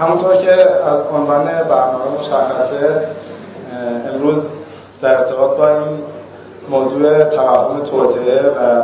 [0.00, 0.52] همونطور که
[0.84, 3.08] از عنوان برنامه مشخصه
[4.14, 4.48] امروز
[5.02, 5.98] در ارتباط با این
[6.70, 8.82] موضوع توهم توطعه و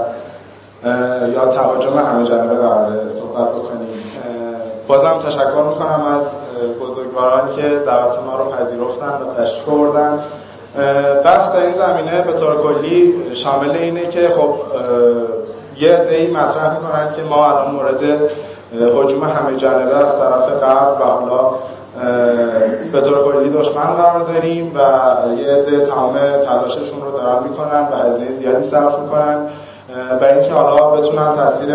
[1.34, 3.88] یا تهاجم همه جانبه قرار صحبت بکنیم.
[4.88, 6.26] بازم تشکر می‌کنم از
[6.80, 10.18] بزرگوارانی که دعوت ما رو پذیرفتن و تشریف بردن
[11.24, 14.54] بحث در این زمینه به طور کلی شامل اینه که خب
[15.78, 18.00] یه عده‌ای مطرح می‌کنن که ما الان مورد
[18.80, 21.50] حجوم همه جانبه از طرف غرب و حالا
[22.92, 24.78] به طور کلی دشمن قرار داریم و
[25.38, 26.14] یه عده تمام
[26.46, 29.46] تلاششون رو دارن می‌کنن و هزینه زیادی صرف می‌کنن.
[30.20, 31.74] برای اینکه حالا بتونن تاثیر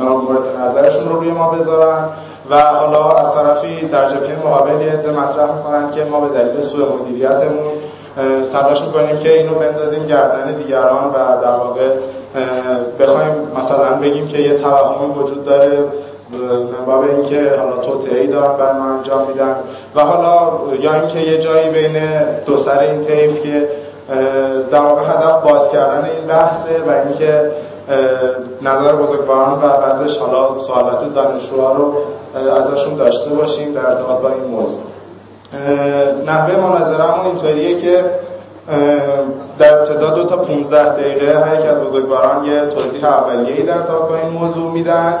[0.00, 2.08] مورد نظرشون رو روی ما بذارن
[2.50, 6.60] و حالا از طرفی در جبهه مقابل یه عده مطرح می‌کنن که ما به دلیل
[6.60, 7.72] سوء مدیریتمون
[8.52, 11.88] تلاش می‌کنیم که اینو بندازیم گردن دیگران و در واقع
[13.00, 15.78] بخوایم مثلا بگیم که یه توهمی وجود داره
[16.86, 19.56] باب اینکه حالا توطئه‌ای دارن بر ما انجام میدن
[19.94, 22.02] و حالا یا اینکه یه جایی بین
[22.46, 23.68] دو سر این طیف که
[24.70, 27.50] در واقع هدف باز کردن این بحثه و اینکه
[28.62, 31.94] نظر بزرگواران و بعدش حالا سوالات دانشجوها رو
[32.60, 34.80] ازشون داشته باشیم در ارتباط با این موضوع.
[36.26, 38.04] نحوه مناظرهمون اینطوریه که
[39.58, 44.16] در ابتدا دو تا 15 دقیقه هر یک از بزرگواران یه توضیح اولیه‌ای در با
[44.22, 45.14] این موضوع میدن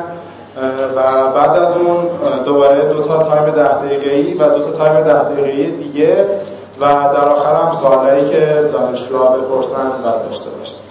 [0.96, 1.96] و بعد از اون
[2.44, 6.26] دوباره دو تا تایم ده دقیقه‌ای و دو تا تایم ده دقیقه‌ای دیگه
[6.80, 10.84] و در آخر هم سوالایی که دانشجوها بپرسن و داشته باشیم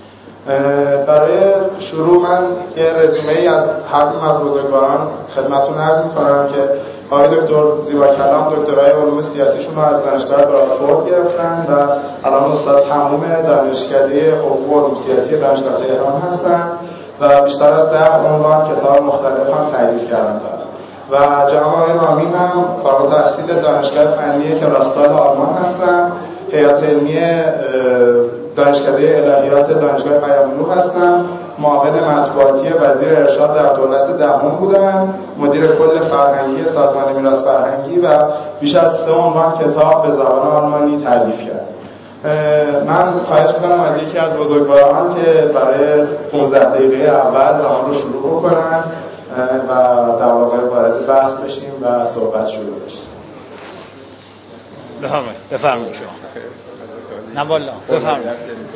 [1.07, 2.39] برای شروع من
[2.77, 6.69] یه رزومه ای از هر از بزرگواران خدمتتون عرض می‌کنم که
[7.11, 11.73] آقای دکتر زیبا کلام دکترای علوم سیاسیشون رو از دانشگاه برادفورد گرفتن و
[12.27, 16.63] الان استاد تموم دانشکده حقوق علوم سیاسی دانشگاه تهران هستن
[17.19, 20.39] و بیشتر از ده عنوان کتاب مختلف هم تألیف کردن.
[20.39, 20.63] دارن
[21.11, 26.11] و جناب آقای رامین هم فارغ تحصیل دانشگاه فنی که راستال آلمان هستن.
[26.51, 27.19] هیئت علمی
[28.55, 31.25] دانشکده الهیات دانشگاه پیام‌نور هستن
[31.59, 38.07] معاون مطبوعاتی وزیر ارشاد در دولت دهم بودن مدیر کل فرهنگی سازمان میراث فرهنگی و
[38.59, 41.67] بیش از سه عنوان کتاب به زبان آلمانی تعلیف کرد.
[42.87, 48.39] من خواهش می‌کنم از یکی از بزرگواران که برای 15 دقیقه اول زمان رو شروع
[48.39, 48.83] بکنن
[49.69, 49.73] و
[50.19, 53.01] در واقع وارد بحث بشیم و صحبت شروع بشیم
[55.03, 55.49] بفرمایید.
[55.51, 56.07] بفرمایید شما.
[57.34, 58.71] نه والا بفرمایید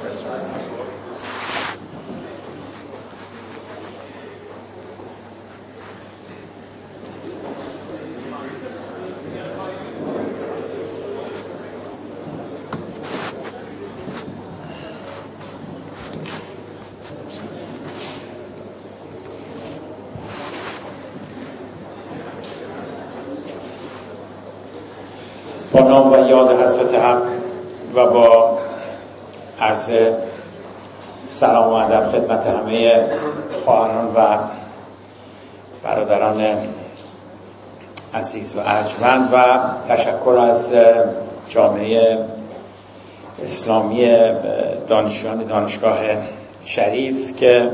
[31.27, 33.05] سلام و ادب خدمت همه
[33.65, 34.37] خواهران و
[35.83, 36.43] برادران
[38.13, 39.43] عزیز و ارجمند و
[39.93, 40.73] تشکر از
[41.49, 42.19] جامعه
[43.43, 44.07] اسلامی
[44.87, 45.97] دانشجویان دانشگاه
[46.63, 47.71] شریف که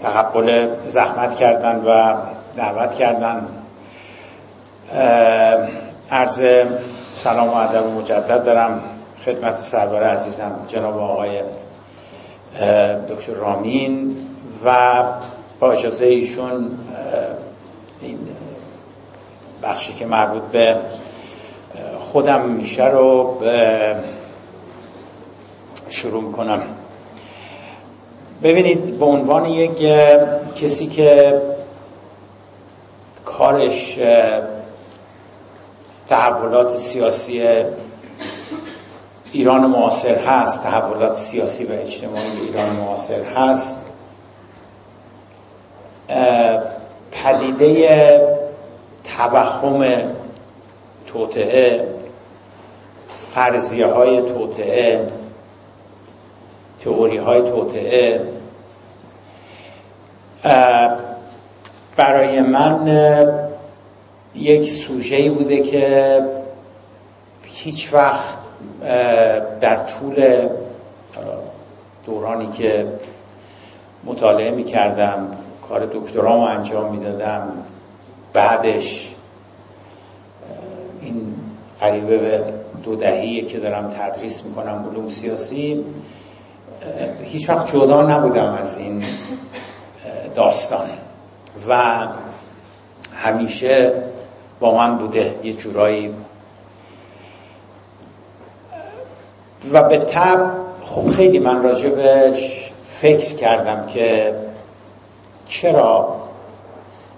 [0.00, 2.14] تقبل زحمت کردن و
[2.56, 3.48] دعوت کردن.
[6.10, 6.42] عرض
[7.10, 8.80] سلام و ادب مجدد دارم.
[9.24, 11.42] خدمت سرور عزیزم جناب آقای
[13.08, 14.16] دکتر رامین
[14.64, 14.94] و
[15.60, 16.78] با اجازه ایشون
[18.00, 18.18] این
[19.62, 20.76] بخشی که مربوط به
[21.98, 23.34] خودم میشه رو
[25.88, 26.62] شروع کنم
[28.42, 29.92] ببینید به عنوان یک
[30.56, 31.40] کسی که
[33.24, 33.98] کارش
[36.06, 37.42] تحولات سیاسی
[39.32, 43.90] ایران معاصر هست تحولات سیاسی و اجتماعی ایران معاصر هست.
[47.12, 48.38] پدیده
[49.04, 50.02] توهم
[51.06, 51.88] توطعه
[53.08, 55.12] فرضیه های توطعه
[56.80, 58.20] تئوری های توطعه
[61.96, 62.88] برای من
[64.34, 66.20] یک سوژه‌ای بوده که
[67.44, 68.37] هیچ وقت
[69.60, 70.48] در طول
[72.06, 72.86] دورانی که
[74.04, 75.28] مطالعه می کردم
[75.68, 77.48] کار دکترامو انجام می‌دادم
[78.32, 79.14] بعدش
[81.00, 81.34] این
[81.80, 82.44] قریبه به
[82.84, 85.84] دو دهیه که دارم تدریس می‌کنم علوم سیاسی
[87.22, 89.02] هیچ وقت جدا نبودم از این
[90.34, 90.88] داستان.
[91.68, 92.06] و
[93.14, 93.92] همیشه
[94.60, 95.34] با من بوده.
[95.42, 96.14] یه جورایی
[99.72, 100.50] و به تب
[100.84, 104.34] خب خیلی من راجبش فکر کردم که
[105.48, 106.16] چرا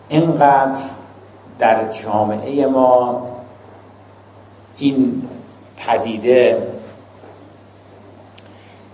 [0.08, 0.78] اینقدر
[1.58, 3.26] در جامعه ما
[4.78, 5.22] این
[5.76, 6.66] پدیده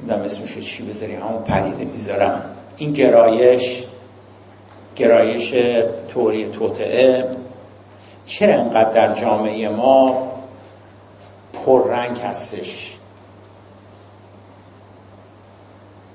[0.01, 2.43] نمی‌دونم اسمشو چی بذاریم همون پدیده می‌ذارم.
[2.77, 3.85] این گرایش
[4.97, 5.55] گرایش
[6.09, 7.37] توری توطعه
[8.27, 10.33] چرا انقدر در جامعه ما
[11.53, 12.96] پررنگ هستش؟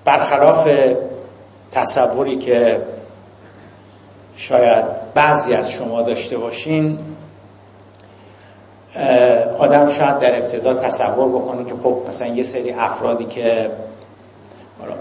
[0.06, 0.68] برخلاف
[1.72, 2.82] تصوری که
[4.36, 7.00] شاید بعضی از شما داشته باشین
[9.58, 13.72] آدم شاید در ابتدا تصور بکنه که خب مثلا یه سری افرادی که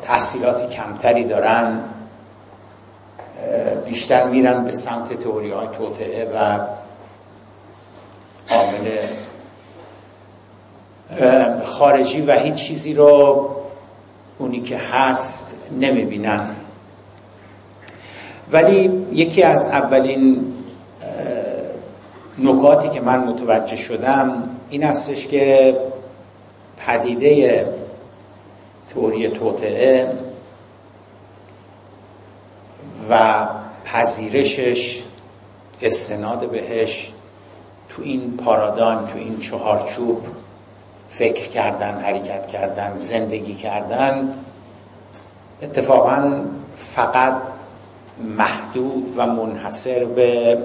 [0.02, 1.81] تحصیلات کمتری دارن
[3.85, 6.58] بیشتر میرن به سمت تئوری های توطعه و
[8.50, 8.99] عامل
[11.64, 13.50] خارجی و هیچ چیزی رو
[14.41, 16.57] اونی که هست نمی‌بینن.
[18.53, 20.53] ولی یکی از اولین
[22.39, 25.77] نکاتی که من متوجه شدم این هستش که
[26.77, 27.69] پدیده
[28.95, 30.13] توری توطعه
[33.11, 33.47] و
[33.85, 35.03] پذیرشش
[35.83, 37.13] استناد بهش
[37.89, 40.23] تو این پارادایم تو این چهارچوب
[41.11, 44.35] فکر کردن حرکت کردن زندگی کردن
[45.62, 46.33] اتفاقا
[46.77, 47.35] فقط
[48.19, 50.59] محدود و منحصر به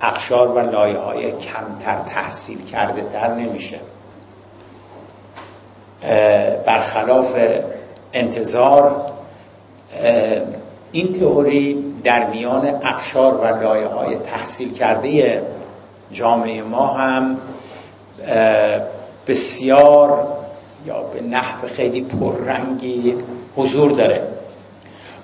[0.00, 3.78] اقشار و لایه های کمتر تحصیل کرده تر نمیشه.
[6.66, 7.36] برخلاف
[8.12, 9.12] انتظار
[10.92, 15.42] این تئوری در میان اقشار و لایه های تحصیل کرده
[16.12, 17.38] جامعه ما هم
[19.28, 20.26] بسیار
[20.86, 23.14] یا به نحو خیلی پررنگی
[23.56, 24.22] حضور داره.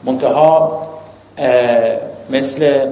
[0.04, 0.86] منتها
[2.30, 2.90] مثل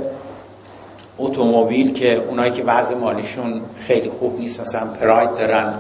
[1.19, 5.75] اتومبیل که اونایی که وضع مالیشون خیلی خوب نیست مثلا پراید دارن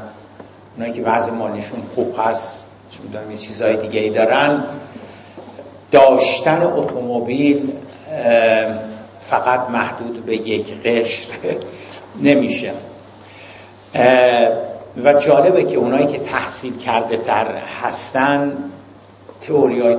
[0.76, 4.64] اونایی که وضع مالیشون خوب هست چه می‌دونم یه چیزهای دیگه ای دارن
[5.90, 7.72] داشتن اتومبیل
[9.20, 11.28] فقط محدود به یک قشر
[12.26, 12.72] نمیشه.
[15.04, 17.46] و جالبه که اونایی که تحصیل کرده تر
[17.82, 18.52] هستن
[19.40, 19.96] تئوری های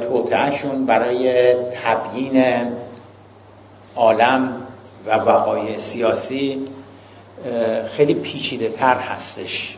[0.85, 2.67] برای تبیین
[3.95, 4.53] عالم
[5.07, 6.67] و وقایع سیاسی
[7.87, 9.77] خیلی پیچیده تر هستش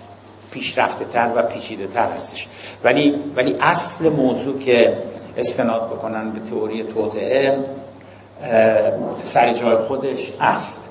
[0.51, 2.47] پیشرفته تر و پیچیده تر هستش.
[2.83, 4.97] ولی, ولی اصل موضوع که
[5.37, 7.57] استناد بکنن به تئوری توطعه
[9.21, 10.89] سر جای خودش است.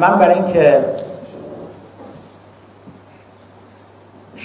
[0.00, 0.84] من برای اینکه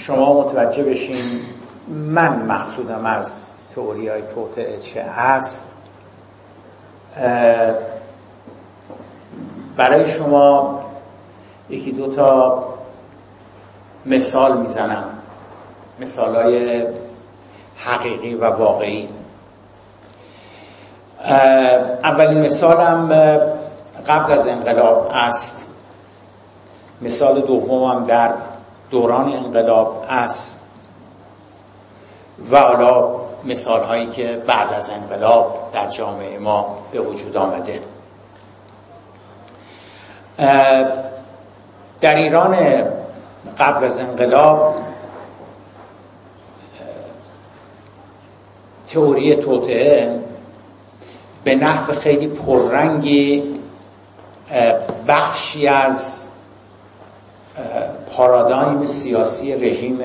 [0.06, 1.40] شما متوجه بشین
[1.88, 5.64] من مقصودم از تئوری های توطعه چه هست
[9.76, 10.80] برای شما
[11.70, 12.64] یکی دو تا
[14.06, 15.04] مثال می‌زنم.
[16.00, 16.86] مثال های
[17.76, 19.08] حقیقی و واقعی.
[22.04, 23.08] اولین مثالم
[24.06, 25.64] قبل از انقلاب است.
[27.02, 28.34] مثال دومم در
[28.94, 30.60] دوران انقلاب است.
[32.50, 33.10] و حالا
[33.44, 37.80] مثال هایی که بعد از انقلاب در جامعه ما به وجود آمده.
[42.00, 42.56] در ایران
[43.58, 44.74] قبل از انقلاب
[48.88, 50.20] تئوری توطعه
[51.44, 53.42] به نحو خیلی پررنگی
[55.08, 56.28] بخشی از
[58.16, 59.98] پارادایم سیاسی رژیم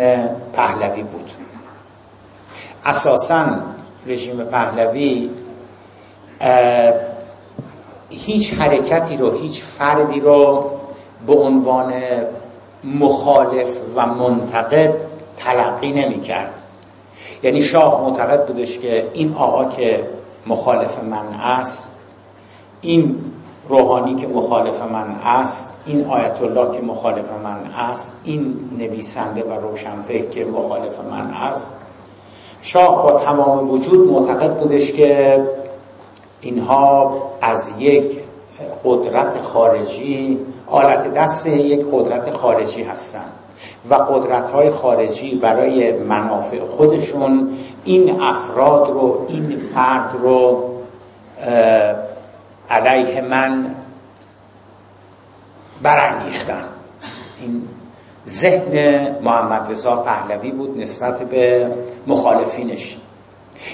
[0.54, 1.32] پهلوی بود.
[2.86, 3.46] اساسا
[4.08, 5.30] رژیم پهلوی
[8.10, 10.72] هیچ حرکتی رو هیچ فردی رو
[11.28, 11.94] به عنوان
[12.84, 14.94] مخالف و منتقد
[15.38, 16.54] تلقی نمی کرد
[17.44, 20.04] یعنی شاه معتقد بودش که این آقا که
[20.48, 21.96] مخالف من است
[22.82, 23.29] این
[23.70, 29.54] روحانی که مخالف من است این آیت الله که مخالف من است این نویسنده و
[29.54, 31.74] روشنفکر که مخالف من است
[32.62, 35.44] شاه با تمام وجود معتقد بودش که
[36.42, 37.12] اینها
[37.42, 38.20] از یک
[38.86, 43.32] قدرت خارجی آلت دست یک قدرت خارجی هستند
[43.90, 47.50] و قدرت های خارجی برای منافع خودشون
[47.84, 50.64] این افراد رو این فرد رو
[52.70, 53.76] علیه من
[55.82, 56.64] برانگیختن
[57.40, 57.68] این
[58.28, 61.72] ذهن محمد رضا پهلوی بود نسبت به
[62.08, 62.98] مخالفینش.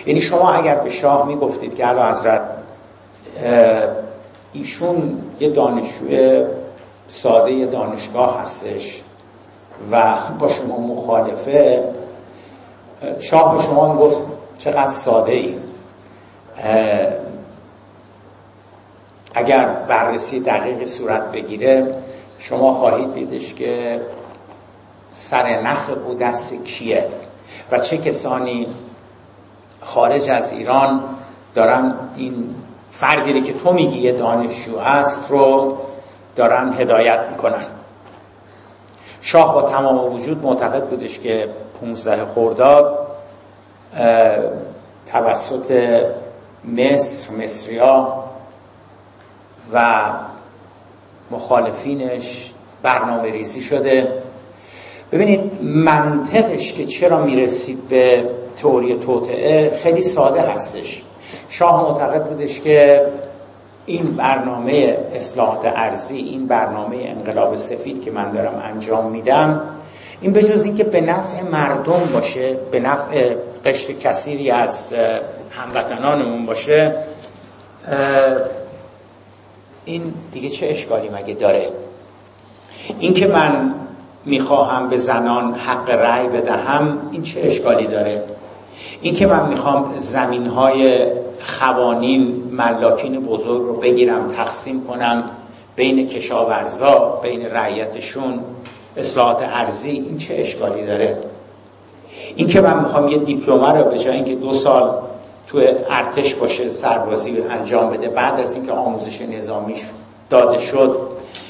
[0.06, 2.42] یعنی شما اگر به شاه می‌گفتید که علا حضرت
[4.54, 6.46] ایشون یه دانشجوی
[7.08, 9.02] ساده دانشگاه هستش
[9.92, 11.84] و با شما مخالفه
[13.20, 14.18] شاه به شما می‌گفت
[14.58, 15.56] چقدر ساده ای
[19.36, 21.96] اگر بررسی دقیق صورت بگیره
[22.39, 24.01] شما خواهید دیدش که
[25.13, 27.08] سر نخ او دست کیه
[27.72, 28.68] و چه کسانی
[29.82, 31.04] خارج از ایران
[31.56, 32.56] دارن این
[32.92, 35.77] فردی که تو میگی دانشجو است رو
[36.36, 37.65] دارن هدایت می‌کنن.
[39.22, 41.50] شاه با تمام وجود معتقد بودش که
[41.82, 43.08] 15 خورداد
[45.12, 46.01] توسط
[46.65, 48.25] مصر مصریا
[49.74, 50.03] و
[51.31, 52.51] مخالفینش
[52.84, 54.13] برنامه ریزی شده.
[55.12, 61.03] ببینید منطقش که چرا می‌رسید به تئوری توطعه خیلی ساده هستش.
[61.50, 63.05] شاه معتقد بودش که
[63.86, 69.62] این برنامه اصلاحات ارزی این برنامه انقلاب سفید که من دارم انجام میدم
[70.22, 74.93] این به جز اینکه به نفع مردم باشه به نفع قشر کثیری از
[75.50, 76.95] هموطنانمون باشه
[79.86, 81.70] این دیگه چه اشکالی مگه داره؟
[83.00, 83.74] این که من
[84.25, 88.24] می‌خواهم به زنان حق رأی بدهم این چه اشکالی داره؟
[89.01, 91.06] این که من می‌خوام زمین های
[91.39, 95.24] خوانین ملاکین بزرگ رو بگیرم تقسیم کنم
[95.75, 98.39] بین کشاورزا بین رعیتشون
[98.98, 101.18] اصلاحات ارزی این چه اشکالی داره؟
[102.36, 104.94] این که من می‌خوام یه دیپلمه رو به جای اینکه دو سال
[105.48, 108.10] تو ارتش باشه سربازی انجام بده.
[108.10, 109.80] بعد از اینکه آموزش نظامیش
[110.30, 110.98] داده شد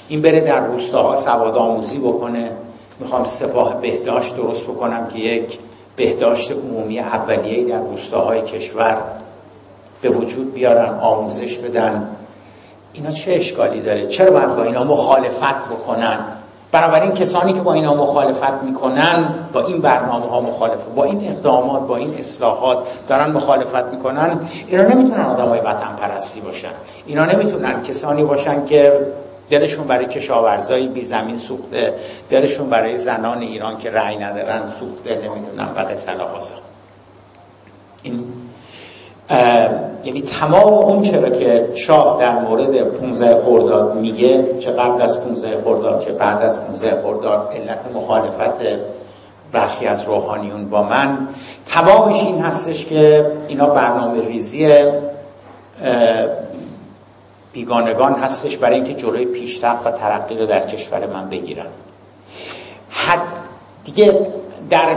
[0.07, 2.51] این بره در روستاها سواد آموزی بکنه.
[2.99, 5.59] می‌خوام سپاه بهداشت درست بکنم که یک
[5.95, 9.01] بهداشت عمومی اولیه در روستاهای کشور
[10.01, 12.09] به وجود بیارن آموزش بدن.
[12.93, 16.19] اینا چه اشکالی داره؟ چرا باید با اینا مخالفت بکنن؟
[16.75, 21.87] بنابراین کسانی که با اینا مخالفت می‌کنن با این برنامه ها مخالفت با این اقدامات
[21.87, 22.77] با این اصلاحات
[23.07, 26.71] دارن مخالفت می‌کنن اینا نمی‌تونن آدم های وطن پرستی باشن.
[27.05, 29.07] اینا نمی‌تونن کسانی باشن که
[29.49, 31.93] دلشون برای کشاورزای بی زمین سوخته
[32.29, 36.15] دلشون برای زنان ایران که رأی ندارن سوخته نمی‌دونم و قصلا
[38.03, 38.23] این
[40.03, 45.61] یعنی تمام اون چرا که شاه در مورد 15 خرداد میگه چه قبل از 15
[45.63, 48.61] خرداد چه بعد از 15 خرداد علت مخالفت
[49.51, 51.27] برخی از روحانیون با من.
[51.67, 54.69] تمامش این هستش که اینا برنامه ریزی
[57.53, 61.65] بیگانگان هستش برای اینکه جلوی پیشرفت و ترقی رو در کشور من بگیرن.
[62.89, 63.21] حد
[63.85, 64.27] دیگه
[64.69, 64.95] در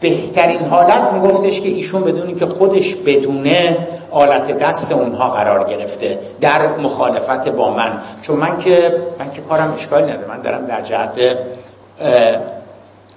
[0.00, 6.66] بهترین حالت میگفتش که ایشون بدونی که خودش بدونه آلت دست اونها قرار گرفته در
[6.66, 7.98] مخالفت با من.
[8.22, 10.28] چون من که من که کارم اشکالی نداره.
[10.28, 11.38] من دارم در جهت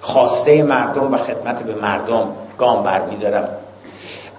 [0.00, 3.48] خواسته مردم و خدمت به مردم گام برمیدارم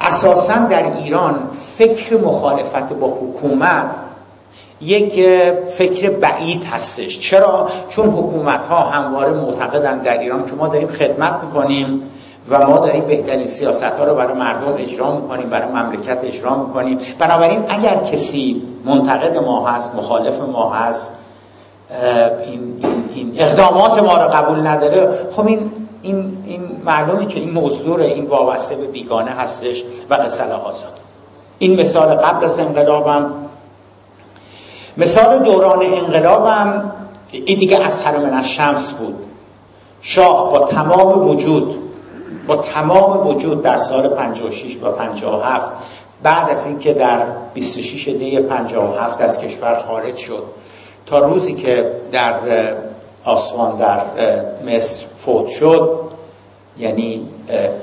[0.01, 3.85] اساسا در ایران فکر مخالفت با حکومت
[4.81, 5.25] یک
[5.65, 7.19] فکر بعید هستش.
[7.19, 12.01] چرا؟ چون حکومت ها همواره معتقدن در ایران که ما داریم خدمت می‌کنیم.
[12.49, 16.99] و ما داریم بهترین سیاست ها رو برای مردم اجرا می‌کنیم برای مملکت اجرا می‌کنیم.
[17.19, 21.11] بنابراین اگر کسی منتقد ما هست مخالف ما هست
[22.45, 25.71] این, این, این اقدامات ما رو قبول نداره خب این
[26.01, 30.43] این, این معلومه که این موضوع این وابسته به بیگانه هستش و قصه
[31.59, 33.31] این مثال قبل از انقلابم
[34.97, 36.91] مثال دوران انقلابم
[37.31, 39.15] این دیگه از از شمس بود.
[40.01, 41.90] شاه با تمام وجود
[42.51, 45.71] با تمام وجود در سال 56 و 57
[46.23, 47.19] بعد از اینکه در
[47.53, 50.43] 26 دی 57 از کشور خارج شد.
[51.05, 52.35] تا روزی که در
[53.25, 53.99] آسمان در
[54.65, 55.99] مصر فوت شد
[56.77, 57.27] یعنی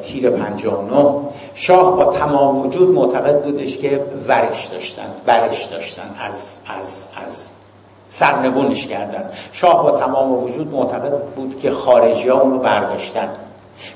[0.02, 1.14] تیر 59
[1.54, 7.48] شاه با تمام وجود معتقد بودش که ورش داشتن ورش داشتن از, از, از
[8.06, 9.30] سرنگونش کردن.
[9.52, 13.28] شاه با تمام وجود معتقد بود که خارجی ها اونو برداشتن.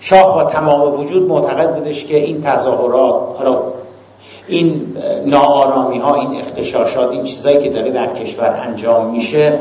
[0.00, 3.62] شاه با تمام وجود معتقد بودش که این تظاهرات حالا
[4.48, 4.96] این
[5.26, 9.58] ناآرامی ها این اختشاشات این چیزایی که داره در کشور انجام میشه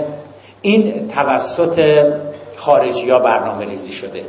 [0.62, 2.06] این توسط
[2.56, 4.26] خارجی ها برنامه ریزی شده.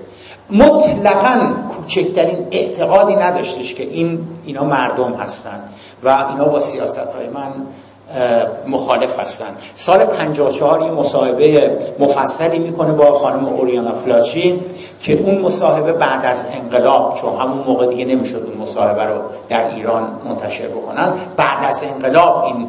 [0.51, 5.61] مطلقا کوچکترین اعتقادی نداشتش که این اینا مردم هستن
[6.03, 7.53] و اینا با سیاست های من
[8.67, 9.47] مخالف هستن.
[9.75, 14.61] سال 54 یه مصاحبه مفصلی می‌کنه با خانم اوریانا فلاچی
[15.01, 19.75] که اون مصاحبه بعد از انقلاب چون همون موقع دیگه نمی‌شد اون مصاحبه رو در
[19.75, 22.67] ایران منتشر بکنن بعد از انقلاب این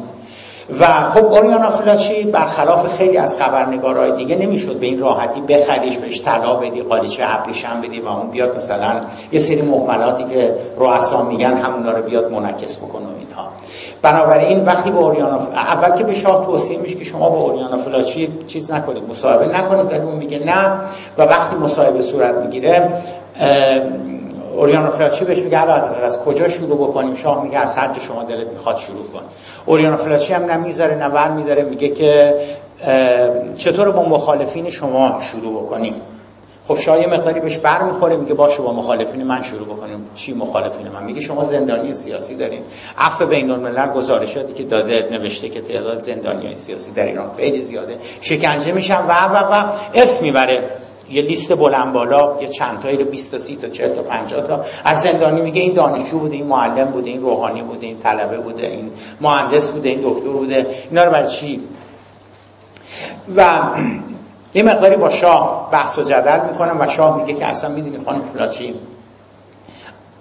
[0.80, 6.22] و خب اوریانا فلاچی برخلاف خیلی از خبرنگارهای دیگه نمی‌شد به این راحتی بخریش بهش
[6.22, 9.00] طلا بدی قالیچه ابریشم بدی و اون بیاد مثلا
[9.32, 13.48] یه سری محملاتی که رؤسا میگن همونا رو بیاد منعکس بکنه و اینها.
[14.02, 18.28] بنابراین وقتی با اوریانا اول که به شاه توصیه میشه که شما با اوریانا فلاچی
[18.46, 20.72] چیز نکنید مصاحبه نکنید ولی اون میگه نه.
[21.18, 22.90] و وقتی مصاحبه صورت می‌گیره
[24.56, 28.76] اوریانا فلاچی بهش میگه از کجا شروع بکنیم؟ شاه میگه از هر شما دلت می‌خواد
[28.76, 29.22] شروع کن.
[29.66, 32.34] اوریانا فلاچی هم نمی‌ذاره نه ور میداره میگه که
[33.56, 35.94] چطور با مخالفین شما شروع بکنیم؟
[36.68, 40.10] خب شاه یه مقداری بهش بر می‌خوره میگه باشه با مخالفین من شروع بکنیم.
[40.14, 42.62] چی مخالفین من؟ میگه شما زندانی سیاسی دارین.
[42.98, 47.96] عفو بین الملل گزارشاتی که داده نوشته که تعداد زندانیای سیاسی در ایران خیلی زیاده.
[48.20, 50.62] شکنجه میشن و و و اسم می‌بره.
[51.10, 54.46] یه لیست بلند بالا یه چند تایی رو 20 تا 30 تا 40 تا 50
[54.46, 54.60] تا.
[54.84, 58.66] از زندانی میگه این دانشجو بوده این معلم بوده این روحانی بوده این طلبه بوده
[58.66, 60.66] این مهندس بوده این دکتر بوده.
[60.90, 61.60] اینا رو برای چی؟
[63.36, 63.60] و
[64.54, 68.22] یه مقداری با شاه بحث و جدل می‌کنم و شاه میگه که اصلا می‌دونی خانم
[68.22, 68.74] فلاچی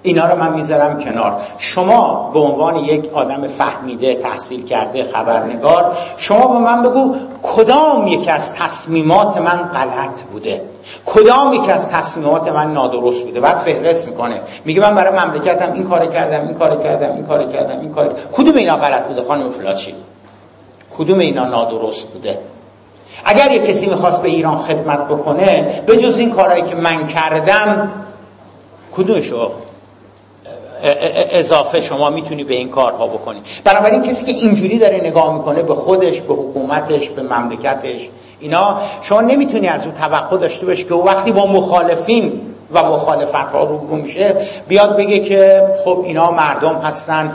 [0.04, 1.42] اینا رو من می‌ذارم کنار.
[1.58, 8.32] شما به عنوان یک آدم فهمیده تحصیل کرده خبرنگار شما به من بگو کدام یکی
[8.32, 10.73] از تصمیمات من غلط بوده؟
[11.06, 14.42] کدام یکی از تصمیمات من نادرست بوده؟ بعد فهرست می‌کنه.
[14.66, 18.16] میگه من برای مملکتم این کار کردم این کار کردم این کار کردم این کار
[18.34, 19.96] کدوم اینا غلط بوده خانم فلاچی؟
[20.98, 22.40] کدوم اینا نادرست بوده؟
[23.26, 27.92] اگر یه کسی می‌خواست به ایران خدمت بکنه به جز این کارهایی که من کردم
[28.96, 29.52] کدومشو
[31.32, 35.76] اضافه شما می‌تونی به این کارها بکنی؟ بنابراین کسی که اینجوری داره نگاه می‌کنه به
[35.76, 38.10] خودش به حکومتش به مملکتش
[38.44, 42.42] اینا شما نمی‌تونی از اون توقع داشته باشی که وقتی با مخالفین
[42.74, 44.36] و مخالفت ها رو میشه
[44.68, 47.34] بیاد بگه که خب اینا مردم هستن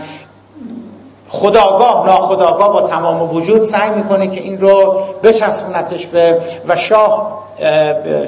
[1.29, 7.39] خداگاه ناخداگاه با تمام وجود سعی می‌کنه که این رو بچسبونتش به و شاه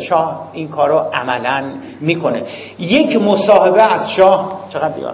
[0.01, 1.65] شاه این کارو عملا
[2.01, 2.43] می‌کنه.
[2.79, 5.11] یک مصاحبه از شاه چقدر دیگه؟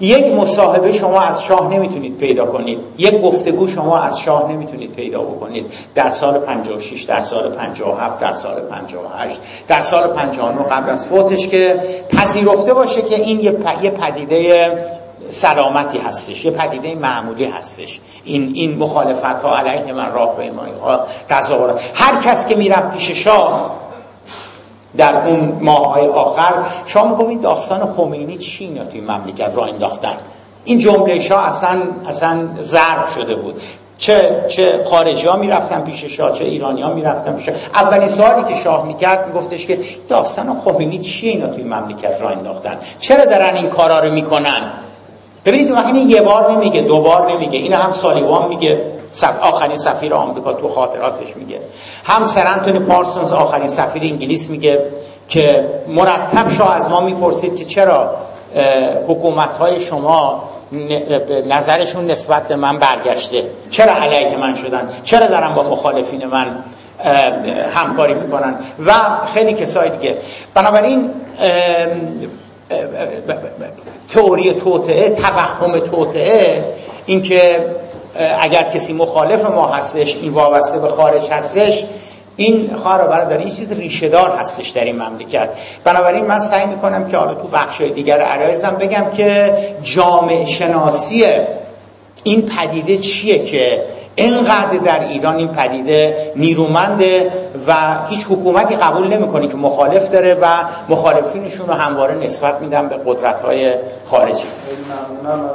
[0.00, 2.78] یک مصاحبه شما از شاه نمی‌تونید پیدا کنید.
[2.98, 5.72] یک گفتگو شما از شاه نمی‌تونید پیدا بکنید.
[5.94, 11.48] در سال 56 در سال 57 در سال 58 در سال 59 قبل از فوتش
[11.48, 14.72] که پذیرفته باشه که این یه پدیده
[15.28, 18.00] سلامتی هستش یه پدیده معمولی هستش.
[18.24, 21.90] این این مخالفت ها علیه من راه پیمایی ها تظاهرات.
[21.94, 23.70] هر کس که می‌رفت پیش شاه
[24.96, 26.54] در اون ماهای آخر
[26.86, 30.16] شاه میگم این داستان خمینی چی اینا توی مملکت؟ را انداختن.
[30.64, 33.60] این جمله شاه اصلا اصلا ضرب شده بود.
[33.98, 37.54] چه چه خارجی ها می‌رفتن پیش شاه چه ایرانی ها می‌رفتن پیش شاه.
[37.74, 42.78] اولین سوالی که شاه می‌کرد میگفتش که داستان خمینی چیه اینا توی مملکت را انداختن؟
[43.00, 44.62] چرا دارن این کارا رو می‌کنن؟
[45.44, 48.80] ببینید این یه بار نمیگه دو بار نمیگه این هم سالیوان میگه
[49.40, 51.60] آخرین سفیر آمریکا تو خاطراتش میگه.
[52.04, 54.80] هم سر انتونی پارسونز آخرین سفیر انگلیس میگه
[55.28, 58.10] که مرتب شاه از ما می‌پرسید که چرا
[59.08, 60.42] حکومت های شما
[61.48, 63.44] نظرشون نسبت به من برگشته.
[63.70, 66.64] چرا علیه من شدن؟ چرا دارن با مخالفین من
[67.74, 68.54] همکاری می‌کنن؟
[68.86, 68.92] و
[69.34, 70.16] خیلی کسای دیگه.
[70.54, 71.10] بنابراین
[74.14, 76.64] تئوری توطعه توهم توطعه
[77.06, 77.64] اینکه
[78.40, 81.84] اگر کسی مخالف ما هستش این وابسته به خارج هستش
[82.36, 85.48] این خواهر برادر این چیز ریشهدار هستش در این مملکت.
[85.84, 91.24] بنابراین من سعی می‌کنم که حالا تو بخشای دیگر عرایزم بگم که جامعه شناسی
[92.24, 93.82] این پدیده چیه که
[94.14, 97.32] اینقدر در ایران این پدیده نیرومنده
[97.66, 97.74] و
[98.08, 100.46] هیچ حکومتی قبول نمی‌کنه که مخالف داره و
[100.88, 103.74] مخالفینشون رو همواره نسبت میدن به قدرت های
[104.04, 104.46] خارجی
[105.22, 105.50] ممنونم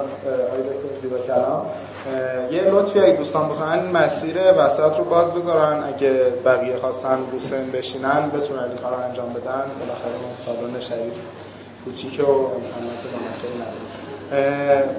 [2.52, 5.84] یه لطفی اگه دوستان بکنن مسیر وسط رو باز بذارن.
[5.84, 6.14] اگه
[6.46, 9.64] بقیه خواستن روسن بشینن بتونن این کار رو انجام بدن.
[9.80, 11.14] بالاخره اون سالن شریف
[11.86, 13.00] کوچیک و امکانات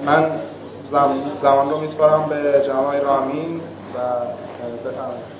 [0.05, 0.25] من
[0.91, 3.61] زمان رو میسپارم به جناب آقای رامین
[3.95, 3.97] و
[4.85, 5.31] بفرمایید.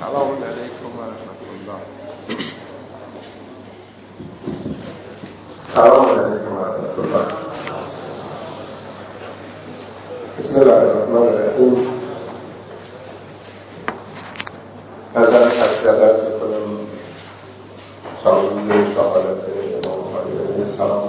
[0.00, 1.80] سلام علیکم و رحمت الله.
[5.74, 7.26] سلام علیکم و رحمت الله.
[10.38, 11.88] بسم الله الرحمن الرحیم.
[15.16, 16.08] نظر تشکر
[16.40, 16.78] کنم
[18.24, 19.44] سامون شاهدت
[19.86, 21.07] امام خالی سلام.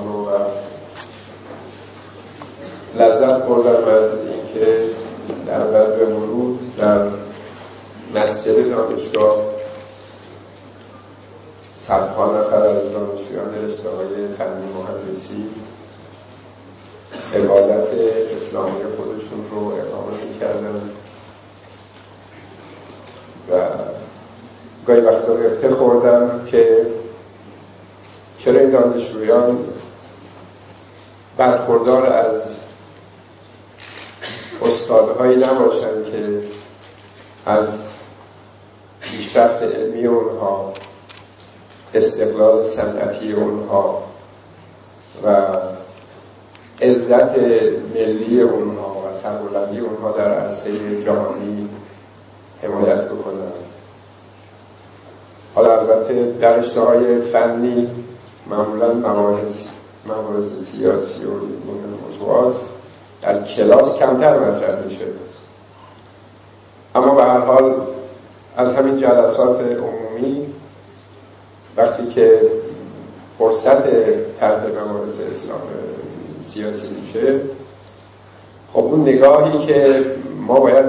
[3.30, 4.84] لذت بردم از اینکه
[5.48, 7.08] در بدر ورود در
[8.16, 9.38] مسجد دانشگاه
[11.78, 13.90] صدها نفر از دانشجویان رشته
[14.38, 15.46] فنی مهندسی
[17.36, 17.88] عبادت
[18.36, 20.76] اسلامی خودشون رو اقامه می‌کردن
[23.52, 23.60] و
[24.88, 26.88] گاهی وقتا رفته خوردم که
[28.40, 29.60] چرا این دانشجویان
[31.38, 32.59] برخوردار از
[34.62, 36.42] استادهایی نباشند که
[37.46, 37.68] از
[39.02, 40.74] پیشرفت علمی اونها
[41.94, 44.04] استقلال صنعتی اونها
[45.26, 45.48] و
[46.82, 47.38] عزت
[47.96, 51.70] ملی اونها و سربلندی اونها در عرصه جهانی
[52.64, 53.52] حمایت بکنن.
[55.56, 57.90] حالا البته در های فنی
[58.48, 62.56] معمولا مباحث سیاسی و این موضوعات
[63.22, 65.06] در کلاس کمتر مطرح میشه.
[66.96, 67.76] اما به هر حال
[68.58, 70.48] از همین جلسات عمومی
[71.78, 72.42] وقتی که
[73.40, 73.84] فرصت
[74.40, 75.62] طرح مباحث اسلام
[76.48, 77.40] سیاسی میشه
[78.74, 80.06] خب اون نگاهی که
[80.48, 80.86] ما باید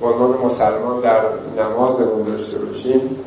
[0.00, 1.20] به عنوان مسلمان در
[1.58, 3.24] نمازمون داشته باشیم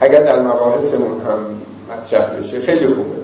[0.00, 3.18] اگر در مباحثمون هم مطرح بشه خیلی خوبه.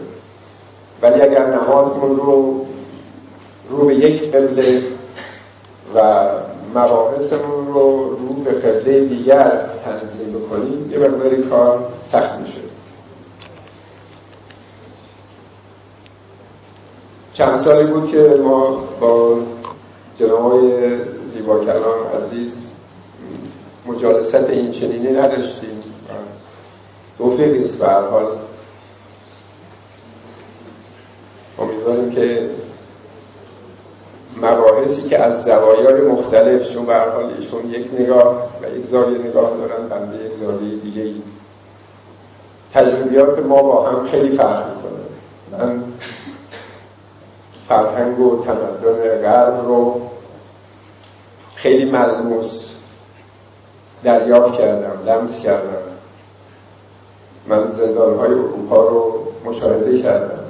[1.03, 2.67] ولی اگر نمازمون رو
[3.70, 4.83] رو به یک قبله
[5.94, 6.29] و
[6.74, 12.61] مباحثمون رو رو به قبله دیگر تنظیم بکنیم یه مقداری کار سخت میشه.
[17.33, 19.38] چند سالی بود که ما با
[20.18, 20.61] جناب
[21.35, 22.70] زیبا کلام عزیز
[23.87, 25.83] مجالست این چنینی نداشتیم
[27.18, 28.27] توفیقی است به حال.
[31.59, 32.50] امیدواریم که
[34.42, 39.51] مباحثی که از زوایای مختلف چون به حال ایشون یک نگاه و یک زاویه نگاه
[39.51, 41.23] دارن بنده یک زاویه دیگه ای
[42.73, 45.01] تجربیات ما با هم خیلی فرق می‌کنه.
[45.53, 45.83] من
[47.68, 50.01] فرهنگ و تمدن غرب رو
[51.55, 52.75] خیلی ملموس
[54.05, 55.83] دریافت کردم لمس کردم.
[57.47, 60.44] من زندان های اروپا رو مشاهده کردم.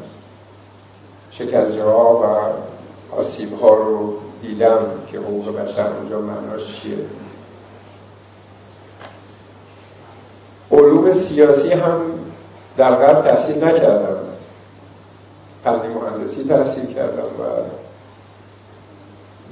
[1.31, 2.74] شکنجه ها و
[3.19, 6.97] آسیب ها رو دیدم که حقوق بشر اونجا معناش چیه.
[10.73, 12.01] علوم سیاسی هم
[12.77, 14.17] در غرب تحصیل نکردم.
[15.65, 17.45] فنی مهندسی تحصیل کردم و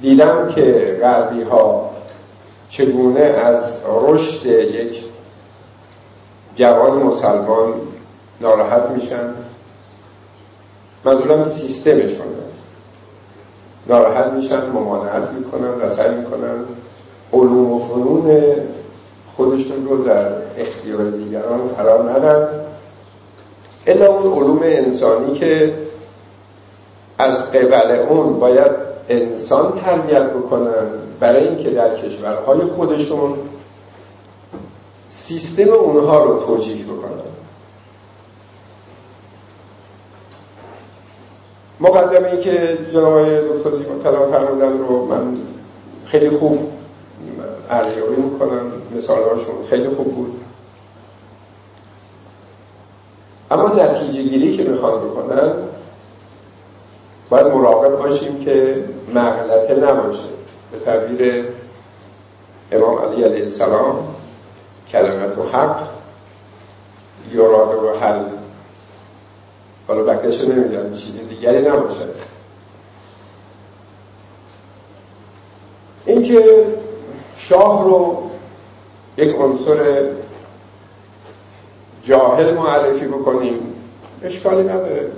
[0.01, 1.89] دیدم که غربی ها
[2.69, 5.03] چگونه از رشد یک
[6.55, 7.73] جوان مسلمان
[8.41, 9.33] ناراحت میشن.
[11.05, 12.42] منظورم سیستمشونه.
[13.87, 16.65] ناراحت میشن ممانعت می‌کنن و سعی می‌کنن
[17.33, 18.41] علوم و فنون
[19.37, 22.47] خودشون رو در اختیار دیگران قرار ندن.
[23.87, 25.73] الا اون علوم انسانی که
[27.17, 28.71] از قبل اون باید
[29.09, 30.85] انسان تربیت بکنن
[31.19, 33.33] برای اینکه در کشورهای خودشون
[35.09, 37.32] سیستم اونها رو توجیه بکنن.
[41.83, 45.37] مقدمه ای که جناب دکتر زیبا کلام فرمودن رو من
[46.05, 46.59] خیلی خوب
[47.69, 48.71] ارزیابی می‌کنم.
[48.95, 50.41] مثالهاشون خیلی خوب بود.
[53.51, 55.51] اما نتیجه گیری که می‌خوان بکنن
[57.29, 60.29] باید مراقب باشیم که مغلطه نباشه.
[60.71, 61.45] به تعبیر
[62.71, 64.15] امام علی علیه السلام
[64.89, 65.79] کلمت و حق
[67.33, 68.19] یراد و حل
[69.87, 72.07] حالا بکرش نمی‌دونم چیز دیگری نباشه.
[76.05, 76.65] اینکه
[77.37, 78.29] شاه رو
[79.17, 80.09] یک عنصر
[82.03, 83.59] جاهل معرفی بکنیم
[84.23, 85.11] اشکالی نداره.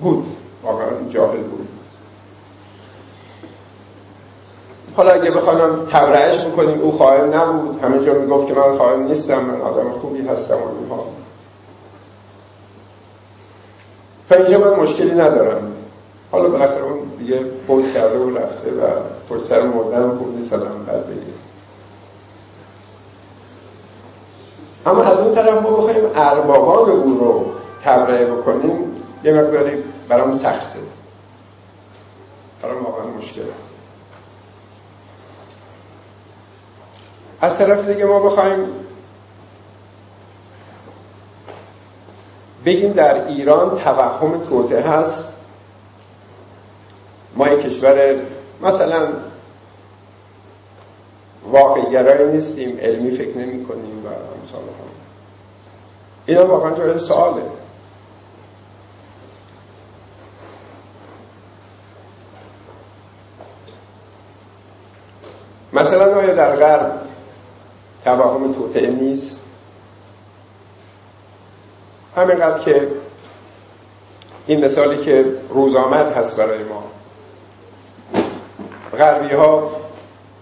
[0.00, 0.26] بود.
[0.62, 1.68] واقعا جاهل بود.
[4.96, 7.82] حالا اگه بخوام تبرعش بکنیم او خائن نبود.
[7.82, 11.04] همه جا می‌گفت که من خائن نیستم من آدم خوبی هستم و اینها.
[14.28, 15.72] تا اینجا من مشکلی ندارم.
[16.32, 18.82] حالا بالاخره اون دیگه فوت کرده و رفته و
[19.30, 21.34] پشت سر مردن خوب نیست آدم بد بگیر
[24.86, 27.46] اما از اون طرف ما بخوایم اربابان او رو
[27.84, 30.78] تبرئه بکنیم یه مقداری برام سخته.
[32.62, 33.44] برام واقعا مشکله.
[37.40, 38.58] از طرف دیگه ما بخوایم
[42.68, 45.32] بگیم در ایران توهم توته هست.
[47.36, 48.20] ما یک کشور
[48.62, 49.08] مثلا
[51.50, 54.88] واقعگرایی نیستیم علمی فکر نمی کنیم و امثال هم
[56.26, 57.42] اینا واقعا جای سواله.
[65.72, 67.00] مثلا آیا در غرب
[68.04, 69.47] توهم توطعه نیست؟
[72.18, 72.88] همینقدر که
[74.46, 76.82] این مثالی که روز آمد هست برای ما.
[78.98, 79.70] غربی ها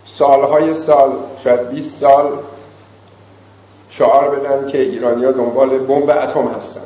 [0.05, 1.13] سالهای سال
[1.45, 2.39] شاید 20 سال
[3.89, 6.81] شعار بدن که ایرانیا دنبال بمب اتم هستن.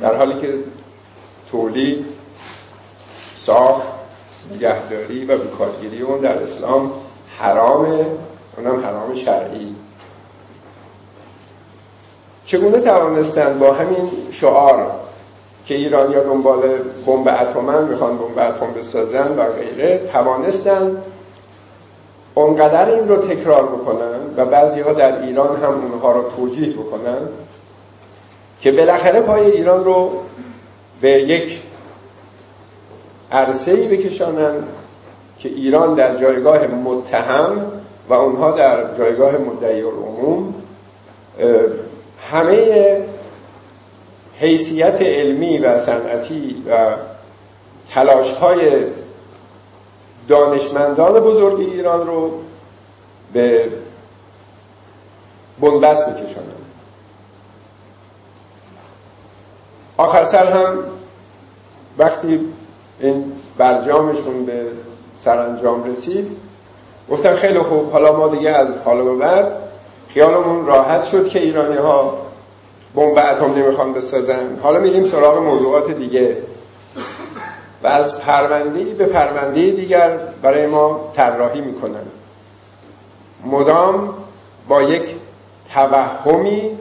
[0.00, 0.54] در حالی که
[1.50, 2.06] تولید
[3.36, 3.86] ساخت
[4.54, 6.92] نگهداری و بکارگیری اون در اسلام
[7.38, 8.06] حرامه
[8.56, 9.74] اونم حرام شرعی.
[12.48, 14.90] چگونه توانستند با همین شعار
[15.66, 16.60] که ایرانیا دنبال
[17.06, 21.02] بمب اتمن می‌خوان بمب اتم بسازن و غیره توانستند
[22.34, 27.18] اونقدر این رو تکرار بکنن و بعضی ها در ایران هم اونها رو توجیه بکنن
[28.60, 30.10] که بالاخره پای ایران رو
[31.00, 31.60] به یک
[33.32, 34.54] عرصه ای بکشانن
[35.38, 37.72] که ایران در جایگاه متهم
[38.08, 40.54] و اونها در جایگاه مدعی العموم
[42.30, 43.04] همه
[44.38, 46.86] حیثیت علمی و صنعتی و
[47.90, 48.82] تلاش های
[50.28, 52.30] دانشمندان بزرگ ایران رو
[53.32, 53.68] به
[55.60, 56.54] بنبست میکشانند.
[59.96, 60.84] آخر سر هم
[61.98, 62.40] وقتی
[63.00, 64.66] این برجامشون به
[65.24, 66.36] سرانجام رسید
[67.10, 69.67] گفتن خیلی خوب حالا ما دیگه از حالا به بعد
[70.08, 72.18] خیالمون راحت شد که ایرانی ها
[72.94, 74.58] بمب اتم نمی‌خوان بسازن.
[74.62, 76.36] حالا میریم سراغ موضوعات دیگه.
[77.82, 82.06] و از پرونده به پرونده دیگر برای ما طراحی می‌کنن.
[83.44, 84.14] مدام
[84.68, 85.14] با یک
[85.74, 86.78] توهمی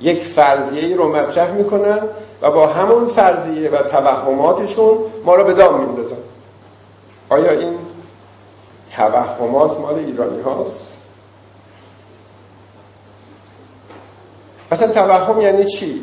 [0.00, 2.00] یک فرضیه رو مطرح می‌کنن
[2.42, 6.16] و با همون فرضیه و توهماتشون ما رو به دام میندازن.
[7.28, 7.78] آیا این
[8.96, 10.87] توهمات مال ایرانی هاست؟
[14.72, 16.02] اصلا توهم یعنی چی؟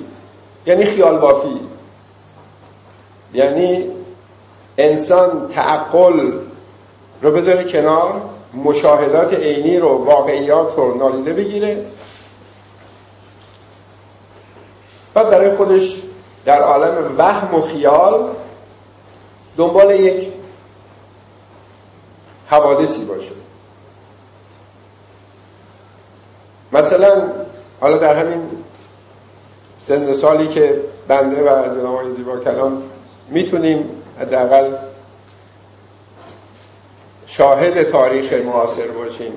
[0.65, 1.60] یعنی خیال بافی
[3.34, 3.89] یعنی
[4.78, 6.32] انسان تعقل
[7.21, 8.21] رو بذاره کنار
[8.54, 11.86] مشاهدات عینی رو واقعیات رو نادیده بگیره.
[15.13, 16.01] بعد برای خودش
[16.45, 18.30] در عالم وهم و خیال
[19.58, 20.28] دنبال یک
[22.47, 23.32] حوادثی باشه.
[26.71, 27.32] مثلا
[27.86, 28.48] حالا در همین
[29.80, 32.84] سن سالی که بنده و جناب آقای زیبا کلام
[33.30, 34.71] می‌تونیم حداقل
[37.28, 39.34] شاهد تاریخ معاصر باشیم.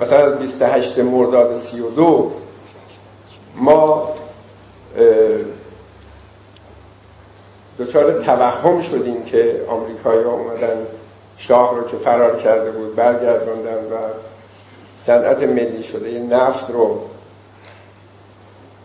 [0.00, 2.32] مثلا 28 مرداد 32
[3.56, 4.08] ما
[7.78, 10.86] دچار توهم شدیم که آمریکایی اومدن
[11.36, 13.96] شاه رو که فرار کرده بود برگردوندن و
[15.06, 17.00] صنعت ملی شده نفت رو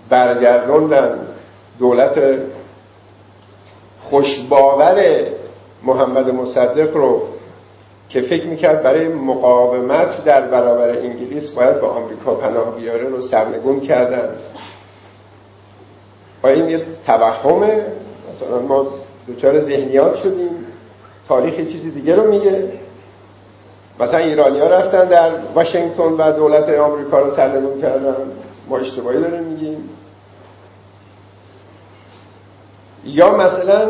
[0.09, 1.27] برگردوندن.
[1.79, 2.19] دولت
[4.01, 5.03] خوشباور
[5.83, 7.21] محمد مصدق رو
[8.09, 13.79] که فکر می‌کرد برای مقاومت در برابر انگلیس باید به آمریکا پناه بیاره رو سرنگون
[13.79, 14.35] کردن.
[16.43, 17.85] و این یه توهمه.
[18.31, 18.87] مثلا ما
[19.27, 20.65] دچار ذهنیات شدیم.
[21.27, 22.78] تاریخ چیزی دیگه رو میگه.
[23.99, 28.15] مثلا ایرانی ها رفتن در واشنگتن و دولت آمریکا رو سرنگون کردن.
[28.67, 29.89] ما اشتباهی داریم میگیم.
[33.05, 33.89] یا مثلا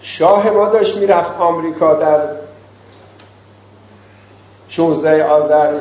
[0.00, 2.20] شاه ما داشت می‌رفت آمریکا در
[4.68, 5.74] 16 آذر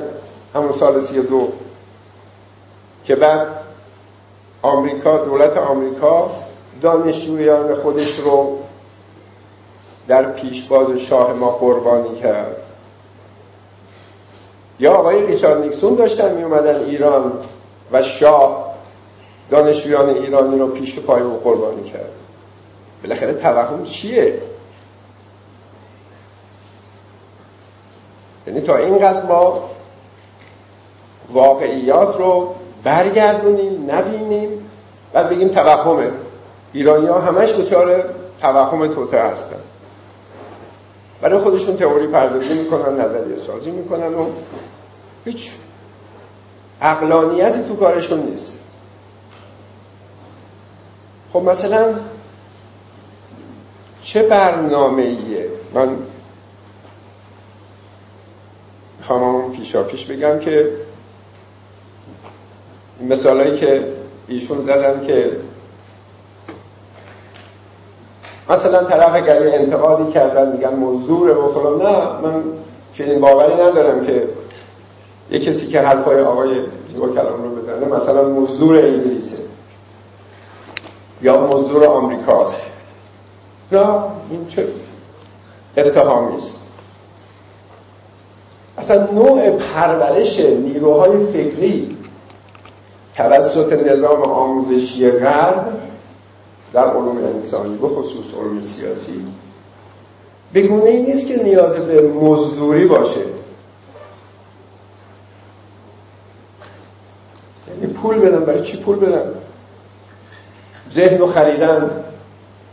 [0.55, 1.51] همون سال 32
[3.05, 3.47] که بعد
[4.61, 6.31] آمریکا دولت آمریکا
[6.81, 8.59] دانشجویان خودش رو
[10.07, 12.55] در پیشواز شاه ما قربانی کرد.
[14.79, 17.31] یا آقای ریچارد نیکسون داشتن می اومدن ایران
[17.91, 18.73] و شاه
[19.49, 22.11] دانشجویان ایرانی رو پیش پای او قربانی کرد.
[23.03, 24.41] بالاخره توهم چیه؟
[28.47, 29.69] یعنی تا اینقدر ما
[31.29, 34.69] واقعیات رو برگردونیم نبینیم
[35.13, 36.11] و بگیم توهمه.
[36.73, 38.03] ایرانی ها همش دچار
[38.41, 39.59] توهم توته هستن.
[41.23, 44.25] برای خودشون تئوری پردازی می‌کنن نظریه سازی می‌کنن و
[45.25, 45.51] هیچ
[46.81, 48.59] اقلانیتی تو کارشون نیست.
[51.33, 51.93] خب مثلا
[54.03, 55.97] چه برنامه ایه من
[58.97, 60.71] می‌خوام پیشا پیش بگم که
[63.01, 63.93] مثالایی که
[64.27, 65.31] ایشون زدن که
[68.49, 72.43] مثلا طرف اگر انتقادی کردن میگن مزدوره و فلان نه من
[72.93, 74.27] چنین باوری ندارم که
[75.31, 76.49] یه کسی که حرفای آقای
[76.87, 79.37] زیبا کلام رو بزنه مثلا مزدور انگلیسه
[81.21, 82.61] یا مزدور آمریکاست.
[83.71, 83.79] نه
[84.29, 84.67] این چه
[85.77, 86.67] اتهامی است.
[88.77, 91.97] اصلا نوع پرورش نیروهای فکری
[93.15, 95.79] توسط نظام آموزشی غرب
[96.73, 99.25] در علوم انسانی به خصوص علوم سیاسی.
[100.53, 103.21] بگونه این نیست که نیاز به مزدوری باشه.
[107.67, 109.33] یعنی پول بدن برای چی پول بدن
[110.93, 112.03] ذهن رو خریدن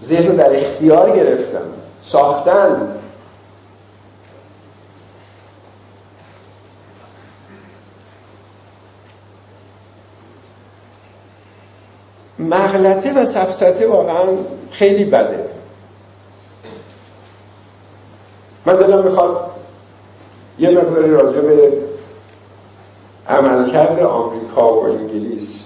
[0.04, 2.99] ذهن رو در اختیار گرفتن ساختن.
[12.50, 14.24] مغلطه و سفسته واقعا
[14.70, 15.44] خیلی بده.
[18.66, 19.50] من دلم می‌خواد
[20.58, 21.72] یه مقداری راجع به
[23.28, 25.60] عملکرد آمریکا و انگلیس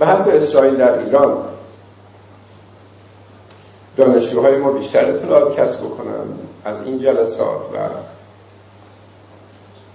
[0.00, 1.36] و حتی اسرائیل در ایران
[3.96, 6.26] دانشجوهای ما بیشتر اطلاعات کسب بکنن
[6.64, 7.76] از این جلسات و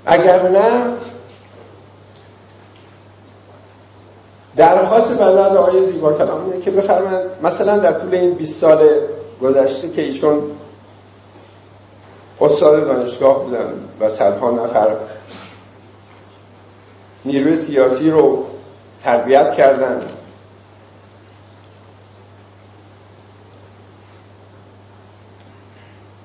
[0.05, 0.83] اگر نه
[4.55, 8.89] درخواست بنده از آقای زیبا کلام اینه که بفرمایند مثلا در طول این 20 سال
[9.41, 10.41] گذشته که ایشون
[12.41, 14.95] استاد دانشگاه بودن و صدها نفر
[17.25, 18.45] نیروی سیاسی رو
[19.03, 20.01] تربیت کردن.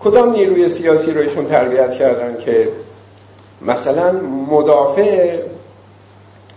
[0.00, 2.68] کدام نیروی سیاسی رو ایشون تربیت کردن که
[3.62, 4.12] مثلا
[4.50, 5.40] مدافع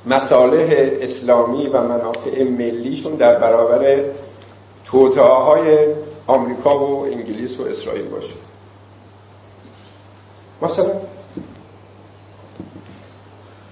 [0.05, 4.03] مصالح اسلامی و منافع ملیشون در برابر
[4.85, 5.95] توطعه های
[6.27, 8.33] آمریکا و انگلیس و اسرائیل باشه.
[10.61, 10.85] مثلا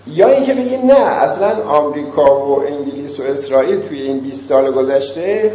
[0.08, 5.54] یا اینکه بگید نه اصلا آمریکا و انگلیس و اسرائیل توی این 20 سال گذشته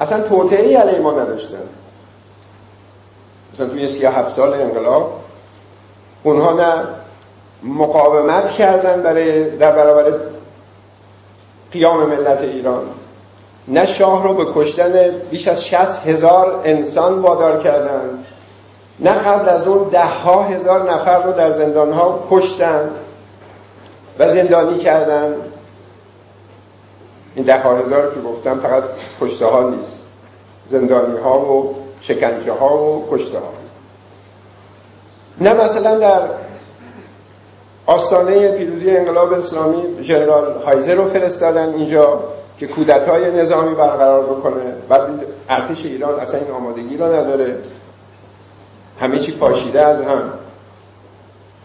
[0.00, 1.58] اصلا توطئه‌ای علیه ما نداشتن.
[3.54, 5.20] مثلا توی 37 سال انقلاب
[6.22, 6.99] اونها نه
[7.62, 10.12] مقاومت کردن برای در برابر
[11.72, 12.82] قیام ملت ایران.
[13.68, 14.92] نه شاه رو به کشتن
[15.30, 18.24] بیش از 60 هزار انسان وادار کردن
[19.00, 22.90] نه قبل از اون ده ها هزار نفر رو در زندان ها کشتن
[24.18, 25.34] و زندانی کردن.
[27.34, 28.82] این ده ها هزار که گفتم فقط
[29.20, 30.00] کشته ها نیست
[30.68, 33.52] زندانی ها و شکنجه ها و کشته ها
[35.40, 36.22] نه مثلا در
[37.90, 42.20] آستانه پیروزی انقلاب اسلامی ژنرال هایزر رو فرستادن اینجا
[42.58, 44.74] که کودتای نظامی برقرار بکنه.
[44.88, 45.00] بعد
[45.48, 47.58] ارتش ایران اصلا این آمادگی رو نداره.
[49.00, 50.32] همه چی پاشیده از هم.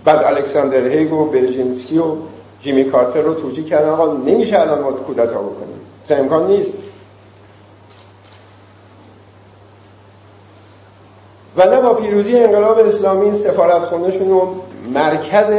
[0.06, 2.16] بعد الکساندر هیگ و برژینسکی و
[2.62, 3.90] جیمی کارتر رو توجیه کردن.
[3.90, 5.80] آقا نمیشه الان ما کودتا بکنیم.
[6.06, 6.84] اصلا امکان نیست.
[11.58, 14.56] و نه با پیروزی انقلاب اسلامی سفارت خونشون رو
[14.94, 15.54] مرکز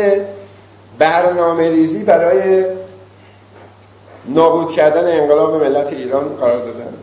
[0.99, 2.65] برنامه ریزی برای
[4.29, 6.95] نابود کردن انقلاب ملت ایران قرار دادن.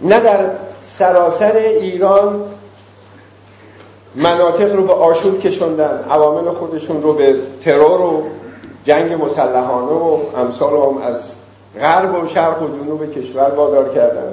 [0.00, 0.50] نه در
[0.84, 2.44] سراسر ایران
[4.14, 8.22] مناطق رو به آشوب کشوندن عوامل خودشون رو به ترور و
[8.84, 11.32] جنگ مسلحانه و امثال هم از
[11.80, 14.32] غرب و شرق و جنوب کشور وادار کردن.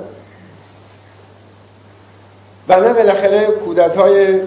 [2.70, 4.40] و نه بالاخره کودت های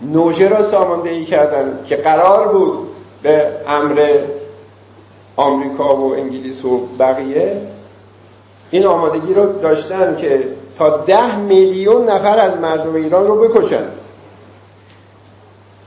[0.00, 2.91] نوژه را ساماندهی کردن که قرار بود
[3.22, 4.18] به امر
[5.36, 7.56] آمریکا و انگلیس و بقیه
[8.70, 10.44] این آمادگی رو داشتن که
[10.78, 13.84] تا ده میلیون نفر از مردم ایران رو بکشن.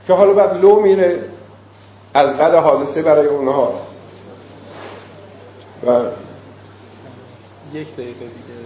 [0.06, 1.24] که حالا بعد لو میره
[2.14, 3.72] از قد حادثه برای اونها.
[5.86, 5.90] و
[7.74, 8.12] یک دقیقه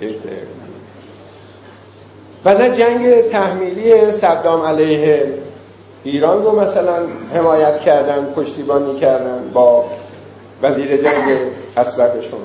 [0.01, 0.13] دیگه.
[0.13, 0.47] یک دقیقه.
[2.45, 5.35] و نه جنگ تحمیلی صدام علیه
[6.05, 9.85] ایران رو مثلا حمایت کردن پشتیبانی کردن با
[10.63, 11.39] وزیر جنگ
[11.77, 12.41] اسبقشون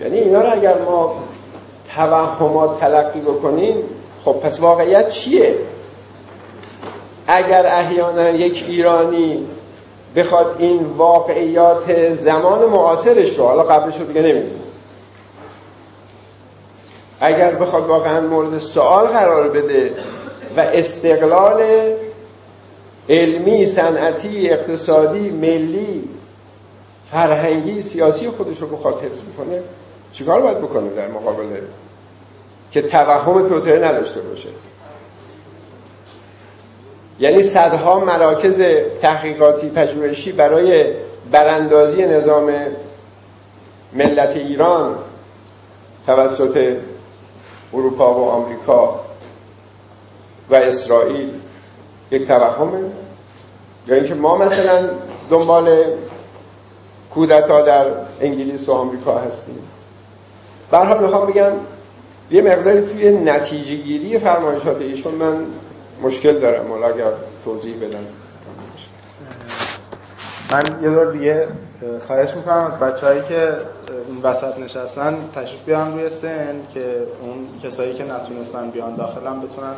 [0.00, 1.16] یعنی اینا رو اگر ما
[1.94, 3.76] توهمات تلقی بکنیم
[4.24, 5.58] خب پس واقعیت چیه؟
[7.26, 9.46] اگر احیانا یک ایرانی
[10.16, 14.60] بخواد این واقعیات زمان معاصرش رو حالا قبلش رو دیگه نمی‌دونیم
[17.20, 19.94] اگر بخواد واقعا مورد سوال قرار بده
[20.56, 21.62] و استقلال
[23.08, 26.08] علمی صنعتی اقتصادی ملی
[27.10, 29.62] فرهنگی سیاسی خودش رو بخواد حفظ کنه
[30.12, 31.44] چیکار باید بکنه در مقابل
[32.70, 34.48] که توهم توطعه نداشته باشه؟
[37.20, 38.62] یعنی صدها مراکز
[39.02, 40.84] تحقیقاتی پژوهشی برای
[41.32, 42.52] براندازی نظام
[43.92, 44.98] ملت ایران
[46.06, 46.76] توسط
[47.74, 49.00] اروپا و آمریکا
[50.50, 51.30] و اسرائیل
[52.10, 52.90] یک توهمه.
[53.86, 54.90] یا اینکه ما مثلا
[55.30, 55.84] دنبال
[57.10, 57.86] کودتا در
[58.20, 59.58] انگلیس و آمریکا هستیم.
[60.70, 61.52] برحال می‌خوام بگم
[62.30, 65.46] یه مقداری توی نتیجه گیری فرمایشات ایشون من
[66.02, 66.66] مشکل دارم.
[66.66, 67.12] مولا اگر
[67.44, 68.06] توضیح بدن
[70.52, 71.48] من یه دور دیگه
[72.06, 73.52] خواهش می‌کنم از بچه هایی که
[74.08, 79.74] این وسط نشستن تشریف بیان روی سن که اون کسایی که نتونستن بیان داخلم بتونن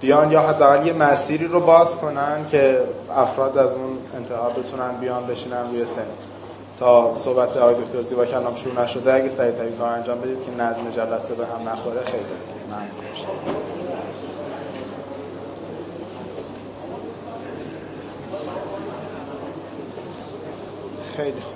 [0.00, 2.80] بیان یا حداقل یه مسیری رو باز کنن که
[3.16, 6.06] افراد از اون انتها بتونن بیان بشینن روی سن.
[6.78, 10.90] تا صحبت آقای دکتر زیبا کلام شروع نشده اگه سریعتری کار انجام بدید که نظم
[10.90, 12.24] جلسه به هم نخوره خیلی
[12.68, 12.88] ممنون
[21.16, 21.54] خیلی خوب.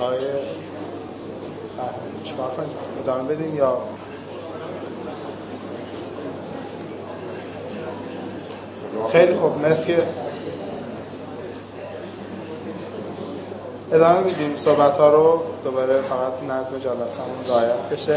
[0.00, 0.18] آقای
[2.24, 2.70] چیکار کنیم؟
[3.02, 3.78] ادامه بدیم یا
[9.12, 10.02] خیلی خوب مثل که
[13.92, 15.42] ادامه میدیم صحبت ها رو.
[15.64, 18.16] دوباره فقط نظم جلسه همون رایت بشه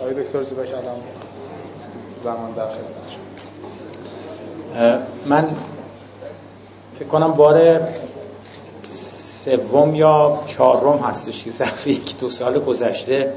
[0.00, 1.02] آقای دکتر زیبا کلام
[2.24, 3.16] زمان در خدمت
[5.26, 5.48] من
[6.94, 7.80] فکر کنم بار
[8.82, 13.32] سوم یا چهارم هستش که ظرف یکی دو سال گذشته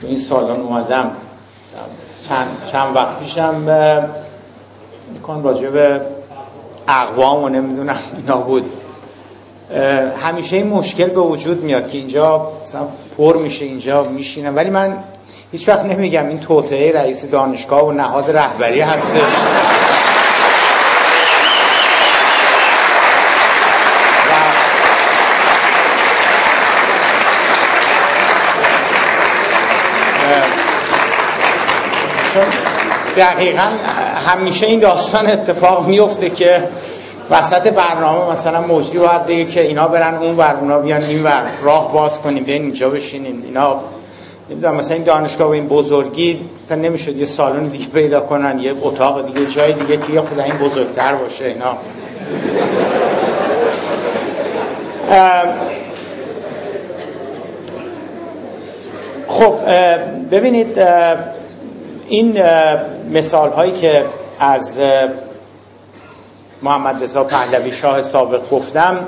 [0.00, 1.10] تو این سالان اومدم.
[2.28, 3.64] چند, چند وقت پیشم
[5.12, 6.00] میکن راجع به
[6.88, 8.70] اقوام و نمی‌دونم اینا بود.
[10.22, 14.56] همیشه این مشکل به وجود میاد که اینجا مثلا پر میشه اینجا میشینم.
[14.56, 15.04] ولی من
[15.52, 19.20] هیچ وقت نمیگم این توطعه رئیس دانشگاه و نهاد رهبری هستش
[32.34, 32.44] چون
[33.20, 33.68] دقیقا
[34.26, 36.62] همیشه این داستان اتفاق میفته که
[37.30, 41.42] وسط برنامه مثلا مجری باید بگه که اینا برن اون ور اونا بیان این ور.
[41.62, 43.42] راه باز کنیم بیان اینجا بشینیم.
[43.46, 43.80] اینا
[44.50, 48.74] نمی‌دونم مثلا این دانشگاه و این بزرگی مثلا نمی‌شد یه سالن دیگه پیدا کنن یه
[48.82, 51.76] اتاق دیگه جای دیگه که یه خدا این بزرگتر باشه اینا.
[59.28, 59.54] خب
[60.30, 60.78] ببینید
[62.10, 62.42] این
[63.10, 64.06] مثال هایی که
[64.40, 64.80] از
[66.62, 69.06] محمد رضا پهلوی شاه سابق گفتم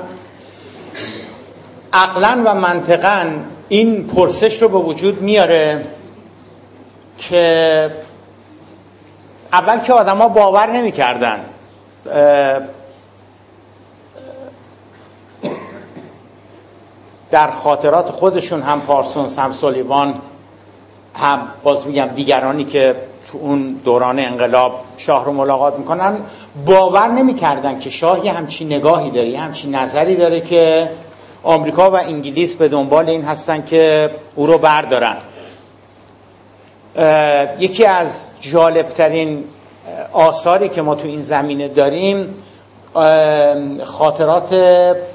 [1.93, 3.25] عقلا و منطقا
[3.69, 5.85] این پرسش رو به وجود میاره
[7.17, 7.89] که
[9.53, 11.39] اول که آدما باور نمی‌کردن
[17.31, 20.21] در خاطرات خودشون هم پارسونس هم سولیوان
[21.15, 22.95] هم باز میگم دیگرانی که
[23.31, 26.17] تو اون دوران انقلاب شاه رو ملاقات می‌کنن
[26.65, 30.89] باور نمی‌کردن که شاه یه همچین نگاهی داره یه همچین نظری داره که
[31.43, 35.17] آمریکا و انگلیس به دنبال این هستن که او رو بردارن.
[37.59, 39.43] یکی از جالبترین
[40.13, 42.35] آثاری که ما تو این زمینه داریم
[43.83, 44.55] خاطرات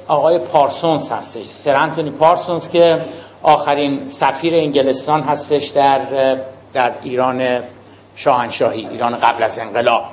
[0.09, 2.99] آقای پارسونز هستش سر انتونی پارسونز که
[3.43, 6.01] آخرین سفیر انگلستان هستش در
[6.74, 7.61] در ایران
[8.16, 10.05] شاهنشاهی ایران قبل از انقلاب.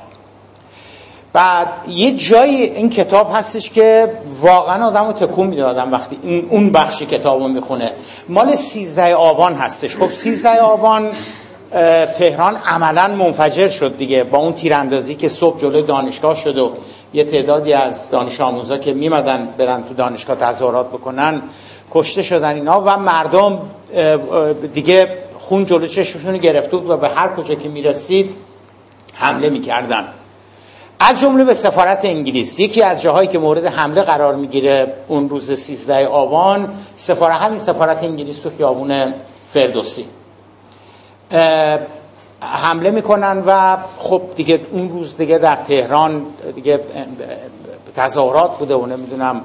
[1.34, 4.11] بعد یه جایی این کتاب هستش که
[4.41, 7.91] واقعا آدم رو تکون میده آدم وقتی اون بخش کتاب رو می‌خونه.
[8.30, 9.95] مال سیزده آبان هستش.
[9.97, 11.11] خب سیزده آبان
[12.17, 16.71] تهران عملا منفجر شد دیگه با اون تیراندازی که صبح جلوی دانشگاه شد و
[17.13, 21.41] یه تعدادی از دانش آموزا که میمدن برن تو دانشگاه تظاهرات بکنن
[21.96, 23.60] کشته شدن اینا و مردم
[24.74, 28.36] دیگه خون جلو چشمشون گرفته بود و به هر کجا که می‌رسید
[29.14, 30.08] حمله می‌کردن.
[31.00, 35.60] از جمله به سفارت انگلیس یکی از جاهایی که مورد حمله قرار می‌گیره اون روز
[35.60, 39.14] 13 آبان سفارت همین سفارت انگلیس تو خیابون
[39.54, 40.06] فردوسی.
[42.41, 46.26] حمله می‌کنن و خب دیگه اون روز دیگه در تهران
[46.56, 46.80] دیگه
[47.96, 49.41] تظاهرات بوده و نمی‌دونم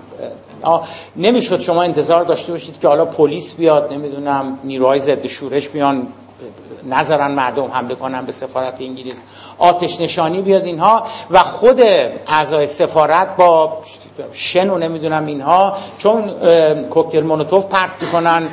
[1.16, 6.06] نمی‌شد شما انتظار داشته باشید که حالا پلیس بیاد نمی‌دونم نیروهای ضد شورش بیان
[6.88, 9.22] نظرن مردم حمله کنن به سفارت انگلیس.
[9.58, 11.80] آتش نشانی بیاد اینها و خود
[12.26, 13.82] اعضای سفارت با
[14.32, 16.30] شن و نمی‌دونم اینها چون
[16.90, 18.48] کوکتل مونوتوف پرت می‌کنن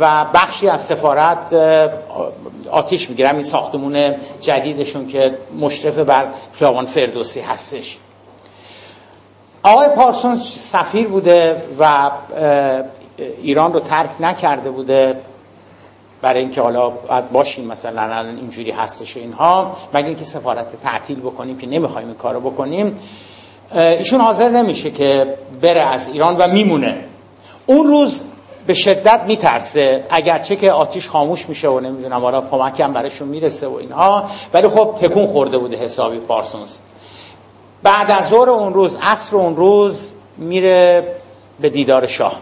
[0.00, 1.54] و بخشی از سفارت
[2.70, 3.34] آتیش می‌گیرن.
[3.34, 7.98] این ساختمون جدیدشون که مشرف بر خیابان فردوسی هستش.
[9.68, 12.10] آقای پارسونز سفیر بوده و
[13.42, 15.20] ایران رو ترک نکرده بوده
[16.22, 19.76] برای اینکه حالا باید باشیم مثلا الان اینجوری هستش اینها.
[19.94, 23.00] مگه اینکه سفارت تعطیل بکنیم که نمی‌خوایم این کارو بکنیم.
[23.74, 27.04] ایشون حاضر نمیشه که بره از ایران و میمونه.
[27.66, 28.22] اون روز
[28.66, 33.66] به شدت میترسه اگرچه که آتیش خاموش میشه و نمی‌دونم حالا کمکی هم براشون می‌رسه
[33.66, 34.30] و اینها.
[34.54, 36.78] ولی خب تکون خورده بوده حسابی پارسونز
[37.82, 41.06] بعد از ظهر اون روز عصر اون روز میره
[41.60, 42.38] به دیدار شاه.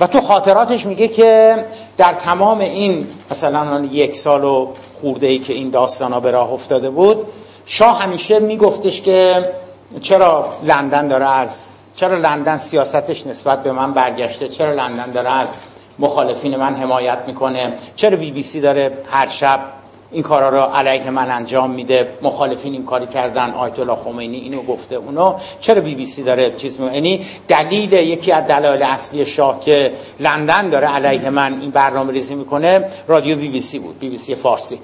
[0.00, 1.64] و تو خاطراتش میگه که
[1.96, 4.68] در تمام این مثلا یک سال و
[5.00, 7.26] خورده ای که این داستان ها به راه افتاده بود
[7.66, 9.48] شاه همیشه میگفتش که
[10.00, 15.54] چرا لندن داره از چرا لندن سیاستش نسبت به من برگشته؟ چرا لندن داره از
[15.98, 19.60] مخالفین من حمایت می‌کنه؟ چرا بی بی سی داره هر شب
[20.12, 22.08] این کارا رو علیه من انجام میده.
[22.22, 23.50] مخالفین این کاری کردن.
[23.50, 25.34] آیت الله خمینی اینو گفته اونو.
[25.60, 29.92] چرا بی بی سی داره چیز می یعنی دلیل یکی از دلایل اصلی شاه که
[30.20, 34.16] لندن داره علیه من این برنامه ریزی می‌کنه رادیو بی بی سی بود بی بی
[34.18, 34.78] سی فارسی.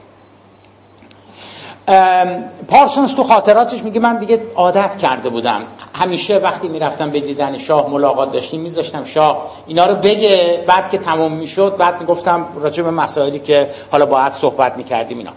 [2.68, 5.62] پارسونز تو خاطراتش میگه من دیگه عادت کرده بودم.
[5.98, 10.64] همیشه وقتی می‌رفتم به دیدن شاه ملاقات داشتیم میذاشتم شاه اینا رو بگه.
[10.66, 15.30] بعد که تمام می‌شد بعد می‌گفتم راجع به مسائلی که حالا باید صحبت می‌کردیم اینا.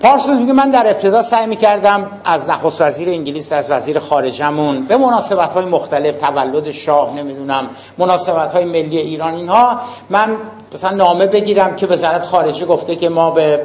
[0.00, 4.96] پارسونز میگه من در ابتدا سعی می‌کردم از نخست وزیر انگلیس از وزیر خارجمون به
[4.96, 10.36] مناسبت های مختلف تولد شاه نمی‌دونم مناسبت های ملی ایران اینها من
[10.74, 13.60] مثلا نامه بگیرم که وزارت خارجه گفته که ما به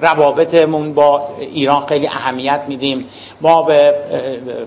[0.00, 3.06] روابطمون با ایران خیلی اهمیت میدیم.
[3.40, 3.94] ما به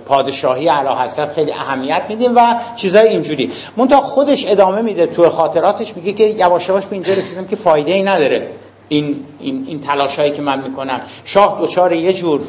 [0.06, 3.52] پادشاهی اعلی حضرت خیلی اهمیت میدیم و چیزای اینجوری.
[3.90, 7.92] تا خودش ادامه میده تو خاطراتش میگه که یواش یواش به اینجا رسیدم که فایده
[7.92, 8.48] ای نداره.
[8.90, 11.02] این این این تلاشایی که من می‌کنم.
[11.26, 12.42] شاه دوچار یه جور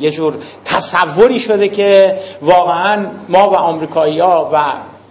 [0.00, 4.58] یه جور تصوری شده که واقعا ما و آمریکایی‌ها و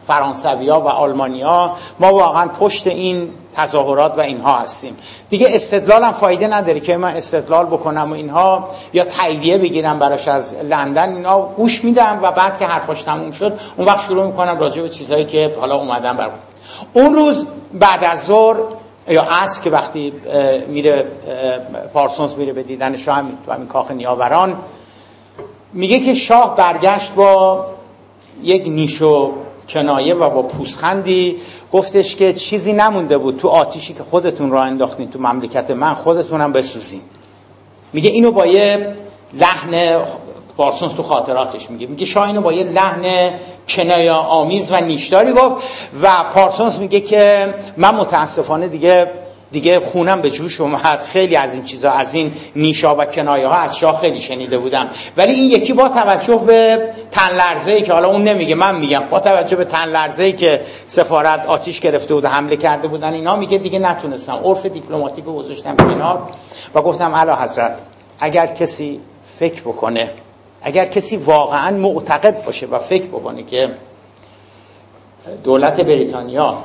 [0.07, 4.97] فرانسویا و آلمانیا ما واقعا پشت این تظاهرات و اینها هستیم.
[5.29, 10.27] دیگه استدلال هم فایده نداره که من استدلال بکنم و اینها یا تاییدیه بگیرم براش
[10.27, 11.15] از لندن.
[11.15, 14.89] اینا گوش میدم و بعد که حرفاش تموم شد اون وقت شروع می‌کنم راجع به
[14.89, 16.29] چیزهایی که حالا اومدم بر
[16.93, 18.57] اون روز بعد از ظهر
[19.07, 20.13] یا عصر که وقتی
[20.67, 21.05] میره
[21.93, 24.57] پارسونز میره به دیدن شاه تو همین کاخ نیاوران
[25.73, 27.65] میگه که شاه برگشت با
[28.41, 29.33] یک نیشو
[29.73, 31.35] کنایه و با پوسخندی
[31.71, 33.37] گفتش که چیزی نمونده بود.
[33.37, 37.01] تو آتیشی که خودتون را انداختین تو مملکت من خودتونم بسوزین.
[37.93, 38.95] میگه اینو با یه
[39.33, 40.01] لحن
[40.57, 41.87] پارسونز تو خاطراتش میگه.
[41.87, 43.31] میگه شاه اینو با یه لحن
[43.69, 45.67] کنایه آمیز و نیشداری گفت
[46.01, 49.11] و پارسونز میگه که من متاسفانه دیگه
[49.51, 51.01] دیگه خونم به جوش اومد.
[51.01, 54.87] خیلی از این چیزا از این نیشا و کنایه ها از شاه خیلی شنیده بودم.
[55.17, 59.03] ولی این یکی با توجه به تن لرزه ای که حالا اون نمیگه من میگم
[59.09, 63.35] با توجه به تن لرزه ای که سفارت آتیش گرفته بود حمله کرده بودن اینا
[63.35, 64.39] میگه دیگه نتونستم.
[64.43, 66.21] عرف دیپلماتیک گذاشتم کنار
[66.75, 67.79] و گفتم اعلی حضرت
[68.19, 68.99] اگر کسی
[69.39, 70.09] فکر بکنه
[70.61, 73.69] اگر کسی واقعا معتقد باشه و فکر بکنه که
[75.43, 76.57] دولت بریتانیا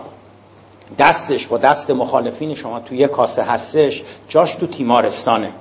[0.99, 5.53] دستش با دست مخالفین شما توی یه کاسه هستش جاش تو تیمارستانه.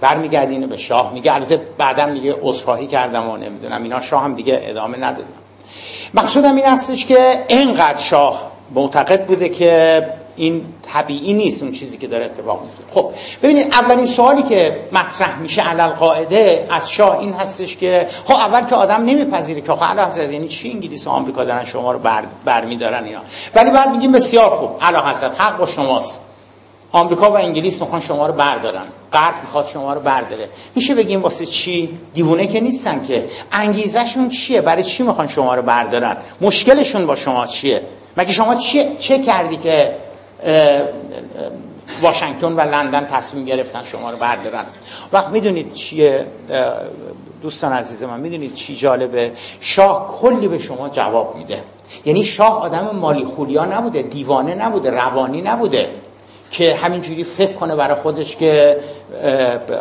[0.00, 1.12] برمیگردینه به شاه.
[1.12, 4.00] میگه البته بعدا میگه عذرخواهی کردم و نمی‌دونم اینا.
[4.00, 5.28] شاه هم دیگه ادامه ندادم
[6.14, 10.06] مقصودم این هستش که اینقدر شاه معتقد بوده که
[10.38, 13.10] این طبیعی نیست اون چیزی که داره اتفاق میفته خب
[13.42, 18.64] ببینید اولین سوالی که مطرح میشه علل قاعده از شاه این هستش که خب اول
[18.64, 22.22] که آدم نمیپذیره که آقا حضرت یعنی چی انگلیس و آمریکا دارن شما رو بر
[22.44, 23.20] برمیدارن اینا
[23.54, 26.18] ولی بعد میگیم بسیار خوب اعلی حضرت حق با شماست.
[26.92, 28.82] آمریکا و انگلیس می‌خوان شما رو بردارن.
[29.12, 30.48] غرب می‌خواد شما رو برداره.
[30.74, 33.24] میشه بگیم واسه چی؟ دیوونه که نیستن که.
[33.52, 37.82] انگیزشون چیه؟ برای چی می‌خوان شما رو بردارن؟ مشکلشون با شما چیه؟
[38.16, 39.96] مگه شما چه, چه کردی که
[42.02, 44.64] واشنگتن و لندن تصمیم گرفتن شما رو بردارن.
[45.12, 46.26] وقت می‌دونید چیه
[47.42, 51.62] دوستان عزیز من می‌دونید چی جالبه؟ شاه کلی به شما جواب میده.
[52.04, 55.88] یعنی شاه آدم مالی خولیا نبوده دیوانه نبوده روانی نبوده
[56.50, 58.80] که همینجوری فکر کنه برای خودش که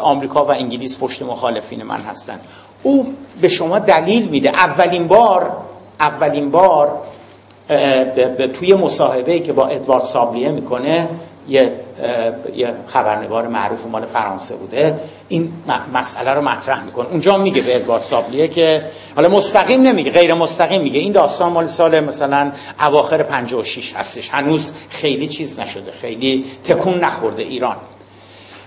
[0.01, 2.39] آمریکا و انگلیس پشت مخالفین من هستن.
[2.83, 4.49] او به شما دلیل میده.
[4.49, 5.51] اولین بار
[5.99, 7.01] اولین بار
[8.59, 11.07] توی مصاحبه که با ادوارد سابلیه می‌کنه
[11.49, 11.71] یه
[12.87, 14.99] خبرنگار معروف مال فرانسه بوده.
[15.27, 15.53] این
[15.93, 17.07] مسئله رو مطرح می‌کنه.
[17.09, 18.81] اونجا میگه به ادوارد سابلیه که
[19.15, 20.99] حالا مستقیم نمیگه غیر مستقیم میگه.
[20.99, 22.51] این داستان مال سال مثلا
[22.81, 24.29] اواخر 56 هستش.
[24.29, 27.75] هنوز خیلی چیز نشده خیلی تکون نخورده ایران.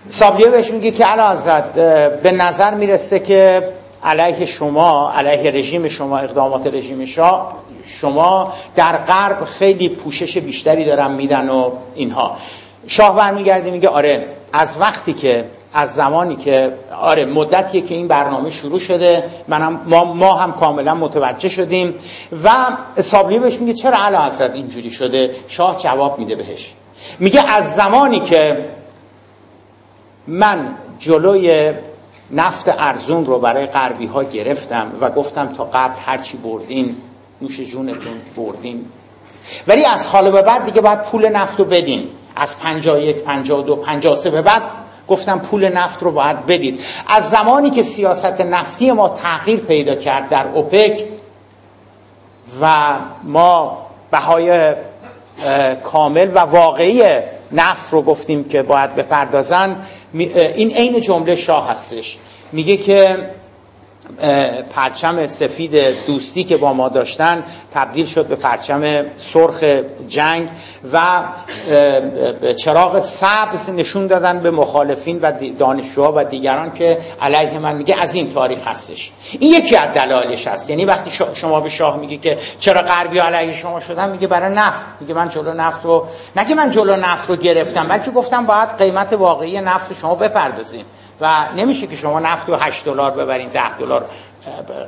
[0.09, 1.75] سابلیه بهش میگه که علا حضرت
[2.23, 3.69] به نظر می‌رسه که
[4.05, 7.57] علیه شما علیه رژیم شما اقدامات رژیم شاه
[8.01, 12.37] شما در غرب خیلی پوشش بیشتری دارن میدن و اینها.
[12.87, 18.51] شاه برمیگرده میگه آره از وقتی که از زمانی که آره مدتیه که این برنامه
[18.51, 21.95] شروع شده منم ما, ما هم کاملا متوجه شدیم
[22.45, 22.51] و
[23.03, 26.73] سابلی بهش میگه چرا علا حضرت اینجوری شده؟ شاه جواب میده بهش.
[27.19, 28.59] میگه از زمانی که
[30.27, 31.73] من جلوی
[32.31, 36.97] نفت ارزون رو برای غربی ها گرفتم و گفتم تا قبل هرچی بردین
[37.43, 38.85] نوش جونتون بردین.
[39.67, 42.09] ولی از حال به بعد دیگه باید پول نفت رو بدین.
[42.37, 44.63] از 51 52 53 به بعد
[45.09, 50.29] گفتم پول نفت رو باید بدید از زمانی که سیاست نفتی ما تغییر پیدا کرد
[50.29, 51.05] در اوپک
[52.61, 54.75] و ما بهای
[55.83, 57.03] کامل و واقعی
[57.53, 59.77] نفت رو گفتیم که باید بپردازن
[60.15, 62.19] این عین جمله شاه هستش.
[62.53, 63.17] میگه که
[64.75, 67.43] پرچم سفید دوستی که با ما داشتن
[67.75, 69.65] تبدیل شد به پرچم سرخ
[70.09, 70.49] جنگ
[70.93, 71.23] و
[72.57, 78.15] چراغ سبز نشون دادن به مخالفین و دانشجوها و دیگران که علیه من میگه از
[78.15, 79.13] این تاریخ هستش.
[79.41, 80.71] این یکی از دلایلش هست.
[80.71, 84.87] یعنی وقتی شما به شاه میگی که چرا غربی علیه شما شدن میگه برای نفت.
[85.01, 86.07] میگه من جلو نفت رو
[86.37, 90.85] نگه من جلو نفت رو گرفتم بلکه گفتم باید قیمت واقعی نفت شما بپردازیم
[91.21, 94.05] و نمیشه که شما نفت رو 8 دلار ببرین 10 دلار.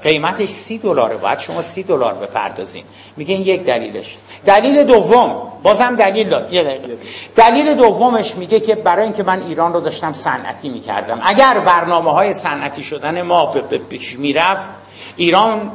[0.03, 1.16] قیمتش سی دلاره.
[1.16, 2.85] باید شما سی دلار بپردازین.
[3.16, 4.16] میگه این یک دلیلش.
[4.47, 5.53] دلیل دوم.
[5.62, 6.53] بازم دلیل داد.
[6.53, 6.97] یه دلیل.
[7.37, 11.20] دلیل دومش میگه که برای اینکه من ایران رو داشتم صنعتی می‌کردم.
[11.24, 14.68] اگر برنامه های صنعتی شدن ما به پیش می‌رفت
[15.16, 15.70] ایران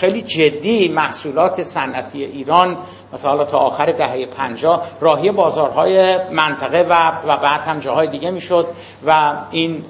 [0.00, 2.76] خیلی جدی محصولات صنعتی ایران
[3.12, 8.66] مثلا تا آخر دهه 50 راهی بازارهای منطقه و و بعد هم جاهای دیگه می‌شد
[9.06, 9.84] و این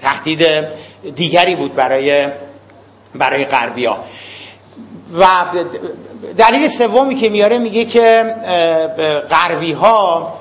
[0.00, 0.46] تهدید
[1.14, 2.28] دیگری بود برای
[3.14, 3.96] برای غربیا.
[5.20, 5.26] و
[6.38, 8.34] دلیل سومی که میاره میگه که
[9.30, 10.34] غربی ها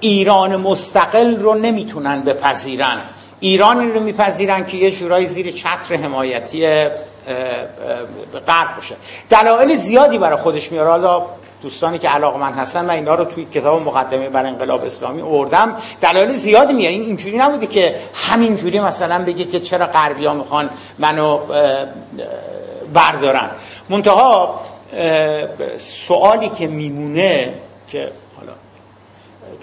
[0.00, 3.00] ایران مستقل رو نمی‌تونن بپذیرن.
[3.40, 6.66] ایرانی رو میپذیرن که یه جورایی زیر چتر حمایتی
[8.46, 8.96] غرب باشه.
[9.30, 10.90] دلایل زیادی برای خودش میاره.
[10.90, 11.26] حالا
[11.62, 15.76] دوستانی که علاقه من هستن و اینا رو توی کتاب مقدمه برای انقلاب اسلامی اوردم
[16.00, 16.94] دلایل زیادی میاره.
[16.94, 21.38] این اینجوری نبوده که همینجوری مثلا بگه که چرا غربی ها می‌خوان منو
[22.94, 23.50] بردارن.
[23.88, 24.60] منتها
[25.76, 27.54] سوالی که میمونه
[27.88, 28.52] که حالا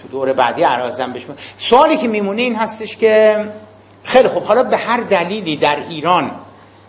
[0.01, 3.45] تو دور بعدی عرازم بشم سوالی که میمونه این هستش که
[4.03, 6.31] خیلی خب حالا به هر دلیلی در ایران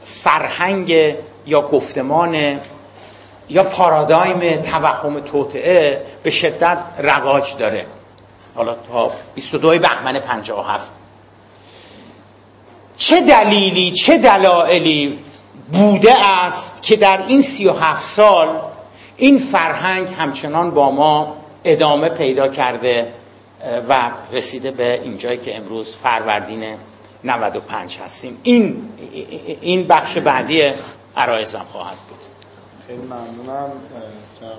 [0.04, 1.14] فرهنگ
[1.46, 2.60] یا گفتمان
[3.48, 7.86] یا پارادایم توهم توطعه به شدت رواج داره.
[8.54, 10.90] حالا تا 22 بهمن 57
[12.96, 15.18] چه دلیلی چه دلایلی
[15.72, 18.48] بوده است که در این 37 سال
[19.16, 23.12] این فرهنگ همچنان با ما ادامه پیدا کرده
[23.88, 26.74] و رسیده به اینجایی که امروز فروردین
[27.24, 28.40] 95 هستیم.
[28.42, 28.88] این
[29.60, 30.72] این بخش بعدی
[31.16, 32.18] عرایزم خواهد بود.
[32.86, 33.72] خیلی ممنونم
[34.40, 34.58] جناب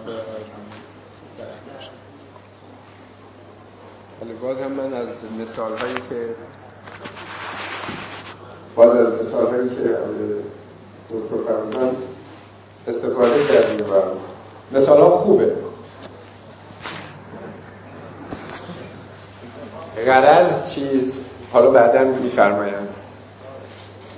[4.22, 5.08] ولی باز هم من از
[5.42, 6.36] مثال هایی که
[8.76, 9.98] باز از مثال هایی که
[11.10, 11.96] دکتر فرمودن
[12.88, 13.94] استفاده کردیم و
[14.78, 15.56] مثال ها خوبه.
[20.06, 21.23] غرض چیز
[21.54, 22.88] حالا بعدا میفرمایم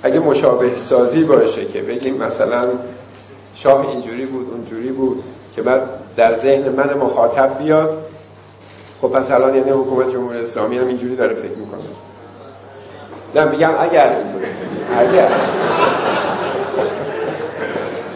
[0.04, 2.68] اگه مشابه سازی باشه که بگیم مثلا
[3.56, 5.24] شاه اینجوری بود اونجوری بود
[5.56, 5.82] که بعد
[6.18, 7.98] در ذهن من مخاطب بیاد
[9.02, 11.82] خب پس الان یعنی حکومت جمهوری اسلامی هم اینجوری داره فکر می‌کنه.
[13.36, 14.16] نه میگم اگر
[15.00, 15.28] اگر.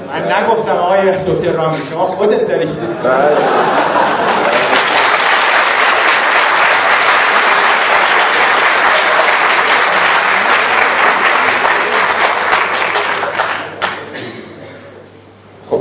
[0.07, 2.65] من نگفتم آقای دکتر رامی شما خودت داری
[3.03, 3.37] بله.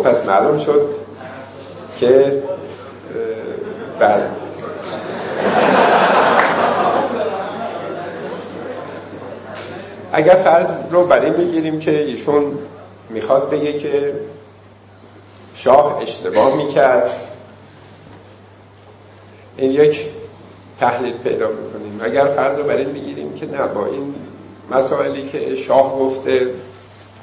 [0.08, 0.88] پس معلوم شد
[2.00, 2.42] که
[3.98, 4.22] بله.
[10.12, 12.58] اگر فرض رو برای بگیریم که ایشون
[13.10, 14.14] می‌خواد بگه که
[15.54, 17.10] شاه اشتباه می‌کرد.
[19.56, 20.00] این یک
[20.80, 24.14] تحلیل پیدا می‌کنیم اگر فرض رو برای بگیریم که نه با این
[24.70, 26.46] مسائلی که شاه گفته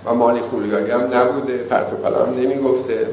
[0.06, 3.08] و مالی خولیایی هم نبوده پرت و هم نمی‌گفته.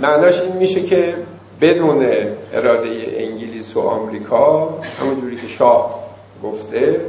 [0.00, 1.14] معناش این میشه که
[1.60, 2.06] بدون
[2.52, 6.08] اراده انگلیس و آمریکا همونجوری که شاه
[6.42, 7.00] گفته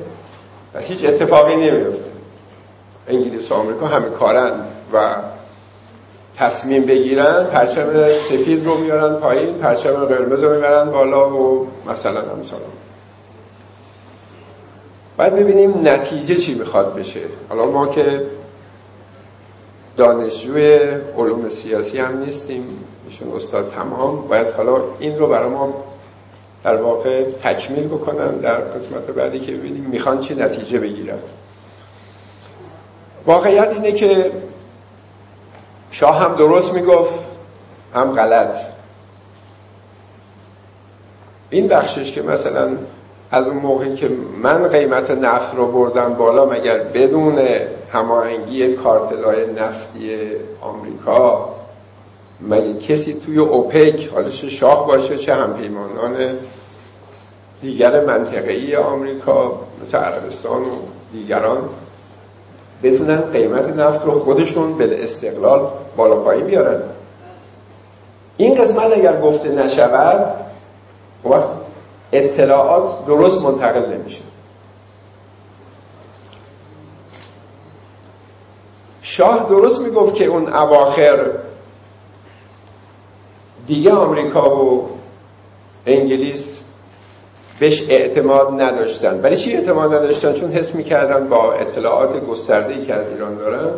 [0.73, 2.09] و هیچ اتفاقی نمیفته
[3.07, 4.51] انگلیس و آمریکا همه کارن
[4.93, 5.15] و
[6.36, 12.65] تصمیم بگیرن پرچم سفید رو میارن پایین پرچم قرمز رو می‌برن بالا و مثلا همسالا
[15.20, 17.20] باید ببینیم نتیجه چی می‌خواد بشه.
[17.49, 18.26] حالا ما که
[19.97, 20.78] دانشجوی
[21.17, 25.74] علوم سیاسی هم نیستیم ایشون استاد تمام باید حالا این رو برای ما
[26.63, 31.20] در واقع تکمیل بکنن در قسمت بعدی که ببینیم می‌خوان چی نتیجه بگیرن.
[33.26, 34.32] واقعیت اینه که
[35.91, 37.26] شاه هم درست می‌گفت
[37.95, 38.55] هم غلط.
[41.49, 42.78] این بخشش که مثلا
[43.32, 44.09] از اون موقعی که
[44.43, 47.39] من قیمت نفت رو بردم بالا مگر بدون
[47.93, 50.17] هماهنگی کارتلای نفتی
[50.61, 51.49] آمریکا
[52.41, 56.15] مگه کسی توی اوپک حالا چه شاه باشه چه همپیمانان
[57.61, 60.71] دیگر منطقه‌ای آمریکا مثل عربستان و
[61.13, 61.69] دیگران
[62.84, 65.67] بتونن قیمت نفت رو خودشون به استقلال
[65.97, 66.82] بالا پایین بیارن؟
[68.38, 70.36] این قسمت اگر گفته نشود
[71.25, 71.68] وقت
[72.12, 74.20] اطلاعات درست منتقل نمیشه.
[79.01, 81.32] شاه درست می‌گفت که اون اواخر
[83.68, 84.89] دیگه آمریکا و
[85.86, 86.60] انگلیس
[87.60, 89.22] بهش اعتماد نداشتن.
[89.22, 93.70] برای چی اعتماد نداشتن؟ چون حس می‌کردن با اطلاعات گسترده که از ایران دارن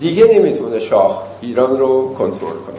[0.00, 2.76] دیگه نمی‌تونه شاه ایران رو کنترل کنه.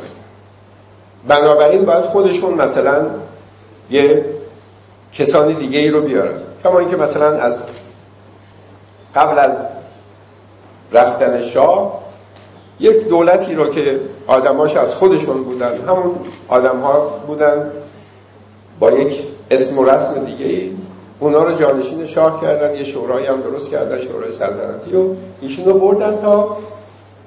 [1.27, 3.05] بنابراین باید خودشون مثلا
[3.89, 4.25] یه
[5.13, 6.39] کسانی دیگه ای رو بیارن.
[6.63, 7.55] کما اینکه مثلا از
[9.15, 9.51] قبل از
[10.91, 12.01] رفتن شاه
[12.79, 16.15] یک دولتی رو که آدماش از خودشون بودن همون
[16.47, 17.71] آدم ها بودن
[18.79, 19.19] با یک
[19.51, 20.71] اسم و رسم دیگه ای
[21.19, 25.05] اونا رو جانشین شاه کردن یه شورایی هم درست کردن شورای سلطنتی و
[25.41, 26.57] ایشون رو بردن تا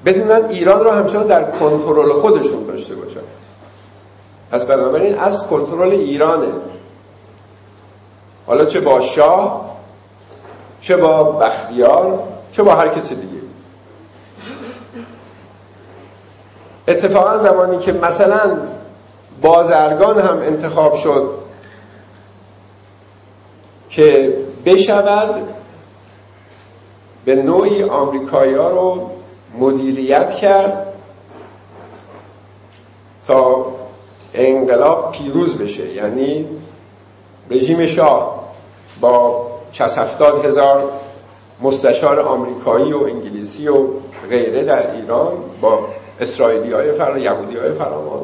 [0.06, 3.17] بدونن ایران رو همچنان در کنترل خودشون داشته باشن
[4.50, 6.48] از بنابراین از کنترل ایرانه.
[8.46, 9.76] حالا چه با شاه
[10.80, 12.22] چه با بختیار
[12.52, 13.38] چه با هر کسی دیگه.
[16.88, 18.58] اتفاقا زمانی که مثلا
[19.42, 21.34] بازرگان هم انتخاب شد
[23.90, 25.34] که بشود
[27.24, 29.10] به نوعی آمریکایی ها رو
[29.58, 30.86] مدیریت کرد
[33.26, 33.66] تا
[34.34, 35.94] انقلاب پیروز بشه.
[35.94, 36.46] یعنی
[37.50, 38.48] رژیم شاه
[39.00, 39.98] با 60
[40.44, 40.90] هزار
[41.60, 43.86] مستشار آمریکایی و انگلیسی و
[44.30, 45.80] غیره در ایران با
[46.20, 48.22] اسرائیلی های فرا یهودی های فرامان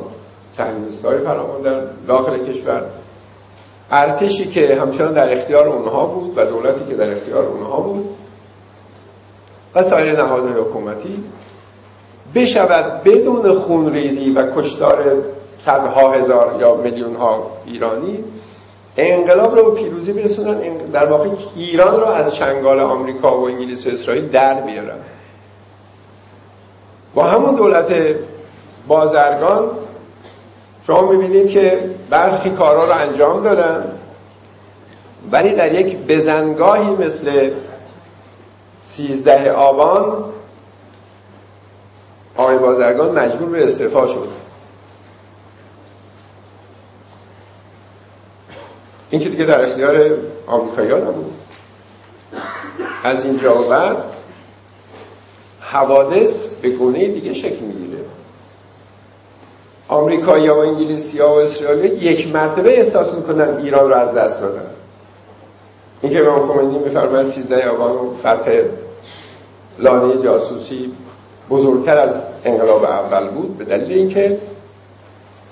[1.04, 2.82] های فرامان در داخل کشور.
[3.90, 8.08] ارتشی که همچنان در اختیار اونها بود و دولتی که در اختیار اونها بود
[9.74, 11.24] و سایر نهادهای حکومتی
[12.34, 15.16] بشود بدون خونریزی و کشتار
[15.58, 18.24] صدها هزار یا میلیون ها ایرانی
[18.96, 24.28] انقلاب رو پیروزی برسونن در واقع ایران رو از چنگال آمریکا و انگلیس و اسرائیل
[24.28, 24.98] در بیارن
[27.14, 27.94] با همون دولت
[28.88, 29.70] بازرگان
[30.86, 33.92] شما می‌بینید که برخی کارها رو انجام دادن
[35.32, 37.50] ولی در یک بزنگاهی مثل
[38.82, 40.24] سیزده آبان
[42.36, 44.28] آقای بازرگان مجبور به استعفا شد.
[49.10, 50.20] این که دیگه در اختیار
[51.00, 51.34] نبود.
[53.04, 53.96] از اینجا و بعد
[55.60, 57.98] حوادث به گونه دیگه شکل می‌گیره.
[59.88, 64.66] آمریکایی و انگلیسی و اسرائیل یک مرتبه احساس می‌کنن ایران رو از دست دادن.
[66.02, 68.62] این که امام خمینی میفرماید 13 آبان فتح
[69.78, 70.92] لانه جاسوسی
[71.50, 74.38] بزرگتر از انقلاب اول بود به دلیل اینکه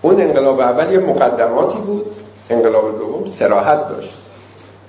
[0.02, 4.14] اون انقلاب اول یه مقدماتی بود انقلاب دوم سراحت داشت.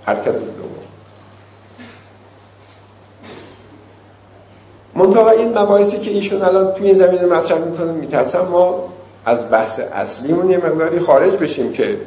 [0.06, 0.74] حرکت دوم.
[4.96, 8.94] منتها این مباحثی که ایشون الان توی این زمینه مطرح می‌کنه میترسم ما
[9.26, 11.98] از بحث اصلیمون یه مقداری خارج بشیم که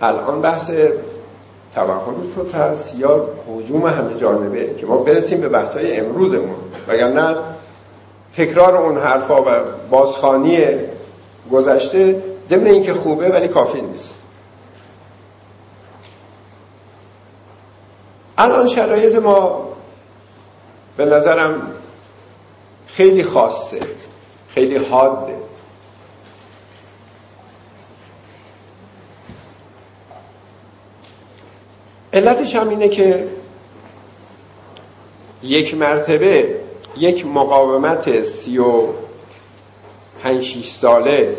[0.00, 0.70] الان بحث
[1.74, 3.24] توهم تو هست یا
[3.56, 6.56] حجوم همه جانبه که ما برسیم به بحثای امروزمون.
[6.88, 7.36] وگرنه
[8.36, 9.46] تکرار اون حرفا و
[9.90, 10.58] بازخانی
[11.52, 14.14] گذشته ضمن اینکه خوبه ولی کافی نیست.
[18.38, 19.68] الان شرایط ما
[20.96, 21.72] به نظرم
[22.86, 23.80] خیلی خاصه
[24.48, 25.34] خیلی حاده.
[32.12, 33.28] علتش هم اینه که
[35.42, 36.60] یک مرتبه
[36.96, 38.82] یک مقاومت سی و
[40.22, 41.36] پنج ساله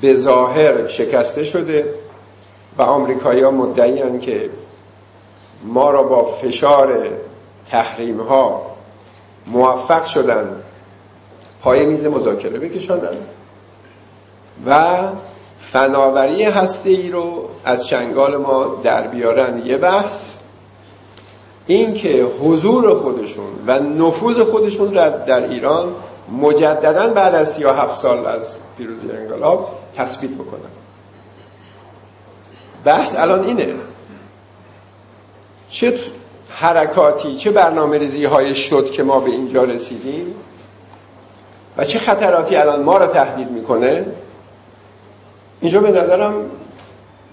[0.00, 1.94] به ظاهر شکسته شده
[2.78, 4.50] و آمریکایی ها مدعی که
[5.64, 7.08] ما را با فشار
[7.70, 8.62] تحریم ها
[9.46, 10.62] موفق شدن
[11.62, 13.16] پای میز مذاکره بکشانن
[14.66, 14.98] و
[15.60, 20.30] فناوری هسته ای رو از چنگال ما در بیارن یه بحث
[21.66, 25.94] این که حضور خودشون و نفوذ خودشون را در ایران
[26.40, 30.70] مجددا بعد از 37 سال از پیروزی انقلاب تثبیت بکنن
[32.84, 33.74] بحث الان اینه.
[35.70, 35.98] چه
[36.48, 40.34] حرکاتی چه برنامه ریزی های شد که ما به اینجا رسیدیم
[41.76, 44.06] و چه خطراتی الان ما را تهدید می‌کنه؟
[45.60, 46.34] اینجا به نظرم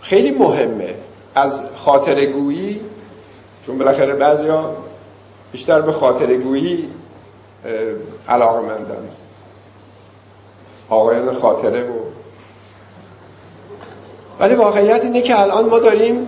[0.01, 0.95] خیلی مهمه.
[1.35, 2.81] از خاطرگویی
[3.65, 4.75] چون بالاخره بعضیا
[5.51, 6.89] بیشتر به خاطرگویی
[8.29, 9.09] علاقه مندن
[10.89, 11.93] آقایان خاطره و
[14.39, 16.27] ولی واقعیت اینه که الان ما داریم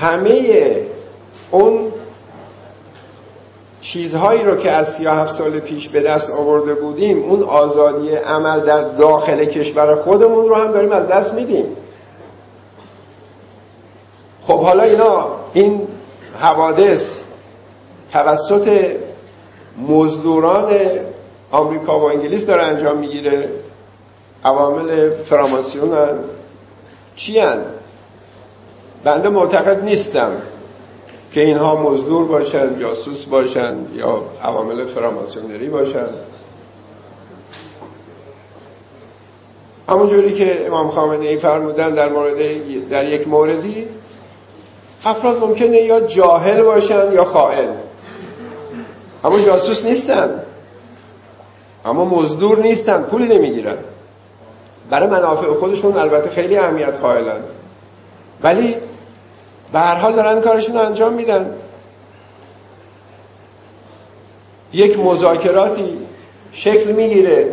[0.00, 0.76] همه
[1.50, 1.92] اون
[3.80, 8.82] چیزهایی رو که از 37 سال پیش به دست آورده بودیم اون آزادی عمل در
[8.82, 11.64] داخل کشور خودمون رو هم داریم از دست میدیم.
[14.42, 15.88] خب حالا اینا این
[16.40, 17.20] حوادث
[18.12, 18.96] توسط
[19.88, 20.72] مزدوران
[21.50, 23.48] آمریکا و انگلیس داره انجام می‌گیره.
[24.44, 26.18] عوامل فراماسیون هم
[27.16, 27.64] چی هن؟
[29.04, 30.30] بنده معتقد نیستم
[31.32, 36.06] که اینها مزدور باشن جاسوس باشن یا عوامل فراماسیونری باشن
[39.88, 42.38] همونجوری که امام خامنه ای فرمودن در مورد
[42.88, 43.86] در یک موردی
[45.04, 47.68] افراد ممکنه یا جاهل باشن یا خائن.
[49.24, 50.42] اما جاسوس نیستن.
[51.84, 53.76] اما مزدور نیستن پولی نمی‌گیرن.
[54.90, 57.40] برای منافع خودشون البته خیلی اهمیت قائلن.
[58.42, 58.76] ولی
[59.72, 61.54] به هر حال دارن کارشون انجام میدن.
[64.72, 65.98] یک مذاکراتی
[66.52, 67.52] شکل می‌گیره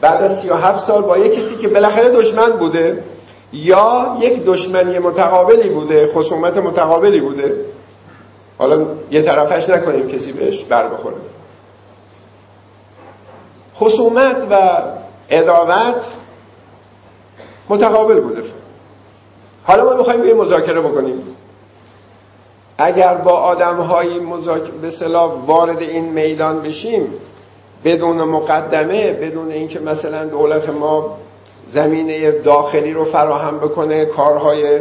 [0.00, 3.04] بعد از 37 سال با یک کسی که بالاخره دشمن بوده
[3.52, 7.56] یا یک دشمنی متقابلی بوده خصومت متقابلی بوده.
[8.58, 11.16] حالا یه طرفش نکنیم کسی بهش بر بخوره.
[13.76, 14.82] خصومت و
[15.30, 16.04] اداوت
[17.72, 18.42] متقابل بوده.
[19.64, 21.22] حالا ما می‌خوایم یه مذاکره بکنیم.
[22.78, 24.08] اگر با آدم های
[24.82, 27.14] به صلاح وارد این میدان بشیم
[27.84, 31.18] بدون مقدمه بدون اینکه مثلا دولت ما
[31.68, 34.80] زمینه داخلی رو فراهم بکنه کارهای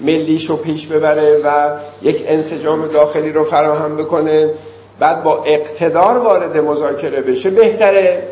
[0.00, 1.70] ملیش رو پیش ببره و
[2.02, 4.50] یک انسجام داخلی رو فراهم بکنه
[4.98, 8.22] بعد با اقتدار وارد مذاکره بشه بهتره.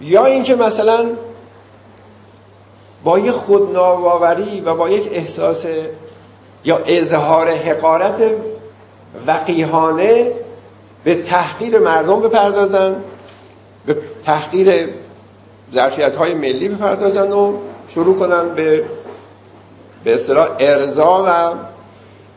[0.00, 1.06] یا اینکه مثلا
[3.04, 5.66] با یک خودناواوری و با یک احساس
[6.64, 8.22] یا اظهار حقارت
[9.26, 10.32] وقیهانه
[11.04, 12.96] به تحقیر مردم بپردازن
[13.86, 14.88] به تحقیر
[15.72, 17.56] ظرفیت های ملی بپردازن و
[17.88, 18.84] شروع کنن به
[20.04, 21.54] به اصطلاح ارضا و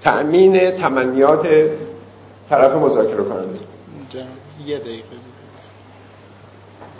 [0.01, 1.47] تأمین تمنیات
[2.49, 3.59] طرف مذاکره کننده.
[4.65, 5.03] یه دقیقه.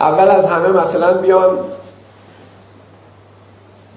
[0.00, 1.58] اول از همه مثلا بیان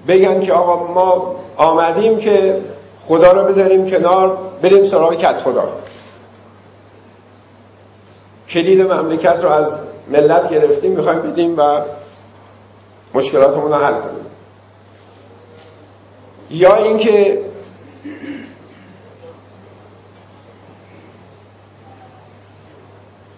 [0.08, 2.60] بگن که آقا ما آمدیم که
[3.08, 5.68] خدا رو بذاریم کنار بریم سراغ کت خدا.
[8.48, 9.72] کلید مملکت رو از
[10.08, 11.80] ملت گرفتیم می‌خوایم بدیم و
[13.14, 14.26] مشکلاتمون رو حل کنیم.
[16.50, 17.44] یا اینکه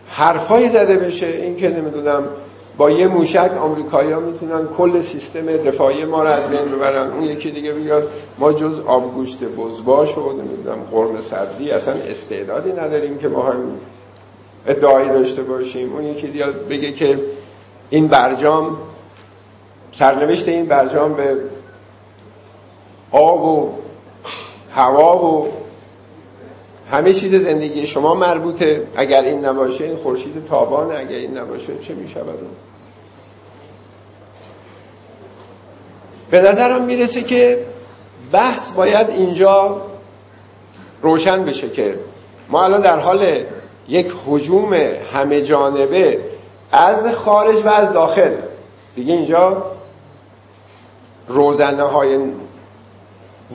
[0.08, 2.24] حرفایی زده بشه این که نمی‌دونم
[2.76, 7.10] با یه موشک آمریکایی‌ها می‌تونن کل سیستم دفاعی ما رو از بین ببرن.
[7.10, 8.08] اون یکی دیگه بیاد
[8.38, 13.56] ما جز آبگوشت بزباش و نمی‌دونم قرم سبزی اصلا استعدادی نداریم که ما هم
[14.66, 15.92] ادعایی داشته باشیم.
[15.92, 17.18] اون یکی دیگه بگه که
[17.90, 18.76] این برجام
[19.92, 21.36] سرنوشت این برجام به
[23.10, 23.70] آب و
[24.70, 25.48] هوا و
[26.92, 28.86] همه چیز زندگی شما مربوطه.
[28.96, 32.38] اگر این نباشه این خورشید تابانه اگر این نباشه چه می‌شود؟
[36.30, 37.66] به نظرم می‌رسه که
[38.32, 39.82] بحث باید اینجا
[41.02, 41.98] روشن بشه که
[42.48, 43.44] ما الان در حال
[43.88, 44.74] یک حجوم
[45.12, 46.18] همه جانبه
[46.72, 48.34] از خارج و از داخل.
[48.94, 49.64] دیگه اینجا
[51.28, 52.18] روزنه های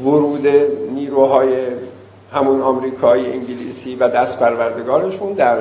[0.03, 0.47] ورود
[0.93, 1.55] نیروهای
[2.33, 5.57] همون آمریکایی انگلیسی و دست پروردگارشون در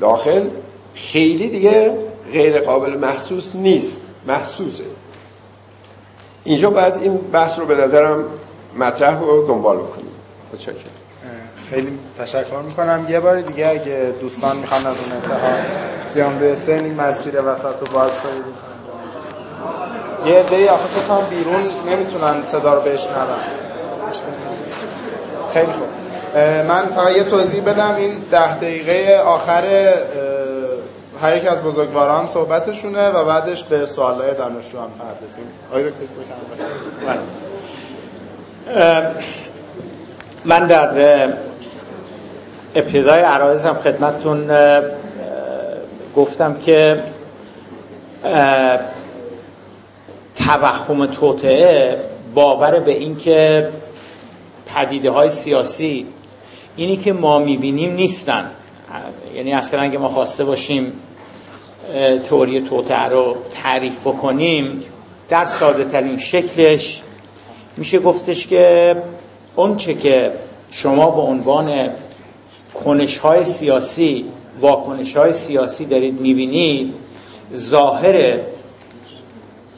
[0.00, 0.48] داخل
[0.94, 1.98] خیلی دیگه
[2.32, 4.84] غیر قابل محسوس نیست محسوسه.
[6.44, 8.24] اینجا باید این بحث رو به نظرم
[8.78, 10.10] مطرح و دنبال بکنیم.
[10.52, 10.74] متشکرم.
[11.70, 13.06] خیلی تشکر می‌کنم.
[13.08, 15.52] یه بار دیگه اگه دوستان می‌خوان از اون انتها
[16.14, 18.70] بیان به سن این مسیر وسط رو باز کنید
[20.26, 23.26] یه عده آخه بیرون نمی‌تونن صدا رو بشنون.
[25.52, 25.99] خیلی خوب.
[26.68, 27.94] من فقط یه توضیح بدم.
[27.96, 29.64] این ده دقیقه آخر
[31.22, 35.44] هر یک از بزرگواران صحبتشونه و بعدش به سوالای دانشجو هم پردازیم.
[35.70, 36.04] آقای دکتر
[40.44, 41.28] من در
[42.74, 44.50] ابتدای عرایزم خدمتتون
[46.16, 47.02] گفتم که
[50.46, 52.00] توهم توطعه
[52.34, 53.68] باور به اینکه
[54.66, 56.06] پدیده های سیاسی
[56.76, 58.50] اینی که ما می‌بینیم نیستن.
[59.34, 60.92] یعنی اصلا اگه ما خواسته باشیم
[62.28, 64.82] تئوری توطعه رو تعریف بکنیم
[65.28, 67.02] در ساده ترین شکلش
[67.76, 68.96] میشه گفتش که
[69.56, 70.32] اون چه که
[70.70, 71.90] شما به عنوان
[72.84, 74.24] کنش های سیاسی
[74.60, 76.94] واکنش های سیاسی دارید می‌بینید
[77.56, 78.38] ظاهر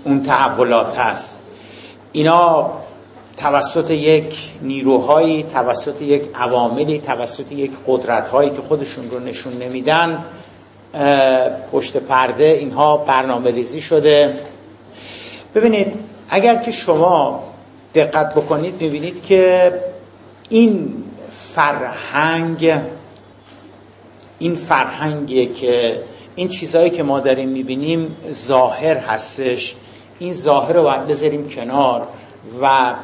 [0.04, 1.42] اون تحولات هست.
[2.12, 2.70] اینا
[3.36, 10.24] توسط یک نیروهایی توسط یک عواملی توسط یک قدرتهایی که خودشون رو نشون نمیدن
[11.72, 14.34] پشت پرده اینها برنامه ریزی شده.
[15.54, 15.92] ببینید
[16.28, 17.42] اگر که شما
[17.94, 19.72] دقت بکنید می‌بینید که
[20.48, 22.74] این فرهنگ
[24.38, 26.02] این فرهنگی که
[26.34, 29.76] این چیزهایی که ما داریم می‌بینیم ظاهر هستش.
[30.18, 32.06] این ظاهر رو باید بذاریم کنار
[32.62, 32.94] و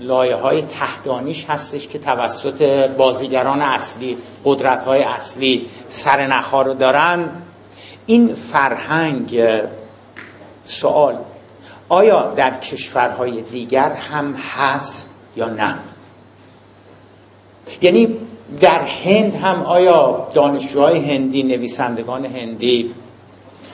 [0.00, 7.28] لایه های تحتانیش هستش که توسط بازیگران اصلی قدرت های اصلی سر رو دارن.
[8.06, 9.42] این فرهنگ
[10.64, 11.18] سوال
[11.88, 15.74] آیا در کشورهای دیگر هم هست یا نه؟
[17.82, 18.16] یعنی
[18.60, 22.94] در هند هم آیا دانشجوهای هندی نویسندگان هندی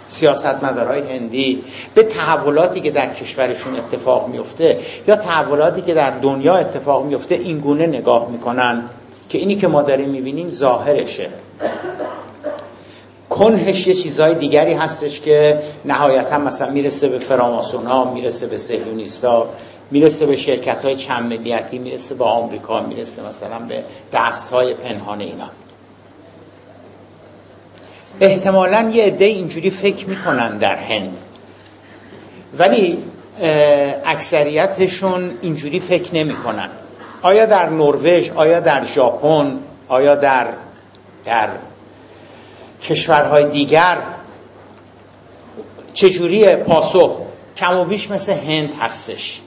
[0.09, 4.79] سیاستمدارهای هندی به تحولاتی که در کشورشون اتفاق میفته
[5.09, 8.83] یا تحولاتی که در دنیا اتفاق میفته این گونه نگاه می‌کنن
[9.29, 11.29] که اینی که ما داریم می‌بینیم ظاهرشه.
[13.31, 19.49] کنهش یه چیزهای دیگری هستش که نهایتا مثلا می‌رسه به فراماسونا می‌رسه به سهیونیستا
[19.91, 25.21] می‌رسه به شرکت های چند ملیتی می‌رسه به آمریکا می‌رسه مثلا به دست های پنهان
[25.21, 25.51] اینا.
[28.21, 31.17] احتمالا یه عده اینجوری فکر می‌کنن در هند.
[32.59, 32.99] ولی
[34.05, 36.69] اکثریتشون اینجوری فکر نمی‌کنن.
[37.23, 39.59] آیا در نروژ آیا در ژاپن
[39.89, 40.47] آیا در
[41.25, 41.49] در
[42.83, 43.97] کشورهای دیگر
[45.95, 47.21] چجوری پاسخ؟
[47.57, 49.41] کم و بیش مثل هند هستش.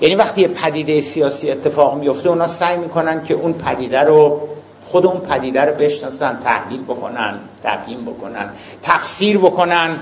[0.00, 4.48] یعنی وقتی یه پدیده سیاسی اتفاق میفته اونا سعی می‌کنن که اون پدیده رو
[4.88, 7.34] خود اون پدیده رو بشناسن تحلیل بکنن
[7.64, 8.50] تبیین بکنن
[8.82, 9.98] تفسیر بکنن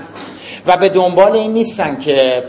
[0.67, 2.43] و به دنبال این نیستن که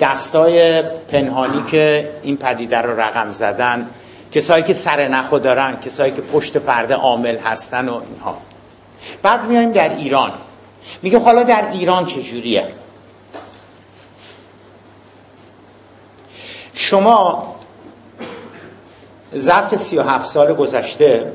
[0.00, 3.90] دستای پنهانی که این پدیده رو رقم زدن
[4.32, 8.36] کسایی که سر نخو دارن کسایی که پشت پرده عامل هستن و اینها.
[9.22, 10.32] بعد میایم در ایران.
[11.02, 12.68] میگه حالا در ایران چجوریه؟
[16.74, 17.54] شما
[19.36, 21.32] ظرف سی و هفت سال گذشته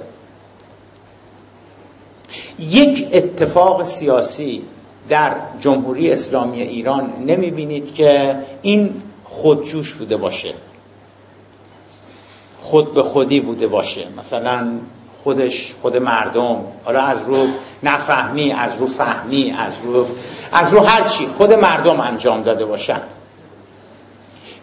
[2.59, 4.63] یک اتفاق سیاسی
[5.09, 10.53] در جمهوری اسلامی ایران نمی بینید که این خودجوش بوده باشه.
[12.61, 14.07] خود به خودی بوده باشه.
[14.17, 14.67] مثلا
[15.23, 17.47] خودش خود مردم حالا از رو
[17.83, 20.05] نفهمی از رو فهمی از رو
[20.51, 23.01] از رو هر چی خود مردم انجام داده باشن.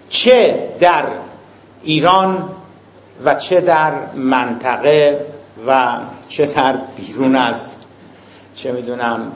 [0.09, 1.05] چه در
[1.83, 2.49] ایران
[3.25, 5.27] و چه در منطقه
[5.67, 5.99] و
[6.29, 7.77] چه در بیرون از
[8.55, 9.33] چه می‌دونم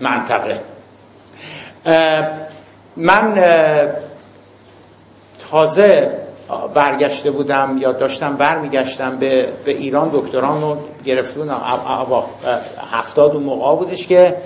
[0.00, 0.60] منطقه.
[2.96, 3.42] من
[5.50, 6.18] تازه
[6.74, 10.10] برگشته بودم یا داشتم برمیگشتم به, به ایران.
[10.12, 11.60] دکتران رو گرفته بودم
[12.92, 14.36] هفتاد و موقع بودش که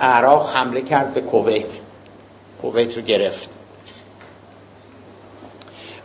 [0.00, 1.66] عراق حمله کرد به کویت.
[2.62, 3.50] کویت رو گرفت.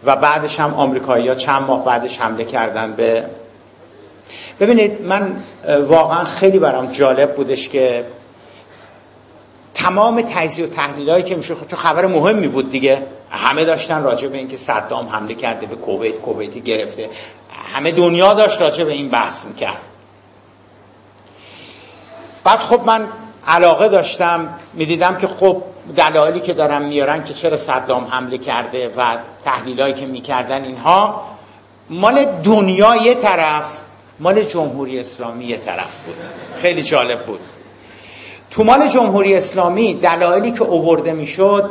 [0.07, 3.25] و بعدش هم آمریکایی ها چند ماه بعدش حمله کردن به
[4.59, 5.43] ببینید من
[5.87, 8.05] واقعا خیلی برام جالب بودش که
[9.73, 14.27] تمام تجزیه و تحلیل هایی که میشه چون خبر مهمی بود دیگه همه داشتن راجع
[14.27, 17.09] به اینکه صدام حمله کرده به کویت کویتی گرفته
[17.73, 19.77] همه دنیا داشت راجع به این بحث می‌کرد.
[22.43, 23.07] بعد خب من
[23.47, 25.63] علاقه داشتم می‌دیدم که خب
[25.95, 31.23] دلایلی که دارم میارن که چرا صدام حمله کرده و تحلیلایی که می‌کردن اینها
[31.89, 33.79] مال دنیا یه طرف
[34.19, 36.23] مال جمهوری اسلامی یه طرف بود.
[36.61, 37.39] خیلی جالب بود.
[38.51, 41.69] تو مال جمهوری اسلامی دلایلی که اوورده می‌شد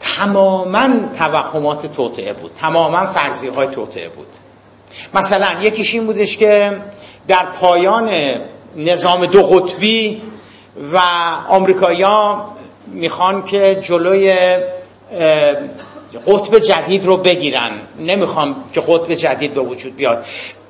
[0.00, 2.50] تماما توهمات توطعه بود.
[2.54, 4.28] تماما فرضی های توطعه بود.
[5.14, 6.78] مثلا یکیش این بودش که
[7.28, 8.10] در پایان
[8.76, 10.22] نظام دو قطبی
[10.92, 10.98] و
[11.48, 12.52] آمریکایی‌ها
[12.86, 14.36] می‌خوان که جلوی
[16.26, 17.72] قطب جدید رو بگیرن.
[17.98, 20.24] نمی‌خوام که قطب جدید به وجود بیاد.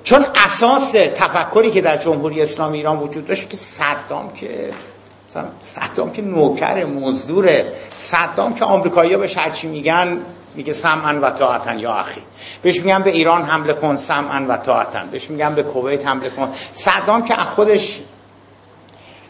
[0.04, 4.72] چون اساس تفکری که در جمهوری اسلامی ایران وجود داشت که صدام که
[5.62, 7.72] صدام که نوکر مزدوره.
[7.94, 10.18] صدام که آمریکایی‌ها به هرچی میگن
[10.54, 12.20] میگه سمعن و طاعتن یا اخی.
[12.62, 16.48] بهش میگن به ایران حمله کن سمعن و طاعتن بهش میگن به کویت حمله کن.
[16.72, 18.00] صدام که خودش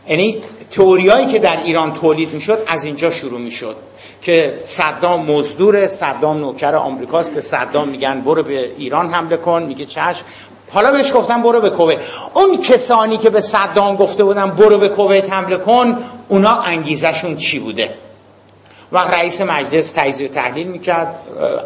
[0.08, 3.76] یعنی تئوریایی که در ایران تولید می‌شد از اینجا شروع می‌شد
[4.22, 9.84] که صدام مزدور صدام نوکر آمریکاست به صدام میگن برو به ایران حمله کن میگه
[9.84, 10.24] چشم
[10.70, 11.98] حالا بهش گفتم برو به کویت.
[12.34, 15.98] اون کسانی که به صدام گفته بودن برو به کویت حمله کن
[16.28, 17.94] اونا انگیزشون چی بوده؟
[18.92, 21.14] وقت رئیس مجلس تجزیه و تحلیل می‌کرد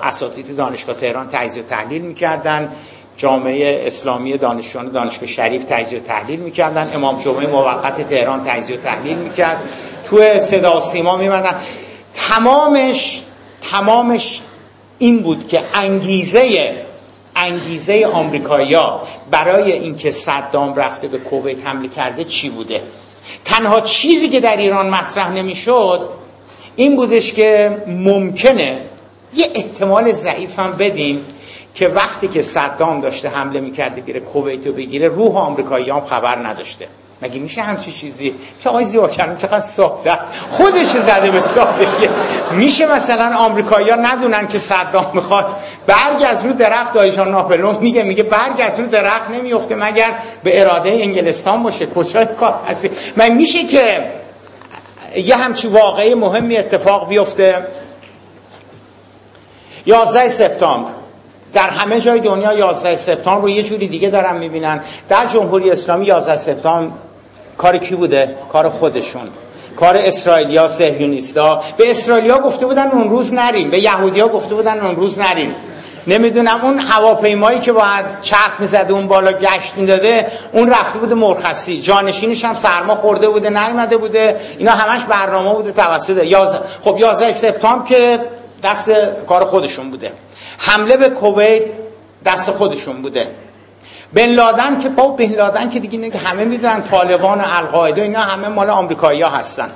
[0.02, 2.72] اساتید دانشگاه تهران تجزیه و تحلیل می‌کردن.
[3.16, 6.90] جامعه اسلامی دانشجویان دانشگاه شریف تجزیه و تحلیل می‌کردن.
[6.94, 9.58] امام جمعه موقت تهران تجزیه و تحلیل می‌کرد.
[10.04, 11.54] تو صدا و سیما میمدن.
[12.14, 13.20] تمامش
[13.70, 14.40] تمامش
[14.98, 16.74] این بود که انگیزه
[17.36, 22.82] انگیزه آمریکایی‌ها برای اینکه صدام رفته به کویت حمله کرده چی بوده؟
[23.44, 26.08] تنها چیزی که در ایران مطرح نمی‌شد
[26.76, 28.80] این بودش که ممکنه
[29.34, 31.24] یه احتمال ضعیف هم بدیم
[31.76, 36.46] که وقتی که صدام داشته حمله می‌کرده بیره کویت رو بگیره روح آمریکایی هم خبر
[36.46, 36.88] نداشته.
[37.22, 40.18] مگه میشه همچی چیزی؟ که آقای زیبا کردم چقدر ساده
[40.50, 42.08] خودش زده به سادگی
[42.50, 45.46] میشه مثلا آمریکایی ها ندونن که صدام می‌خواد؟
[45.86, 50.60] برگ از رو درخت دایشان ناپلون میگه میگه برگ از رو درخت نمیفته مگر به
[50.60, 51.86] اراده انگلستان باشه.
[51.86, 54.12] کجای کار؟ هستی من میشه که
[55.16, 57.66] یه همچی واقعی مهمی اتفاق بیفته.
[59.86, 60.95] 11 سپتامبر.
[61.56, 64.80] در همه جای دنیا 11 سپتامبر رو یه جوری دیگه دارن می‌بینن.
[65.08, 66.94] در جمهوری اسلامی 11 سپتامبر
[67.58, 69.28] کار کی بوده؟ کار خودشون.
[69.76, 73.70] کار اسرائیلیا سهیونیستا به اسرائیلیا گفته بودن اون روز نریم.
[73.70, 75.54] به یهودیا گفته بودن اون روز نریم.
[76.06, 81.80] نمی‌دونم اون هواپیمایی که باید چرخ می‌زده اون بالا گشت می‌داده اون رفته بوده مرخصی.
[81.80, 84.36] جانشینش هم سرما خورده بوده نیومده بوده.
[84.58, 88.18] اینا همش برنامه بوده توسط یازه خب 11 سپتامبر که
[88.64, 88.92] دست
[89.28, 90.12] کار خودشون بوده.
[90.58, 91.62] حمله به کویت
[92.24, 93.28] دست خودشون بوده.
[94.12, 98.48] بن لادن که با بن لادن که دیگه همه می‌دونن طالبان و القاعده اینا همه
[98.48, 99.70] مال آمریکایی ها هستن.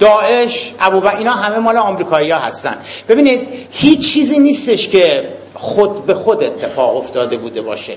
[0.00, 2.76] داعش ابو اینا همه مال آمریکایی ها هستن.
[3.08, 7.96] ببینید هیچ چیزی نیستش که خود به خود اتفاق افتاده بوده باشه.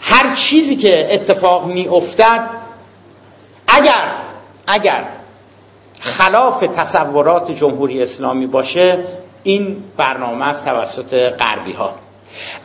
[0.00, 2.50] هر چیزی که اتفاق می افتد
[3.68, 4.02] اگر
[4.66, 5.04] اگر
[6.00, 8.98] خلاف تصورات جمهوری اسلامی باشه
[9.42, 11.94] این برنامه است توسط غربی ها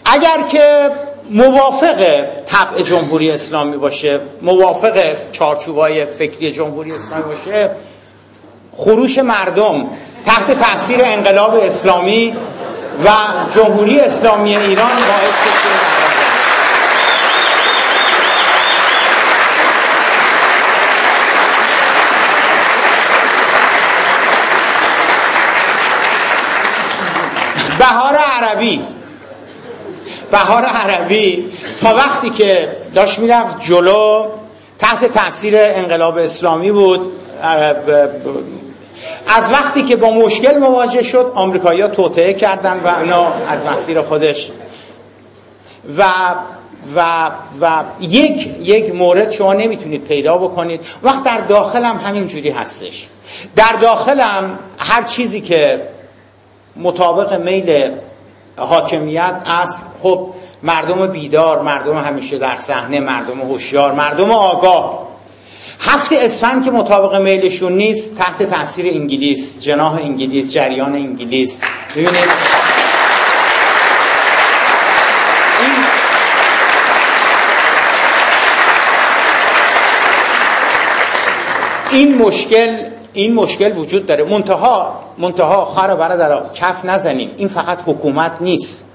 [0.06, 0.90] اگر که
[1.30, 5.00] موافق طبع جمهوری اسلامی باشه موافق
[5.32, 7.70] چارچوبای فکری جمهوری اسلامی باشه
[8.78, 9.88] خروش مردم
[10.26, 12.36] تحت تاثیر انقلاب اسلامی
[13.06, 13.10] و
[13.56, 15.36] جمهوری اسلامی ایران باعث
[27.86, 28.82] بهار عربی.
[30.32, 31.52] بهار عربی.
[31.82, 34.28] تا وقتی که داشت می‌رفت جلو
[34.80, 37.12] تحت تاثیر انقلاب اسلامی بود.
[39.28, 44.52] از وقتی که با مشکل مواجه شد آمریکایی‌ها توطعه کردن و اینا از مسیر خودش
[45.98, 46.04] و
[46.96, 47.30] و
[47.62, 50.82] و یک یک مورد شما نمی‌تونید پیدا بکنید.
[51.04, 53.08] وقت در داخل هم همین جوری هستش.
[53.56, 55.95] در داخلم هر چیزی که
[56.76, 57.92] مطابق میل
[58.58, 60.30] حاکمیت است خب
[60.64, 65.08] مردم بیدار مردم همیشه در صحنه مردم هوشیار مردم آگاه.
[65.80, 71.62] هفت اسفند که مطابق میلشون نیست تحت تاثیر انگلیس جناح انگلیس جریان انگلیس.
[71.96, 72.16] ببینید.
[81.92, 84.24] این مشکل این مشکل وجود داره.
[84.24, 87.32] منتها منتها خر برادر کف نزنیم.
[87.38, 88.92] این فقط حکومت نیست.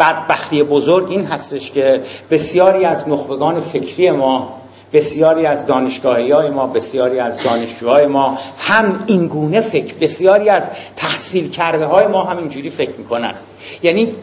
[0.00, 4.54] بدبختی بزرگ این هستش که بسیاری از نخبگان فکری ما
[4.92, 11.50] بسیاری از دانشگاهی های ما بسیاری از دانشجوهای ما هم اینگونه فکر بسیاری از تحصیل
[11.50, 13.34] کرده های ما هم اینجوری فکر می‌کنن.
[13.82, 14.14] یعنی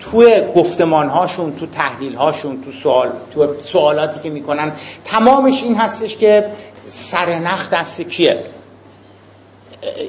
[0.00, 4.72] توی گفتمان هاشون تو تحلیل هاشون تو سوال تو سوالاتی که می‌کنن
[5.04, 6.46] تمامش این هستش که
[6.88, 8.38] سرنخ دست کیه؟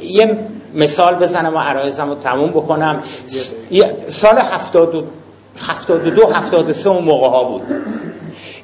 [0.03, 0.37] یه
[0.73, 3.03] مثال بزنم و عرایزم رو تموم بکنم.
[4.09, 5.03] سال 72
[5.67, 7.61] 72 73 اون موقع ها بود.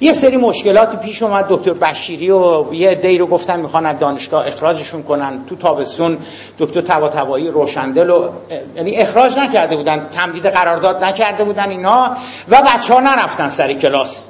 [0.02, 1.46] یه سری مشکلات پیش اومد.
[1.50, 5.46] دکتر بشیری و یه دی رو گفتن می‌خوان از دانشگاه اخراجشون کنن.
[5.50, 6.18] تو تابستون
[6.60, 8.30] دکتر تواتبایی روشندل و
[8.76, 10.08] یعنی اخراج نکرده بودن.
[10.12, 12.18] تمدید قرارداد نکرده بودن اینا.
[12.50, 14.30] و بچه ها نرفتن سر کلاس.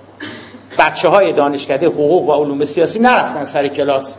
[0.80, 4.16] بچه های دانشکده حقوق و علوم سیاسی نرفتن سر کلاس.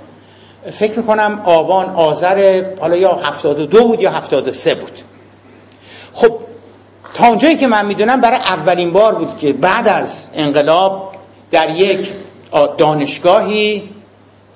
[0.73, 5.01] فکر می‌کنم آبان آذر حالا یا 72 بود یا 73 بود.
[6.13, 6.39] خب
[7.15, 11.15] تا اونجایی که من می‌دونم برای اولین بار بود که بعد از انقلاب
[11.51, 12.09] در یک
[12.79, 13.89] دانشگاهی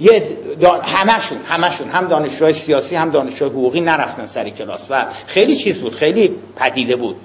[0.01, 0.39] یه
[0.83, 5.95] همشون همشون هم دانشجوهای سیاسی هم دانشجوهای حقوقی نرفتن سر کلاس و خیلی چیز بود
[5.95, 7.17] خیلی پدیده بود.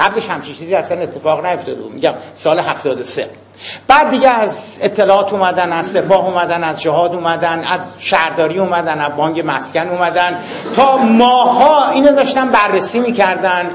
[0.00, 1.92] قبلش همچین چیزی اصلا اتفاق نیفتاده بود.
[1.92, 3.30] میگم سال 73
[3.88, 9.16] بعد دیگه از اطلاعات اومدن از سپاه اومدن از جهاد اومدن از شهرداری اومدن از
[9.16, 10.38] بانک مسکن اومدن.
[10.76, 13.70] تا ماها اینو داشتن بررسی می‌کردن.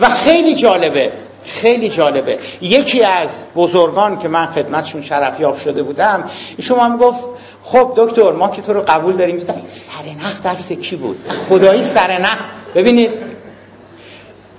[0.00, 1.12] و خیلی جالبه
[1.44, 2.38] خیلی جالبه.
[2.60, 6.24] یکی از بزرگان که من خدمتشون شرفیاب شده بودم
[6.56, 7.24] ایشون هم گفت
[7.62, 9.38] خب دکتر ما که تو رو قبول داریم.
[9.38, 12.36] سرنخ دست کی بود؟ خدایی سرنخ
[12.74, 13.10] ببینید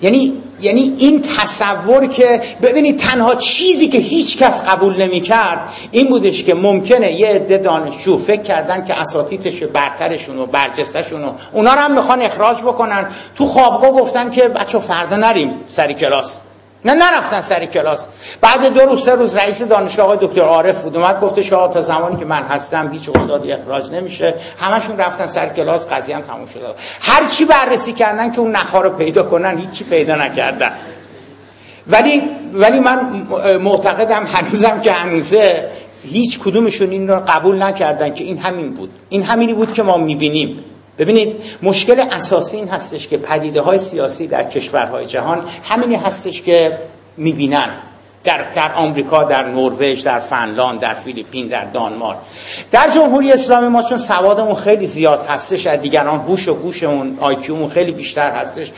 [0.02, 5.60] یعنی یعنی این تصور که ببینید تنها چیزی که هیچ کس قبول نمی کرد
[5.92, 11.34] این بودش که ممکنه یه عده دانشجو فکر کردن که اساتیدش برترشون و برجستشون و
[11.52, 13.08] اونا رو هم می‌خوان اخراج بکنن.
[13.36, 16.40] تو خوابگاه گفتن که بچه فردا نریم سری کلاس.
[16.86, 18.06] نه نرفتن سر کلاس.
[18.42, 20.98] بعد دو روز سه روز رئیس دانشگاه آقای دکتر عارف بود.
[20.98, 24.34] اومد گفته شما تا زمانی که من هستم هیچ استادی اخراج نمیشه.
[24.60, 26.68] همشون رفتن سر کلاس قضیه هم تموم شده.
[27.02, 30.72] هر چی بررسی کردن که اون نخا رو پیدا کنن هیچی پیدا نکردن.
[31.88, 32.22] ولی
[32.54, 33.28] ولی من
[33.62, 35.70] معتقدم هنوزم که هنوزه
[36.04, 38.90] هیچ کدومشون این رو قبول نکردن که این همین بود.
[39.10, 40.64] این همینی بود که ما می‌بینیم.
[40.98, 46.78] ببینید مشکل اساسی این هستش که پدیده های سیاسی در کشورهای جهان همینی هستش که
[47.18, 47.70] می‌بینن.
[48.24, 52.18] در, در آمریکا در نروژ در فنلاند در فیلیپین در دانمارک.
[52.72, 57.70] در جمهوری اسلامی ما چون سوادمون خیلی زیاد هستش از دیگران هوش و گوشمون آیکیومون
[57.70, 58.72] خیلی بیشتر هستش.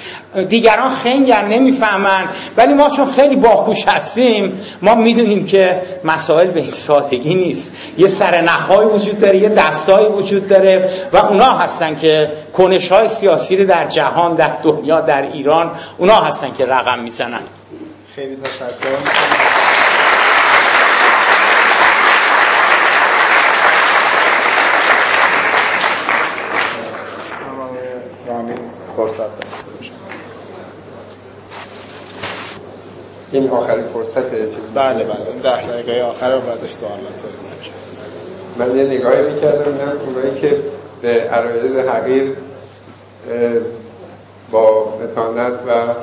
[0.50, 6.72] دیگران خنگن نمی‌فهمن ولی ما چون خیلی باهوش هستیم ما می‌دونیم که مسائل به این
[6.72, 7.74] سادگی نیست.
[7.98, 13.58] یه سرنخهایی وجود داره یه دستایی وجود داره و اونا هستن که کنش های سیاسی
[13.58, 17.40] رو در جهان در دنیا در ایران اونا هستن که رقم می‌زنن.
[18.16, 18.64] خیلی تشکر.
[33.32, 35.16] این آخرین فرصت چیز بله بله.
[35.44, 37.00] ده دقیقه آخر و بعدش سوالات
[38.58, 40.58] من یه نگاهی می‌کردم نه اونایی که
[41.02, 42.38] به عرایز حقیر
[44.52, 45.94] با متانت و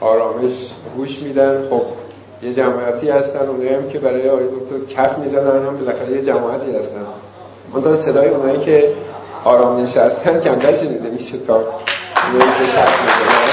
[0.00, 0.52] آرامش
[0.96, 1.68] گوش میدن.
[1.70, 1.82] خب
[2.42, 6.76] یه جماعتی هستن اونایی هم که برای آقای دکتر کف می‌زنن هم بالاخره یه جماعتی
[6.76, 7.00] هستن.
[7.74, 8.92] منتها صدای اونایی که
[9.44, 13.48] آرام نشستن کمتر شنیده میشه تا کف می‌زنن.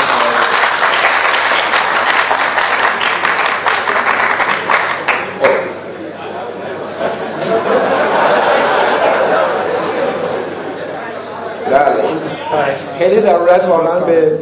[12.98, 14.40] خیلی ضرورت واقعا به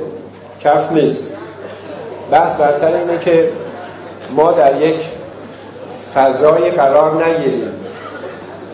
[0.63, 1.32] کف نیست.
[2.33, 3.51] بحث بر سر اینه که
[4.35, 4.95] ما در یک
[6.15, 7.71] فضای قرار نگیریم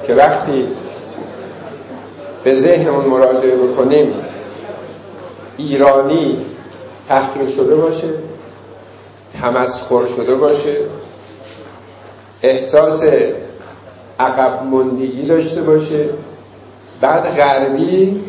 [0.08, 0.68] که وقتی
[2.44, 4.14] به ذهنمون مراجعه بکنیم
[5.58, 6.46] ایرانی
[7.10, 8.10] تحقیر شده باشه
[9.42, 10.78] تمسخر شده باشه
[12.42, 13.04] احساس
[14.20, 16.10] عقب مندگی داشته باشه
[17.02, 18.22] بعد غربی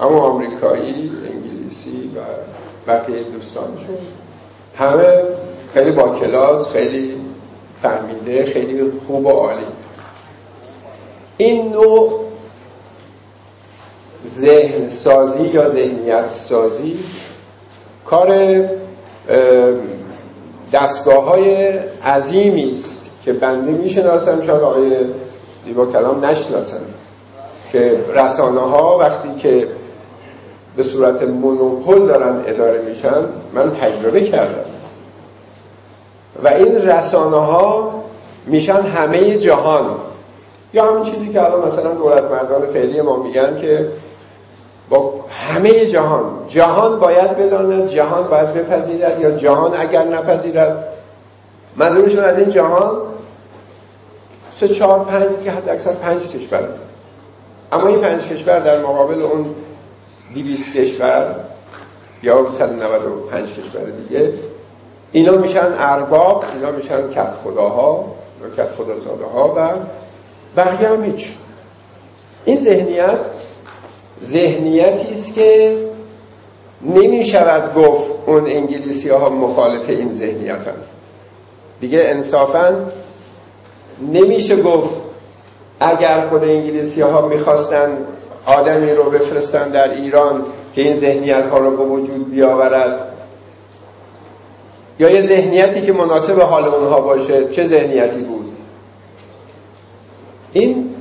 [0.00, 2.20] اما آمریکایی انگلیسی و
[2.90, 3.96] بقیه دوستانشون
[4.78, 5.22] همه
[5.74, 7.14] خیلی با کلاس خیلی
[7.82, 9.66] فهمیده خیلی خوب و عالی.
[11.36, 12.20] این نوع
[14.38, 16.98] ذهن سازی یا ذهنیت سازی
[18.04, 18.60] کار
[20.72, 21.68] دستگاه های
[22.04, 24.92] عظیمی است که بنده می‌شناسم شاید آقای
[25.64, 26.80] زیبا کلام نشناسم
[27.72, 29.68] که رسانه ها وقتی که
[30.80, 34.64] به صورت مونوپول دارن اداره میشن من تجربه کردم.
[36.44, 37.92] و این رسانه ها
[38.46, 39.84] میشن همه جهان.
[40.74, 43.88] یا همین چیزی که الان مثلا دولت مردان فعلی ما میگن که
[44.90, 50.84] با همه جهان جهان باید بداند جهان باید بپذیرد یا جهان اگر نپذیرد.
[51.76, 52.96] منظورشون از این جهان
[54.60, 56.68] سه چهار پنج که حد اکثر پنج کشور.
[57.72, 59.54] اما این پنج کشور در مقابل اون
[60.34, 61.34] دیویست کشور
[62.22, 64.32] یا 195 کشور دیگه
[65.12, 69.70] اینا میشن ارباب اینا میشن کت خداها یا کت خدازاده ها و
[70.56, 71.28] بقیه هم هیچ
[72.44, 73.18] این ذهنیت
[74.24, 75.76] ذهنیتی است که
[76.82, 80.74] نمی شود گفت اون انگلیسی ها مخالف این ذهنیت هم.
[81.80, 82.76] دیگه انصافا
[84.12, 84.90] نمیشه گفت
[85.80, 87.98] اگر خود انگلیسی ها می‌خواستن
[88.50, 90.44] آدمی رو بفرستن در ایران
[90.74, 93.06] که این ذهنیت ها رو به وجود بیاورد.
[94.98, 98.46] یا یه ذهنیتی که مناسب حال اونها باشه چه ذهنیتی بود؟
[100.52, 100.94] این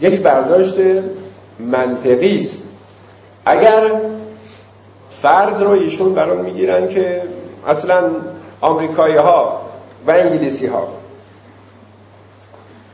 [0.00, 0.74] یک برداشت
[1.58, 2.68] منطقی است.
[3.46, 4.00] اگر
[5.10, 7.22] فرض رو ایشون بران می‌گیرن که
[7.66, 8.10] اصلا
[8.60, 9.60] آمریکایی ها
[10.06, 10.88] و انگلیسی ها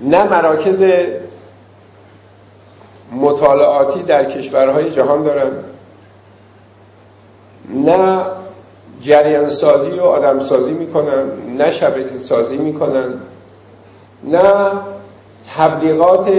[0.00, 0.82] نه مراکز
[3.12, 5.50] مطالعاتی در کشورهای جهان دارن.
[7.70, 8.20] نه
[9.00, 11.24] جریان سازی و آدم سازی می‌کنن
[11.58, 13.14] نه شبکه سازی می‌کنن
[14.24, 14.72] نه
[15.56, 16.30] تبلیغات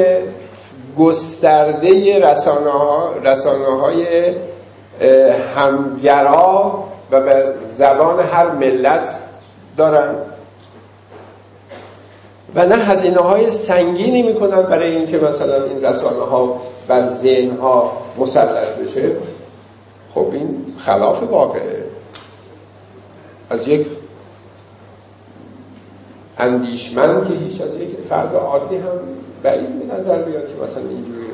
[0.99, 4.05] گسترده رسانه, ها، رسانه های
[5.55, 7.43] همگرا و به
[7.77, 9.09] زبان هر ملت
[9.77, 10.15] دارن.
[12.55, 17.91] و نه هزینه های سنگینی می‌کنن برای اینکه مثلا این رسانه ها بر ذهن ها
[18.17, 19.15] مسلط بشه.
[20.13, 21.83] خب این خلاف واقعه.
[23.49, 23.87] از یک
[26.37, 28.99] اندیشمند که هیچ از یک فرد عادی هم
[29.43, 31.25] بعید به نظر بیاد که مثلا اینجوری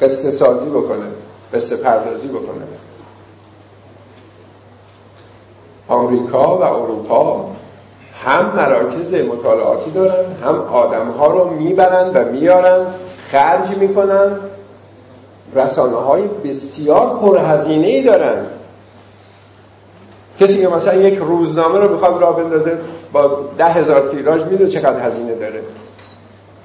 [0.00, 1.06] قصه سازی بکنه
[1.54, 2.64] قصه پردازی بکنه.
[5.88, 7.50] آمریکا و اروپا
[8.24, 12.86] هم مراکز مطالعاتی دارن هم آدم ها رو می‌برن و میارن
[13.32, 14.36] خرج می‌کنن.
[15.54, 18.46] رسانه های بسیار پرهزینه ای دارن.
[20.40, 22.78] کسی که مثلا یک روزنامه رو بخواد راه بندازه
[23.12, 25.62] با ده هزار تیراژ می‌دونه چقدر هزینه داره.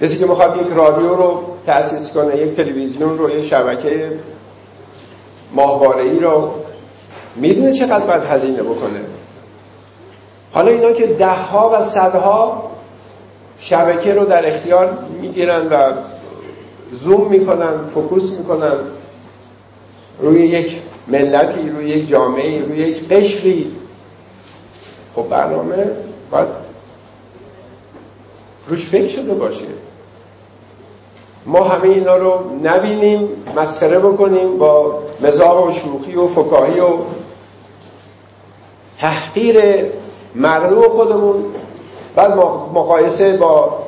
[0.02, 4.20] کسی که می‌خواد یک رادیو رو تأسیس کنه یک تلویزیون رو یک شبکه
[5.54, 6.52] ماهواره ای رو
[7.36, 9.00] می‌دونه چقدر باید هزینه بکنه.
[10.56, 12.72] حالا اینا که ده ها و صدها
[13.58, 15.92] شبکه رو در اختیار می‌گیرن و
[17.04, 18.74] زوم می‌کنن فوکوس می‌کنن
[20.20, 20.78] روی یک
[21.08, 23.76] ملتی روی یک جامعه روی یک قشری.
[25.16, 25.92] خب برنامه
[26.32, 26.48] باید
[28.68, 29.66] روش فکر شده باشه.
[31.46, 36.94] ما همه اینا رو نبینیم مسخره بکنیم با مزاح و شوخی و فکاهی و
[38.98, 39.86] تحقیر
[40.36, 41.46] مردم خودمون.
[42.16, 42.32] بعد
[42.74, 43.80] مقایسه با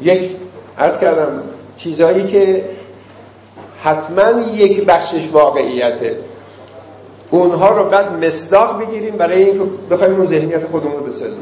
[0.00, 0.30] یک
[0.78, 1.42] عرض کردم
[1.76, 2.64] چیزهایی که
[3.82, 6.16] حتما یک بخشش واقعیته.
[7.30, 11.38] اونها رو بعد مصداق بگیریم برای اینکه بخوایم اون ذهنیت خودمون رو بسازیم.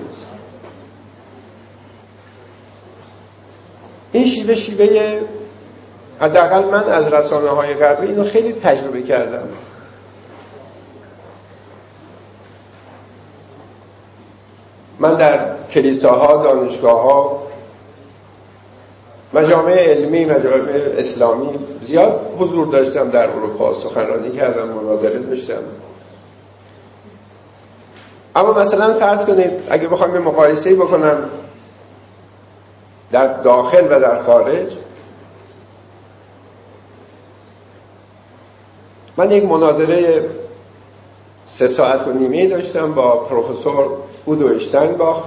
[4.13, 5.21] این شیوه شیوه
[6.21, 9.49] حداقل من از رسانه های غربی اینو خیلی تجربه کردم.
[15.05, 15.41] من در
[15.71, 17.43] کلیساها دانشگاه ها
[19.35, 23.75] مجامع علمی مجامع اسلامی زیاد حضور داشتم در اروپا.
[23.75, 25.63] سخنرانی کردم مناظره داشتم.
[28.37, 31.31] اما مثلا فرض کنید اگه بخوام یه مقایسه بکنم
[33.13, 34.73] در داخل و در خارج
[39.17, 40.25] من یک مناظره
[41.47, 43.91] سه ساعت و نیمه داشتم با پروفسور
[44.25, 45.25] اودو اشتنباخ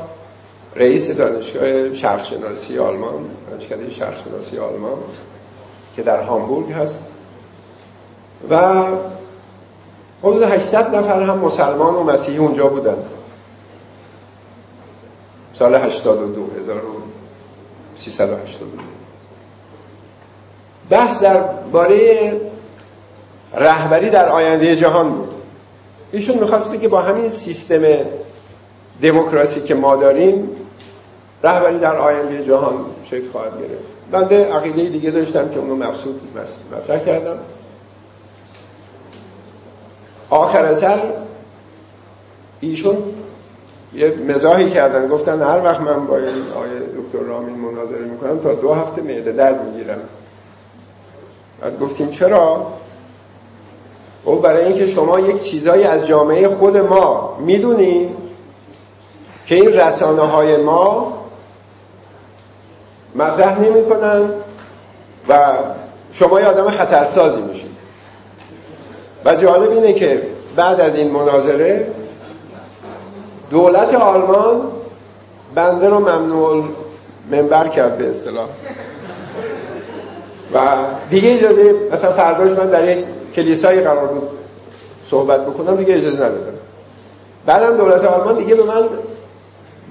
[0.75, 4.97] رئیس دانشگاه شرقشناسی آلمان دانشکده شرقشناسی آلمان
[5.95, 7.03] که در هامبورگ هست.
[8.49, 8.85] و
[10.23, 12.97] حدود 800 نفر هم مسلمان و مسیحی اونجا بودن.
[15.53, 18.83] سال 82 1382
[20.89, 21.23] بحث
[21.71, 22.41] باره
[23.53, 25.33] رهبری در آینده جهان بود.
[26.11, 27.81] ایشون می‌خواست بگه با همین سیستم
[29.01, 30.49] دموکراسی که ما داریم
[31.43, 33.97] رهبری در آینده جهان شکل خواهد گرفت.
[34.11, 36.21] بنده عقیده دیگه داشتم که اونو مقصود
[36.71, 37.37] مطرح کردم.
[40.29, 40.99] آخر سر
[42.59, 42.97] ایشون
[43.93, 45.07] یه مزاحی کردن.
[45.07, 49.31] گفتن هر وقت من با این آیه دکتر رامین مناظره می‌کنم تا دو هفته معده
[49.31, 49.99] درد می‌گیرم.
[51.61, 52.67] بعد گفتیم چرا؟
[54.23, 58.15] او برای اینکه شما یک چیزایی از جامعه خود ما می‌دونیم
[59.47, 61.13] که این رسانه های ما
[63.15, 64.21] مطرح نمی‌کنن
[65.29, 65.57] و
[66.11, 67.77] شما یه آدم خطرسازی میشید.
[69.25, 70.21] و جالب اینه که
[70.55, 71.87] بعد از این مناظره
[73.49, 74.61] دولت آلمان
[75.55, 76.63] بنده رو ممنوع
[77.31, 78.47] منبر کرد به اصطلاح.
[80.53, 80.59] و
[81.09, 83.05] دیگه اجازه مثلا فرداش من در یک
[83.35, 84.29] کلیسایی قرار بود
[85.05, 86.57] صحبت بکنم دیگه اجازه ندادم.
[87.45, 88.83] بعدم دولت آلمان دیگه به من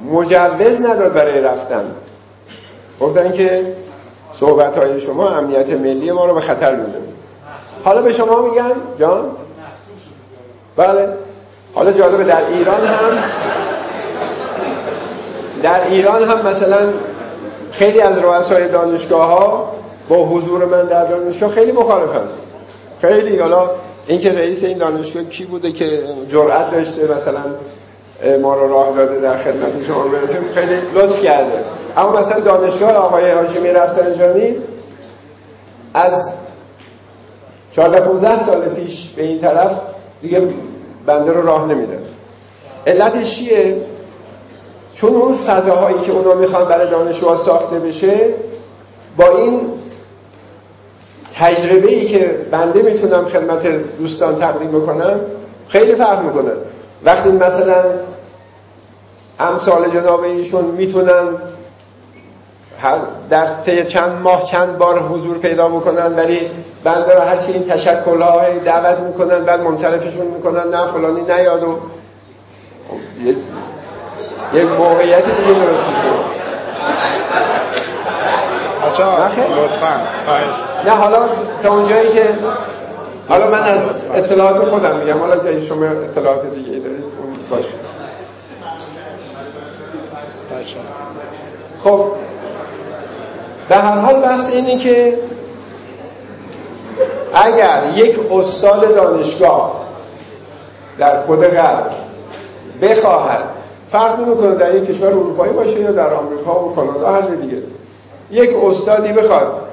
[0.04, 1.84] مجوز نداد برای رفتن.
[3.00, 3.72] گفتن که
[4.32, 6.98] صحبت های شما امنیت ملی ما رو به خطر میده
[7.84, 9.30] حالا به شما میگن جان؟
[10.76, 11.08] بله.
[11.74, 13.18] حالا جالبه در ایران هم
[15.62, 16.78] در ایران هم مثلا
[17.72, 19.72] خیلی از رؤسای دانشگاه ها
[20.08, 22.28] با حضور من در دانشگاه خیلی مخالفن.
[23.00, 23.38] خیلی.
[23.38, 23.70] حالا
[24.06, 26.02] اینکه رئیس این دانشگاه کی بوده که
[26.32, 27.42] جرأت داشته مثلا
[28.42, 30.04] ما رو راه داده در خدمت شما.
[30.04, 30.40] برسیم.
[30.54, 31.64] خیلی لطف کرده.
[31.96, 34.56] اما مثلا دانشگاه آقای هاشمی رفسنجانی
[35.94, 36.32] از
[37.72, 39.72] 14 15 سال پیش به این طرف
[40.22, 40.48] دیگه
[41.06, 41.98] بنده رو راه نمیده
[42.86, 43.76] علتش چیه؟
[44.94, 48.34] چون اون فضاهایی که اونا می‌خوان برای دانشجوها ساخته بشه
[49.16, 49.60] با این
[51.34, 53.66] تجربه ای که بنده می‌تونم خدمت
[53.98, 55.20] دوستان تقدیم بکنم
[55.68, 56.52] خیلی فرق می‌کنه.
[57.04, 57.82] وقتی مثلا
[59.40, 61.28] امثال جناب ایشون می‌تونن
[63.30, 66.50] در طی چند ماه چند بار حضور پیدا بکنن ولی
[66.84, 71.78] بنده را هرچی این تشکل های دعوت می‌کنن بعد منصرفشون می‌کنن نه فلانی نیاد و
[74.54, 75.84] یک موقعیت دیگه درست
[79.56, 80.00] لطفا
[80.84, 81.18] نه حالا
[81.62, 82.28] تا اونجایی که
[83.28, 85.18] حالا من از اطلاعات خودم میگم.
[85.18, 87.68] حالا جایی شما اطلاعات دیگه دارید اون باشه.
[91.84, 92.04] خب
[93.68, 95.18] به هر حال بحث اینه که
[97.34, 99.86] اگر یک استاد دانشگاه
[100.98, 101.90] در خود غرب
[102.82, 103.44] بخواهد
[103.90, 107.62] فرق نمی‌کنه در یک کشور اروپایی باشه یا در آمریکا و کانادا هر دیگه
[108.30, 109.65] یک استادی بخواد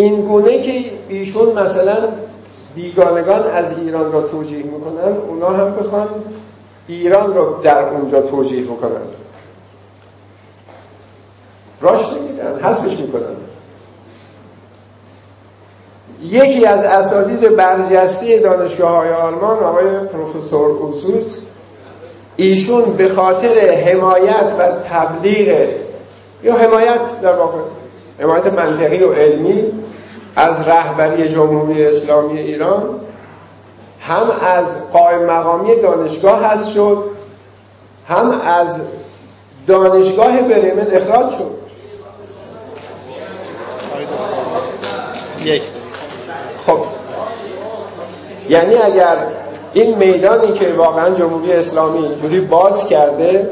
[0.00, 1.96] این گونه که ایشون مثلا
[2.74, 6.08] بیگانگان از ایران را توجیه می‌کنن اونا هم بخوان
[6.88, 9.00] ایران را در اونجا توجیه می‌کنن
[11.80, 13.36] راش نمیدن حذفش می‌کنن.
[16.22, 21.42] یکی از اساتید برجسته دانشگاه های آلمان آقای پروفسور اوسوس
[22.36, 25.68] ایشون به خاطر حمایت و تبلیغ
[26.42, 27.58] یا حمایت در واقع
[28.18, 29.72] حمایت منطقی و علمی
[30.36, 33.00] از رهبری جمهوری اسلامی ایران
[34.00, 37.04] هم از قائم مقامی دانشگاه هست شد
[38.08, 38.80] هم از
[39.66, 41.60] دانشگاه بریمن اخراج شد.
[46.66, 46.78] خب.
[48.48, 49.16] یعنی اگر
[49.72, 53.50] این میدانی که واقعا جمهوری اسلامی جوری باز کرده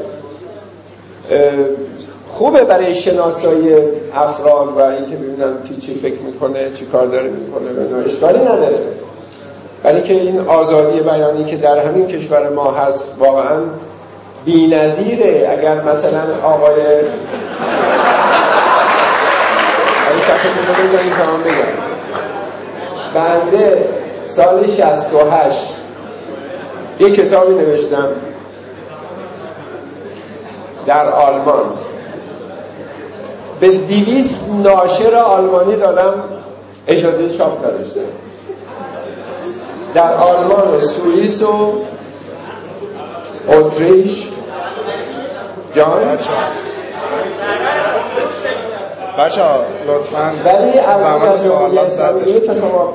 [2.39, 3.75] خوبه برای شناسایی
[4.15, 7.65] افراد و اینکه ببینن کی چی فکر می‌کنه چی کار داره می‌کنه
[8.05, 8.79] اشکالی نداره.
[9.83, 13.57] برای که این آزادی بیانی که در همین کشور ما هست واقعا
[14.45, 15.57] بی‌نظیره.
[15.59, 16.81] اگر مثلا آقای
[23.13, 23.87] بنده
[24.31, 25.57] سال 68
[26.99, 28.07] یک کتابی نوشتم
[30.85, 31.65] در آلمان.
[33.59, 36.13] به دیویس ناشر آلمانی دادم
[36.87, 38.01] اجازه چاپ نداشته.
[39.93, 41.73] در آلمان و سوئیس و
[43.47, 44.29] اتریش.
[45.75, 46.17] جان؟
[49.19, 49.57] بچه ها
[49.87, 51.01] لطفا ولی از
[52.25, 52.93] که شما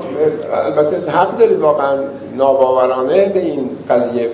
[0.55, 1.97] البته حق دارید واقعا
[2.37, 4.31] ناباورانه به این قضیه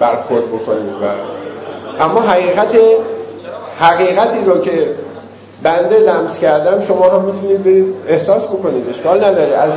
[0.00, 2.68] برخورد بکنید و اما حقیقت
[3.80, 4.86] حقیقتی رو که
[5.62, 9.56] بنده لمس کردم شما هم می‌تونید برید احساس بکنید اشکال نداره.
[9.56, 9.70] از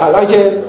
[0.00, 0.62] الان که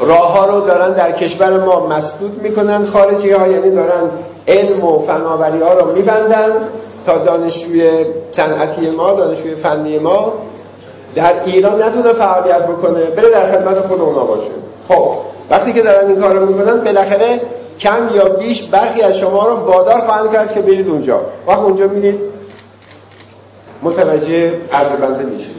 [0.00, 4.10] راه ها رو دارن در کشور ما مسدود می‌کنن خارجی ها یعنی دارن
[4.48, 6.50] علم و فناوری ها رو میبندن
[7.06, 7.90] تا دانشجوی
[8.32, 10.32] صنعتی ما دانشجوی فنی ما
[11.14, 13.04] در ایران نتونه فعالیت بکنه.
[13.04, 14.50] بره در خدمت خود اونا باشه.
[14.88, 15.10] خب
[15.50, 17.40] وقتی که دارن این کار رو می‌کنن بالاخره
[17.80, 21.20] کم یا بیش برخی از شما رو وادار خواهند کرد که برید اونجا.
[21.46, 22.33] وقت اونجا میرید
[23.84, 25.56] متوجه عرض بنده میشید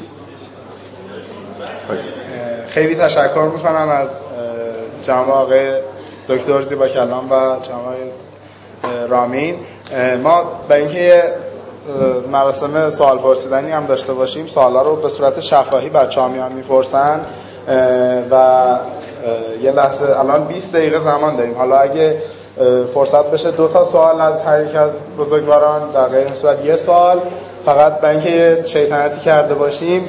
[2.67, 4.09] خیلی تشکر می‌کنم از
[5.03, 5.71] جناب آقای
[6.29, 7.95] دکتر زیبا کلام و جناب
[9.09, 9.55] رامین.
[10.23, 11.23] ما به اینکه
[12.31, 17.21] مراسم سوال پرسیدنی هم داشته باشیم سوالا رو به صورت شفاهی بچه ها میان می‌پرسن
[18.31, 18.35] و
[19.61, 21.57] یه لحظه الان 20 دقیقه زمان داریم.
[21.57, 22.21] حالا اگه
[22.93, 26.65] فرصت بشه دو تا سوال از هر یک از بزرگواران در غیر صورت.
[26.65, 27.21] یه سوال
[27.65, 30.07] فقط به اینکه شیطنتی کرده باشیم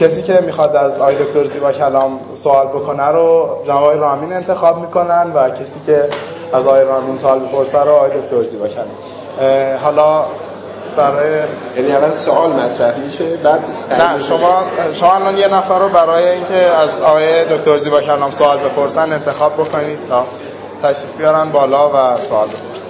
[0.00, 5.32] کسی که می‌خواد از آقای دکتر زیبا کلام سوال بکنه رو جناب رامین انتخاب می‌کنن
[5.34, 6.04] و کسی که
[6.52, 8.86] از آقای رامین سوال بپرسه رو آقای دکتر زیبا کلام.
[9.84, 10.24] حالا
[10.96, 11.40] برای
[11.76, 13.60] یعنی اول سوال مطرح میشه بعد
[13.98, 14.62] نه شما
[14.92, 19.52] شما الان یه نفر رو برای اینکه از آقای دکتر زیبا کلام سوال بپرسن انتخاب
[19.54, 20.24] بکنید تا
[20.82, 22.85] تشریف بیارن بالا و سوال بپرسن.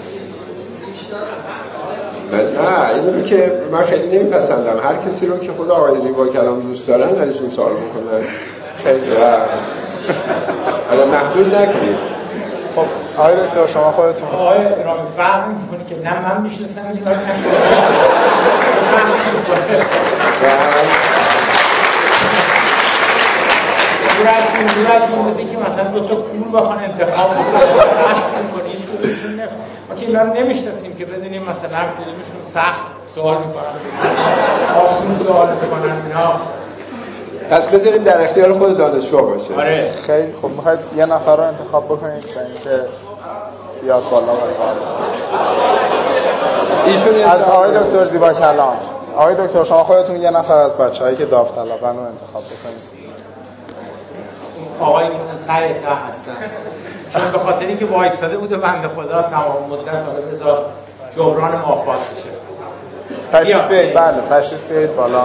[2.32, 4.80] نه اینو که من خیلی نمیپسندم.
[4.84, 8.20] هر کسی رو که خدا آقای زیبا کلام دوست دارن ازشون سوال بکنن
[8.84, 9.00] خیلی
[10.90, 11.96] حالا محدود نکنید.
[12.76, 12.86] خب
[13.20, 14.28] آقای دکتر شما خودتون.
[14.28, 17.16] آقای رامی فرق می‌کنه که نه من می‌شناسم این کار
[24.18, 27.30] دور از دور از جمله که مثلا دو تا پول بخوان انتخاب
[28.54, 28.78] کنید
[29.88, 33.62] ما که اینا نمی‌شناسیم که بدونیم مثلا کدومشون سخت سوال می‌کنن.
[34.86, 36.32] آسون سوال می‌کنن اینا.
[37.50, 39.54] پس بذاریم در اختیار خود دانشجو باشه.
[39.54, 39.92] آره.
[40.06, 42.80] خیلی خب می‌خواید یه نفر رو انتخاب بکنید که اینکه
[43.82, 44.76] بیاد بالا و سوال
[46.86, 48.76] ایشون از آقای دکتر زیبا کلام.
[49.16, 52.95] آقای دکتر شما خودتون یه نفر از بچه‌هایی که داوطلبن رو انتخاب بکنید.
[54.80, 55.14] آقایی که
[55.46, 56.36] ته ته هستن
[57.12, 60.66] چون به خاطری که وایستاده بود بنده خدا تمام مدت حالا بذار
[61.16, 62.36] جبران مافات بشه.
[63.32, 63.94] تشریف بیارید.
[63.94, 65.20] بله تشریف بیارید بالا.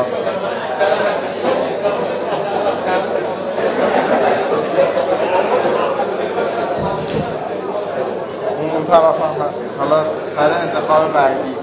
[8.76, 9.46] اون طرف هم
[9.80, 10.04] حالا
[10.36, 11.56] سر انتخاب بعدی.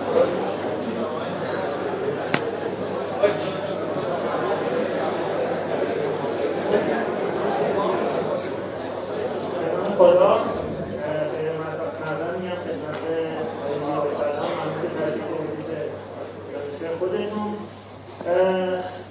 [9.98, 10.34] خدا
[11.36, 12.34] خیلی مطلب کردن
[12.64, 13.02] خدمت
[13.96, 15.68] آقای کلام من که تشریف آوردید
[16.98, 17.54] خودتون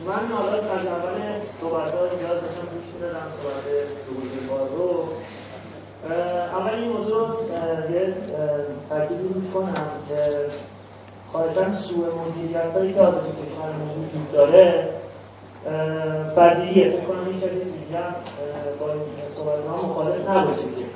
[0.07, 1.17] من حالا از اول
[1.61, 3.65] صحبت ها اینجا داشتم گوش می‌دادم صحبت
[4.07, 5.03] روحی بازو.
[6.57, 7.29] اول این موضوع
[7.91, 8.13] یه
[8.89, 9.73] تاکیدی روش کنم
[10.09, 10.21] که
[11.31, 14.89] خواهشان سوء مدیریت هایی که آدم کشور وجود داره
[16.37, 18.03] بدیه فکر کنم این کسی دیگه
[18.79, 18.87] با
[19.35, 20.87] صحبت ها مخالف نباشه که.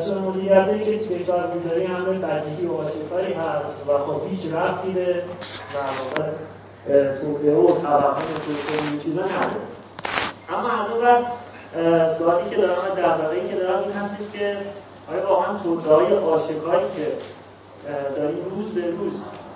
[0.00, 4.52] سوء مدیریت هایی که کشور وجود داره همه بدیهی و آشکاری هست و خب هیچ
[4.52, 5.22] رفتی به
[6.86, 9.62] در توبه و توهم توبه این چیزا نداره.
[10.48, 14.56] اما از اون وقت سوالی که دارم و دقدقه‌ای که دارم این هستش که
[15.12, 17.06] آیا واقعا توبه های آشکاری که
[18.16, 19.12] داریم روز به روز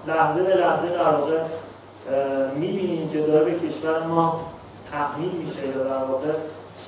[0.07, 1.39] لحظه به لحظه در واقع
[2.55, 4.41] می‌بینیم که داره به کشور ما
[4.93, 6.33] تحمیل میشه یا در واقع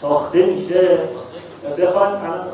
[0.01, 0.99] ساخته میشه.
[1.79, 2.47] بخوایم الان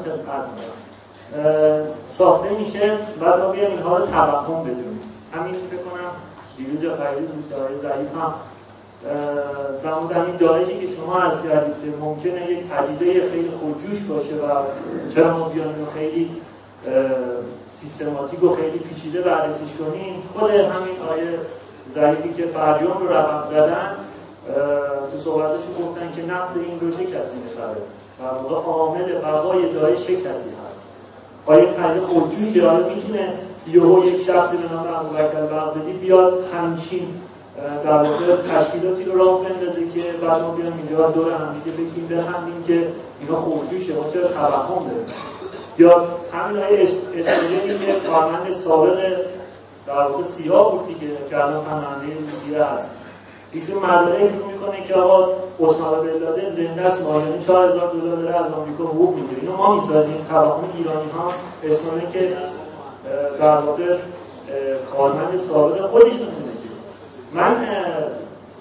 [2.06, 5.00] ساخته میشه بعد ما بیایم اینها رو توهم بدونیم.
[5.34, 6.10] همین فکر کنم
[6.56, 8.34] دیروز یا پریز مستعاره ضعیف هم
[10.10, 14.64] در این دانشی که شما از کردید که ممکنه یک پدیده خیلی خودجوش باشه و
[15.14, 16.30] چرا ما بیانیم خیلی
[17.66, 21.38] سیستماتیک و خیلی پیچیده بررسیش کنیم خود همین آیه
[21.90, 23.96] ضعیفی که فریان رو رقم زدن
[25.12, 27.82] تو صحبتشون گفتن که نفت این رو چه کسی می‌خره؟
[28.20, 30.82] و موقع عامل بقای داعش چه کسی هست؟
[31.46, 33.32] آیا پدیده خودجوش حالا می‌تونه
[33.72, 37.08] یهو یک شخصی به نام ابوبکر بغدادی بیاد همچین
[37.84, 42.08] در واقع تشکیلاتی رو راه بندازه که بعد ما بیان اینجا دور هم دیگه بگیم
[42.08, 42.88] بخندیم که
[43.20, 45.06] اینا خودجوشه ما چرا توهم داریم؟
[45.78, 49.16] یا همین های استودیومی که کارمند سابق
[49.86, 52.90] در واقع سیاه بود دیگه که الان پناهنده روسیه هست.
[53.52, 55.28] ایشون مدارک رو می‌کنه که آقا
[55.60, 59.40] اسامه بن لادن زنده است ماهانه 4000 دلار داره از آمریکا حقوق می‌گیره.
[59.40, 61.30] اینو ما می‌سازیم تراکم ایرانی ها.
[61.62, 62.36] اسمانه که
[63.40, 63.96] در واقع
[64.92, 66.28] کارمند سابق خودشون
[67.32, 67.56] من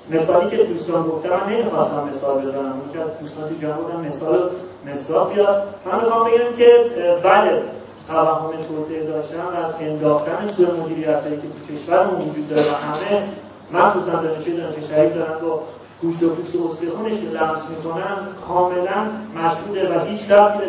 [0.10, 2.82] مثالی که دوستان گفتم من نمی‌خواستم مثال بزنم.
[2.94, 4.50] که از دوستان تو جمع بودم مثال
[4.94, 5.64] مثال بیاد.
[5.86, 6.86] من می‌خوام بگم که
[7.24, 7.62] بله
[8.08, 13.24] توهم توطعه داشتن و انداختن سوء مدیریت که تو کشورمون وجود داره و همه
[13.72, 15.60] مخصوصا دانشجوی دانش شهید دارن با
[16.02, 18.18] گوشت و پوست و استخونش لمس می‌کنن
[18.48, 20.62] کاملا مشهوده و هیچ ربط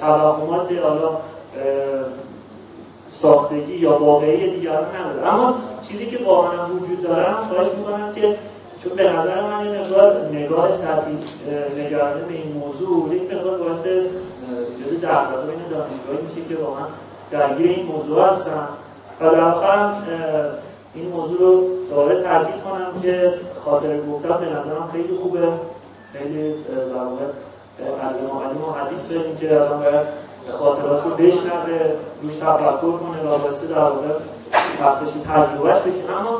[0.00, 1.10] توهمات حالا
[3.10, 5.34] ساختگی یا واقعی دیگران نداره.
[5.34, 5.54] اما
[5.88, 8.36] چیزی که واقعا وجود دارم خواهش می‌کنم که
[8.82, 9.74] چون به نظر من این
[10.32, 11.18] نگاه سطحی
[11.78, 13.86] نگرانه به این موضوع یک مقدار باعث
[14.90, 16.84] ایجاد دغدغه بین دانشگاهی میشه که واقعا
[17.30, 18.68] درگیر این موضوع هستن.
[19.20, 19.54] و در
[20.94, 23.34] این موضوع رو دوباره تاکید کنم که
[23.64, 25.48] خاطر گفتم به نظرم خیلی خوبه.
[26.12, 27.24] خیلی در واقع
[28.02, 30.06] از علم و حدیث داریم که الان باید
[30.58, 31.92] خاطرات رو بشنوه
[32.22, 34.08] روش تفکر کنه وابسته در واقع
[34.82, 36.18] بخششی تجربهش بشه.
[36.18, 36.38] اما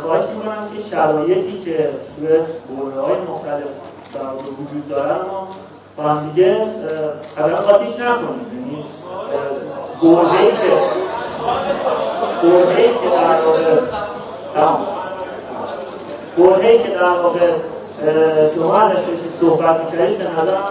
[0.00, 2.28] خواهش می‌کنم که شرایطی که توی
[2.68, 3.68] بوره های مختلف
[4.14, 4.20] در
[4.60, 5.48] وجود دارن ما
[6.02, 6.54] با هم دیگه
[7.38, 8.84] قدم قاطیش نکنیم یعنی
[10.00, 10.72] بوره ای که
[12.42, 13.80] بوره ای که در واقع
[16.36, 17.50] بوره ای که در واقع
[18.54, 18.98] شما ازش
[19.40, 20.62] صحبت می‌کردید به نظرم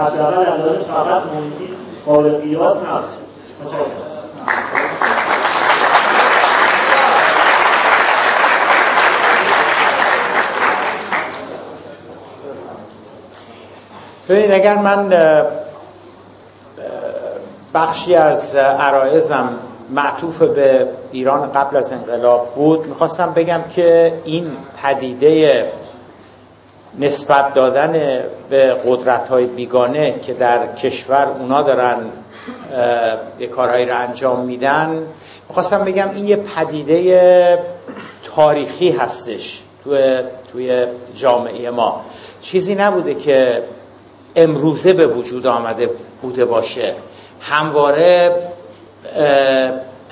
[0.00, 1.74] حداقل علاوه فقط محیطی
[2.06, 3.04] قابل قیاس نبود.
[3.64, 5.15] متشکرم.
[14.28, 15.12] ببینید اگر من
[17.74, 19.48] بخشی از عرایزم
[19.90, 24.50] معطوف به ایران قبل از انقلاب بود می‌خواستم بگم که این
[24.82, 25.66] پدیده
[26.98, 31.96] نسبت دادن به قدرت های بیگانه که در کشور اونا دارن
[33.38, 35.02] یه کارهایی رو انجام میدن
[35.48, 37.58] می‌خواستم بگم این یه پدیده
[38.24, 40.18] تاریخی هستش توی,
[40.52, 40.84] توی
[41.14, 42.04] جامعه ما.
[42.40, 43.62] چیزی نبوده که
[44.36, 45.90] امروزه به وجود آمده
[46.22, 46.94] بوده باشه.
[47.40, 48.36] همواره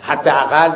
[0.02, 0.70] حداقل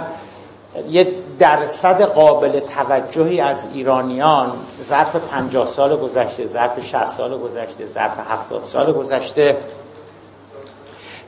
[0.91, 1.09] یه
[1.39, 4.53] درصد قابل توجهی از ایرانیان
[4.83, 9.57] ظرف 50 سال گذشته ظرف 60 سال گذشته ظرف 70 سال گذشته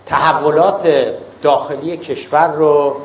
[0.06, 0.88] تحولات
[1.42, 2.96] داخلی کشور رو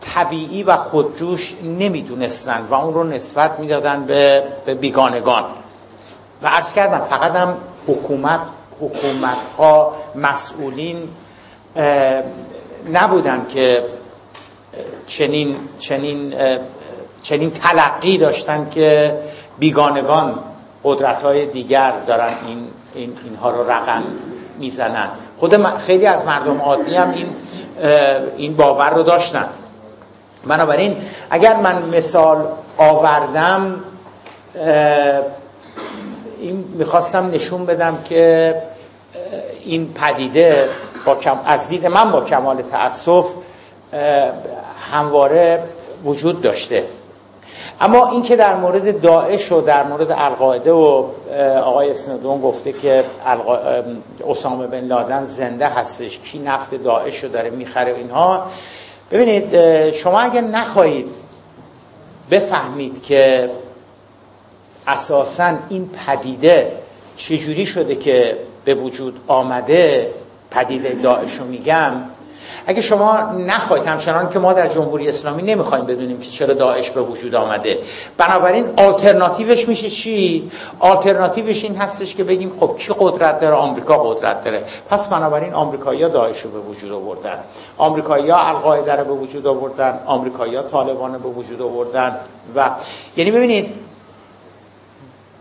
[0.00, 5.44] طبیعی و خودجوش نمی‌دونستن و اون رو نسبت می‌دادن به, بیگانگان.
[6.42, 7.56] و عرض کردم فقط هم
[7.88, 8.40] حکومت
[8.80, 11.08] حکومت ها مسئولین
[12.92, 13.84] نبودن که
[15.06, 16.34] چنین, چنین,
[17.22, 19.18] چنین تلقی داشتن که
[19.58, 20.38] بیگانگان
[20.84, 24.02] قدرت های دیگر دارن این, این اینها رو رقم
[24.58, 25.08] می‌زنن.
[25.38, 27.26] خود خیلی از مردم عادی هم این,
[28.36, 29.48] این باور رو داشتن.
[30.46, 30.96] بنابراین
[31.30, 32.46] اگر من مثال
[32.78, 33.80] آوردم
[36.44, 38.54] این می‌خواستم نشون بدم که
[39.64, 40.68] این پدیده
[41.04, 43.26] با کم از دید من با کمال تأسف
[44.92, 45.62] همواره
[46.04, 46.84] وجود داشته.
[47.80, 51.06] اما این که در مورد داعش و در مورد القاعده و
[51.64, 53.04] آقای اسندون گفته که
[54.30, 58.46] اسامه بن لادن زنده هستش کی نفت داعش رو داره می‌خره اینها
[59.10, 61.06] ببینید شما اگر نخواهید
[62.30, 63.50] بفهمید که
[64.86, 66.72] اساسا این پدیده
[67.16, 70.10] چجوری شده که به وجود آمده؟
[70.50, 71.92] پدیده داعش رو میگم.
[72.66, 77.02] اگه شما نخواهید همچنان که ما در جمهوری اسلامی نمی‌خوایم بدونیم که چرا داعش به
[77.02, 77.78] وجود آمده.
[78.16, 80.50] بنابراین آلترناتیوش میشه چی؟
[80.80, 84.64] آلترناتیوش این هستش که بگیم خب کی قدرت داره؟ آمریکا قدرت داره.
[84.90, 87.38] پس بنابراین آمریکایی‌ها داعش رو به وجود آوردن.
[87.78, 89.98] آمریکایی‌ها القاعده رو به وجود آوردن.
[90.06, 92.16] آمریکایی‌ها طالبان رو به وجود آوردن.
[92.56, 92.70] و
[93.16, 93.74] یعنی ببینید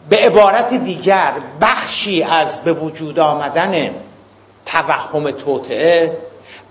[0.09, 3.89] به عبارت دیگر بخشی از به وجود آمدن
[4.65, 6.17] توهم توطعه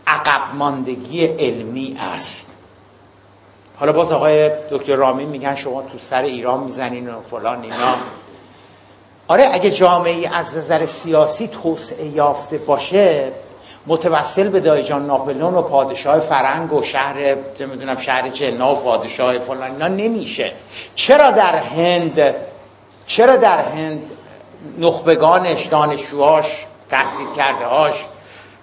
[0.07, 2.57] عقب ماندگی علمی است.
[3.77, 7.95] حالا باز آقای دکتر رامین میگن شما تو سر ایران می‌زنین و فلان اینا.
[9.29, 13.33] آره اگه جامعه از نظر سیاسی توسعه یافته باشه
[13.87, 19.71] متوسل به دایجان ناپلون و پادشاه فرنگ و شهر می‌دونم شهر جنا و پادشاه فلان
[19.71, 20.53] اینا نمیشه.
[20.95, 22.35] چرا در هند
[23.13, 24.03] چرا در هند
[24.79, 27.95] نخبگانش دانشجوهاش تحصیل کرده هاش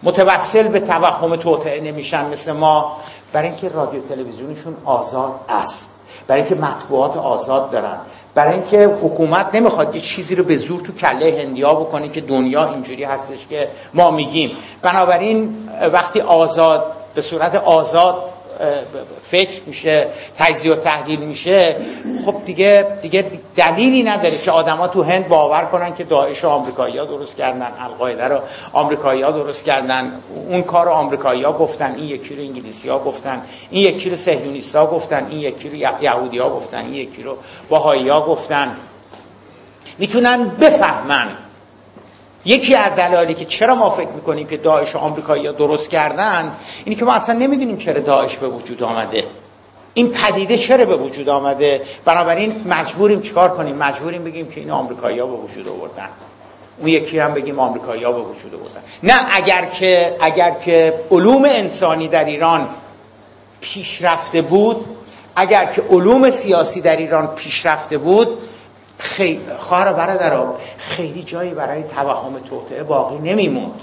[0.03, 2.97] متوسل به توهم توطعه نمیشن مثل ما؟
[3.34, 5.99] برای اینکه رادیو تلویزیونشون آزاد است.
[6.27, 7.97] برای اینکه مطبوعات آزاد دارن.
[8.35, 12.65] برای اینکه حکومت نمی‌خواد یه چیزی رو به زور تو کله هندیا بکنه که دنیا
[12.65, 14.51] اینجوری هستش که ما میگیم.
[14.81, 16.85] بنابراین وقتی آزاد
[17.15, 18.23] به صورت آزاد
[19.23, 20.07] فکر میشه
[20.38, 21.76] تجزیه و تحلیل میشه.
[22.26, 23.26] خب دیگه دیگه
[23.56, 28.40] دلیلی نداره که آدما تو هند باور کنن که داعش آمریکایی‌ها درست کردن القاعده رو
[28.73, 30.11] آمریکایی‌ها درست کردن
[30.49, 33.41] اون کار رو آمریکایی‌ها گفتن این یکی رو انگلیسی‌ها گفتن
[33.72, 37.38] این یکی رو صهیونیست‌ها گفتن این یکی رو یهودی‌ها گفتن این یکی رو
[37.69, 38.76] باهایی‌ها گفتن.
[39.98, 41.27] می‌تونن بفهمن
[42.45, 46.56] یکی از دلایلی که چرا ما فکر می‌کنیم که داعش و آمریکایی‌ها درست کردن
[46.86, 49.24] اینی که ما اصلا نمی‌دونیم چرا داعش به وجود آمده.
[49.94, 55.28] این پدیده چرا به وجود آمده؟ بنابراین مجبوریم چیکار کنیم؟ مجبوریم بگیم که این آمریکایی‌ها
[55.28, 56.10] به وجود آوردن.
[56.78, 58.82] اون یکی هم بگیم آمریکایی‌ها به وجود آوردن.
[59.03, 62.70] نه اگر که اگر که علوم انسانی در ایران
[63.61, 64.86] پیشرفته بود
[65.36, 68.38] اگر که علوم سیاسی در ایران پیشرفته بود
[68.99, 73.81] خیلی خواهر برادران خیلی جایی برای توهم توطعه باقی نمیموند.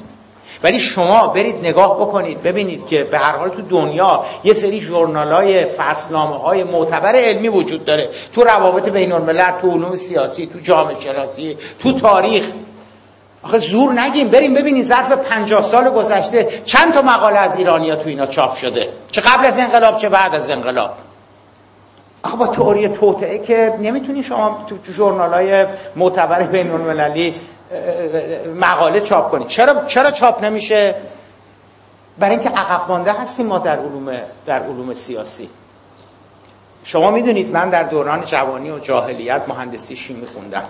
[0.63, 5.65] ولی شما برید نگاه بکنید ببینید که به هر حال تو دنیا یه سری ژورنالای
[5.65, 8.11] فصلنامه های معتبر علمی وجود داره.
[8.35, 12.45] تو روابط بین الملل تو علوم سیاسی تو جامعه شناسی تو تاریخ.
[13.43, 18.09] آخه زور نگیم بریم ببینید ظرف 50 سال گذشته چند تا مقاله از ایرانیا تو
[18.09, 18.89] اینا چاپ شده.
[19.11, 20.91] چه قبل از انقلاب چه بعد از انقلاب.
[22.27, 25.67] آخه با تئوری توطعه که نمی‌تونی شما تو جورنال های
[25.97, 27.35] معتبر بین المللی
[28.61, 29.45] مقاله چاپ کنی.
[29.45, 30.95] چرا چرا چاپ نمیشه؟
[32.19, 34.17] برای اینکه عقب مانده هستیم ما در علوم
[34.47, 35.51] در علوم سیاسی.
[36.85, 40.63] شما می‌دونید من در دوران جوانی و جاهلیت مهندسی شیمی خوندم.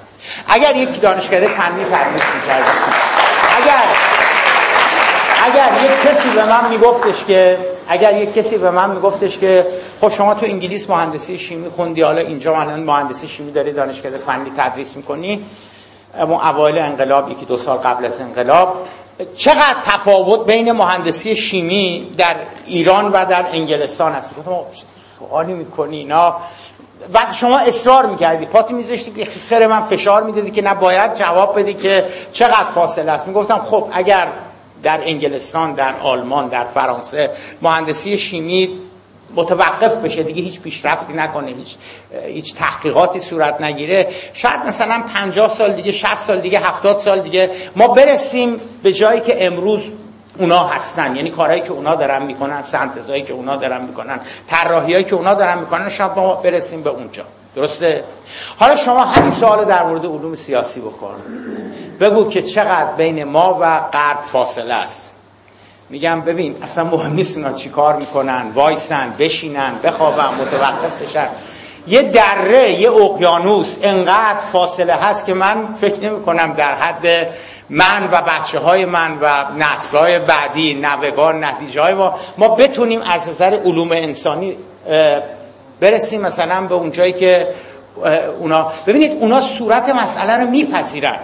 [0.48, 2.72] اگر یک دانشکده فنی تدریس می‌کردم
[3.62, 3.82] اگر
[5.44, 7.58] اگر یک کسی به من میگفتش که
[7.88, 9.66] اگر یک کسی به من میگفتش که
[10.00, 14.52] خب شما تو انگلیس مهندسی شیمی خوندی حالا اینجا الان مهندسی شیمی داری دانشکده فنی
[14.56, 15.44] تدریس می‌کنی
[16.18, 18.86] اما اوایل انقلاب یکی دو سال قبل از انقلاب
[19.36, 22.36] چقدر تفاوت بین مهندسی شیمی در
[22.66, 24.30] ایران و در انگلستان هست
[25.18, 26.36] سوالی می‌کنی اینا.
[27.12, 31.74] بعد شما اصرار می‌کردی پاتی میذاشتی که خیر من فشار می‌دادی که نباید جواب بدی
[31.74, 33.28] که چقدر فاصله است.
[33.28, 34.26] می‌گفتم خب اگر
[34.82, 37.30] در انگلستان در آلمان در فرانسه.
[37.62, 38.68] مهندسی شیمی
[39.34, 41.76] متوقف بشه دیگه هیچ پیشرفتی نکنه هیچ
[42.26, 44.08] هیچ تحقیقاتی صورت نگیره.
[44.32, 49.20] شاید مثلا 50 سال دیگه 60 سال دیگه 70 سال دیگه ما برسیم به جایی
[49.20, 49.80] که امروز
[50.38, 51.16] اونا هستن.
[51.16, 55.58] یعنی کارهایی که اونا دارن می‌کنن سنتزایی که اونا دارن می‌کنن طراحیایی که اونا دارن
[55.58, 57.24] می‌کنن شاید ما برسیم به اونجا.
[57.56, 58.04] درسته؟
[58.56, 61.14] حالا شما همین سوال در مورد علوم سیاسی بکن.
[62.00, 65.14] بگو که چقدر بین ما و غرب فاصله است.
[65.90, 71.28] میگم ببین اصلا مهم نیست اونا چی کار می‌کنن؟ وایسن بشینن بخوابن متوقف بشن.
[71.86, 77.06] یه دره یه اقیانوس انقدر فاصله هست که من فکر نمی کنم در حد
[77.70, 83.02] من و بچه های من و نسل های بعدی نوگان نتیجه های ما ما بتونیم
[83.02, 84.56] از نظر علوم انسانی
[85.80, 87.48] برسیم مثلا به اونجایی که
[88.40, 91.18] اونا ببینید اونا صورت مسئله رو میپذیرن.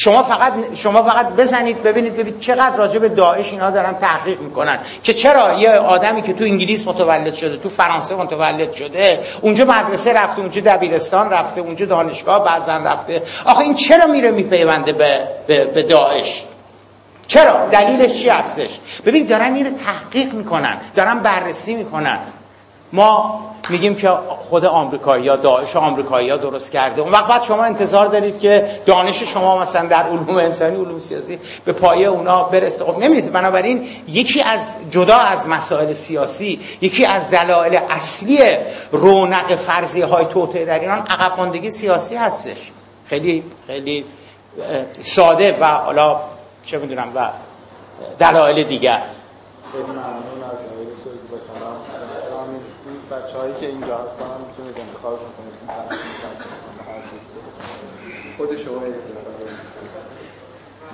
[0.00, 4.78] شما فقط شما فقط بزنید ببینید ببینید چقدر راجع به داعش اینا دارن تحقیق می‌کنن.
[5.02, 10.12] که چرا یه آدمی که تو انگلیس متولد شده تو فرانسه متولد شده اونجا مدرسه
[10.12, 13.22] رفته اونجا دبیرستان رفته اونجا دانشگاه بعضا رفته.
[13.44, 16.42] آخه این چرا میره میپیونده به, به, به داعش؟
[17.26, 22.18] چرا؟ دلیلش چی هستش؟ ببینید دارن میره تحقیق می‌کنن دارن بررسی می‌کنن.
[22.92, 27.02] ما میگیم که خود آمریکایی یا داعش آمریکایی ها درست کرده.
[27.02, 31.38] اون وقت بعد شما انتظار دارید که دانش شما مثلا در علوم انسانی علوم سیاسی
[31.64, 32.84] به پایه اونا برسه.
[32.84, 38.38] خب نمی‌رسه بنابراین یکی از جدا از مسائل سیاسی یکی از دلایل اصلی
[38.92, 42.72] رونق فرضیه های توطئه در ایران عقب ماندگی سیاسی هستش.
[43.06, 44.04] خیلی خیلی
[45.02, 46.20] ساده و حالا
[46.64, 47.28] چه می‌دونم و
[48.18, 49.02] دلایل دیگر.
[49.72, 49.98] خیلی
[53.10, 55.54] بچه هایی که اینجا هستن هم می‌تونید انتخاب کنید
[58.36, 58.80] خود شما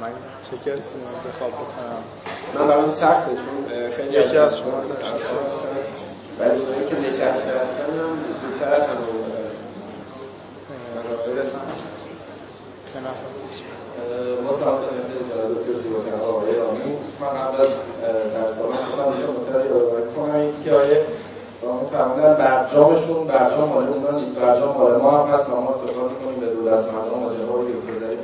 [0.01, 0.13] من
[0.43, 2.03] چه کسی انتخاب بکنم؟
[2.55, 5.07] من برام سخته چون خیلی یکی از شما هستن
[6.39, 9.25] ولی اونایی که نشسته هستن هم زودتر از همه
[14.45, 15.09] ما سلام خدمت
[15.55, 17.69] دکتر زیباتر آقای رامین من قبل از
[18.35, 20.63] در سال خودم متوجه یادآوری کنم.
[20.65, 21.07] که آیه
[21.93, 24.35] معمولا برجامشون برجام مال اونها نیست.
[24.35, 25.51] برجام مال ما هم هست.
[25.51, 28.21] ما افتخار می‌کنیم به دولت مردم از جمهور دکتر ظریف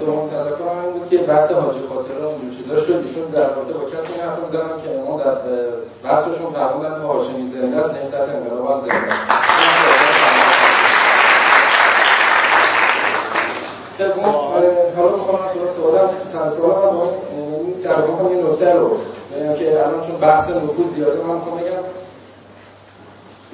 [0.00, 3.04] دوم تذکر من بود که بحث حاجی خاطر رو اینجور چیزا شد.
[3.06, 5.34] ایشون در رابطه با کسی این حرف می‌زنن که ما در
[6.04, 7.90] بحثشون فرمودن تا هاشمی زنده است.
[7.90, 9.12] نه سطح انقلابات زنده
[13.98, 14.24] سوم
[14.96, 17.08] حالا می‌خوام تو سوالم چند سوالم
[17.84, 18.90] در واقع این نکته رو
[19.58, 21.84] که الان چون بحث نفوذ زیاده من می‌خوام بگم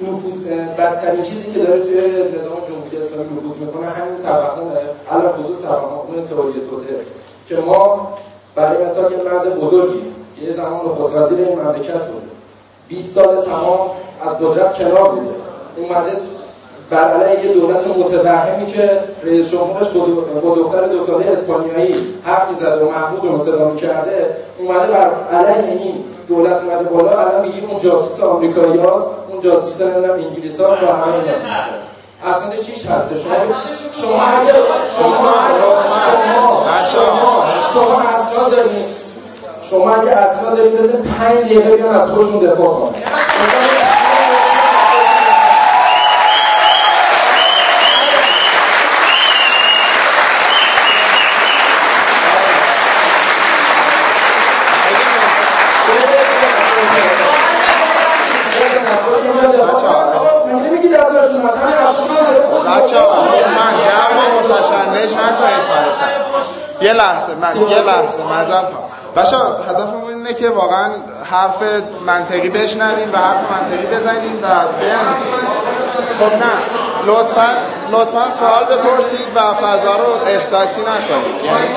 [0.01, 0.43] نفوذ
[0.77, 1.95] بدترین چیزی که داره توی
[2.39, 4.71] نظام جمهوری اسلامی نفوذ می‌کنه همین توهم
[5.11, 6.95] الان خصوص توهم تئوری توته
[7.49, 8.13] که ما
[8.55, 10.01] برای مثال یه مرد بزرگی
[10.35, 12.31] که یه زمان نخست وزیر این مملکت بود
[12.87, 13.89] 20 سال تمام
[14.25, 15.35] از قدرت کنار بوده
[15.77, 16.11] اومده
[16.91, 19.87] بر علیه یه دولت متوهمی که رئیس جمهورش
[20.43, 25.81] با دختر دو ساله اسپانیایی حرف می‌زده و محمود رو صدا کرده اومده بر علیه
[25.81, 30.83] این دولت اومده بالا الان میگیم اون جاسوس آمریکایی هاست اون جاسوس نمی‌دونم انگلیس هاست
[30.83, 31.37] و همه اینا.
[32.25, 33.33] اصلا چیش هسته شما
[34.01, 34.53] شما اگه
[34.97, 35.21] شما
[36.91, 37.43] شما شما
[37.73, 39.01] شما اصلا دارید
[39.69, 43.03] شما اگه اصلا دارید بزن پنج دقیقه بیان از خودشون دفاع کنید
[66.91, 68.19] یه لحظه من یه لحظه
[69.15, 69.37] بچا
[69.69, 70.89] هدفمون اینه که واقعا
[71.31, 71.63] حرف
[72.05, 74.47] منطقی بشنویم و حرف منطقی بزنیم و
[74.79, 75.15] بیان.
[76.19, 76.51] خب نه
[77.05, 77.47] لطفا
[77.91, 81.45] لطفا سوال بپرسید و فضا رو احساسی نکنید.
[81.45, 81.67] یعنی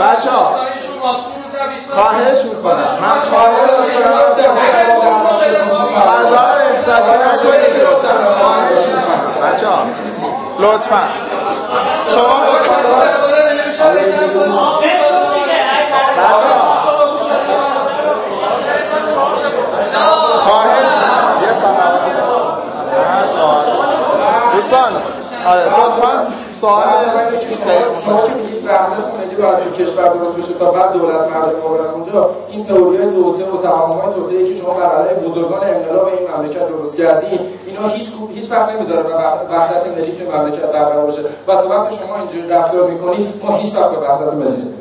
[0.00, 0.30] بچه
[1.94, 2.74] خواهش می‌کنم.
[2.76, 4.20] من خواهش می‌کنم.
[5.96, 7.76] فضا رو احساسی نکنید.
[9.42, 9.66] بچه
[10.58, 11.02] لطفا.
[12.14, 13.29] شما لطفا
[24.54, 24.92] دوستان.
[25.46, 26.26] آره لطفا
[26.60, 26.84] سوال
[28.70, 33.12] وحدت ملی باید کشور درست بشه تا بعد دولت مردم بابرن اونجا این تئوری های
[33.12, 37.88] توته و تمام توته که شما بر علیه بزرگان انقلاب این مملکت درست کردین اینا
[37.88, 39.12] هیچ هیچ وقت نمی‌ذاره و
[39.52, 43.76] وحدت ملی توی مملکت برقرار بشه و تا وقتی شما اینجوری رفتار می‌کنید ما هیچ
[43.76, 44.74] وقت به وحدت ملی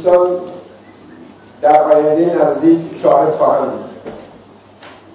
[0.00, 0.28] دوستان
[1.62, 4.12] در آینده نزدیک شاهد خواهند بود.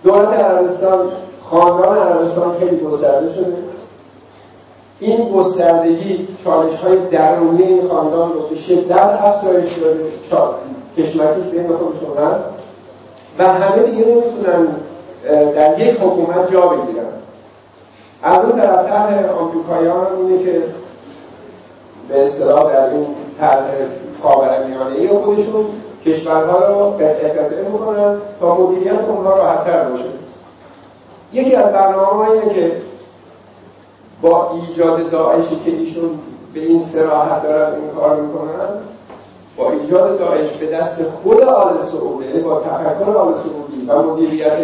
[0.03, 1.11] دولت عربستان
[1.43, 3.55] خاندان عربستان خیلی گسترده شده.
[4.99, 10.05] این گستردگی چالش های درونی این خاندان رو به شدت افزایش داده
[10.97, 12.43] کشمکش بین خودشون هست.
[13.39, 14.67] و همه دیگه نمی‌تونن
[15.55, 17.05] در یک حکومت جا بگیرن.
[18.23, 20.63] از اون طرف طرح آمریکاییان اینه که
[22.09, 23.05] به اصطلاح در این
[23.39, 23.65] طرح
[24.25, 25.65] خاورمیانه خودشون
[26.05, 30.03] کشورها رو قطعه می‌کنن تا مدیریت اونها راحتتر باشه.
[31.33, 32.71] یکی از برنامه اینه که
[34.21, 36.09] با ایجاد داعشی که ایشون
[36.53, 38.69] به این سراحت دارن این کار می‌کنن
[39.57, 44.57] با ایجاد داعش به دست خود آل سعوده یعنی با تفکر آل سعودی و مدیریت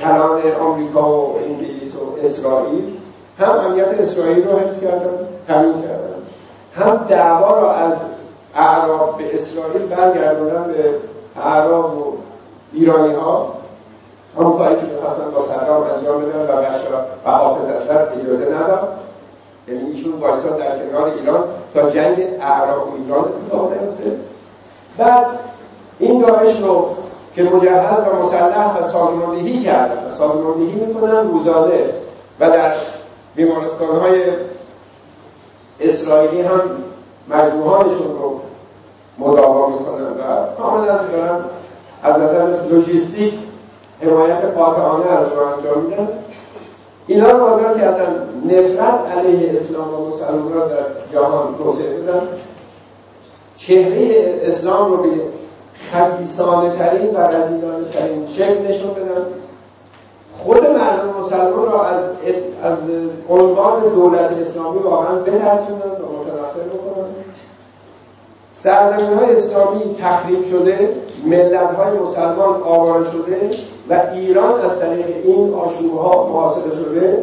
[0.00, 2.84] کلان آمریکا و انگلیس و اسرائیل
[3.38, 5.10] هم امنیت اسرائیل رو حفظ کردن
[5.48, 6.10] تامین کردن
[6.74, 7.92] هم دعوا را از
[8.54, 10.94] اعراب به اسرائیل برگردوندن به
[11.40, 12.12] اعراب و
[12.72, 13.52] ایرانی ها
[14.38, 18.88] همون کاری که می‌خواستن با صدام انجام بدن و بشار و حافظ اسد اجازه نداد.
[19.68, 21.44] یعنی ایشون وایستاد در کنار ایران
[21.74, 24.16] تا جنگ اعراب و ایران اتفاق نیفته
[24.98, 25.26] بعد
[25.98, 26.90] این داعش رو
[27.34, 31.80] که مجهز و مسلح و سازماندهی کردن و سازماندهی می‌کنن روزانه
[32.40, 32.74] و در
[33.34, 34.22] بیمارستان های
[35.80, 36.60] اسرائیلی هم
[37.30, 38.40] مجموعانشون رو
[39.18, 40.04] مداوا می‌کنن.
[40.04, 41.40] و کاملا دارن.
[42.02, 43.34] از نظر لوجیستیک
[44.00, 46.08] حمایت قاطعانه از رو انجام میدن.
[47.06, 48.28] اینا رو وادار کردن.
[48.44, 50.76] نفرت علیه اسلام و مسلمان را در
[51.12, 52.22] جهان توسعه بدن
[53.56, 55.08] چهره اسلام رو به
[55.92, 59.22] خبیسانه ترین و رزیدانه ترین شکل نشون بدن.
[60.38, 62.04] خود مردم مسلمان را از
[62.62, 62.78] از
[63.28, 66.19] عنوان دولت اسلامی واقعا بترسونن و
[68.62, 73.50] سرزمین های اسلامی تخریب شده ملت های مسلمان آواره شده
[73.88, 77.22] و ایران از طریق این آشوب ها محاصره شده.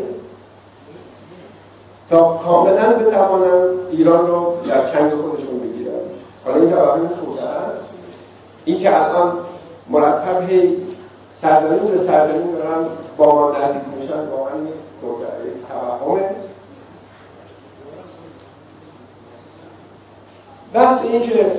[2.10, 5.94] تا کاملا بتوانن ایران رو در چنگ خودشون بگیرن
[6.46, 7.38] حالا این خوب
[7.68, 7.90] است؟
[8.66, 9.34] این که الان
[9.90, 10.78] مرتب هی
[11.42, 12.86] سرزمین به سرزمین دارن
[13.18, 14.74] با ما نزدیک میشن واقعا یک
[15.70, 16.30] توهمه
[20.78, 21.52] بحث این که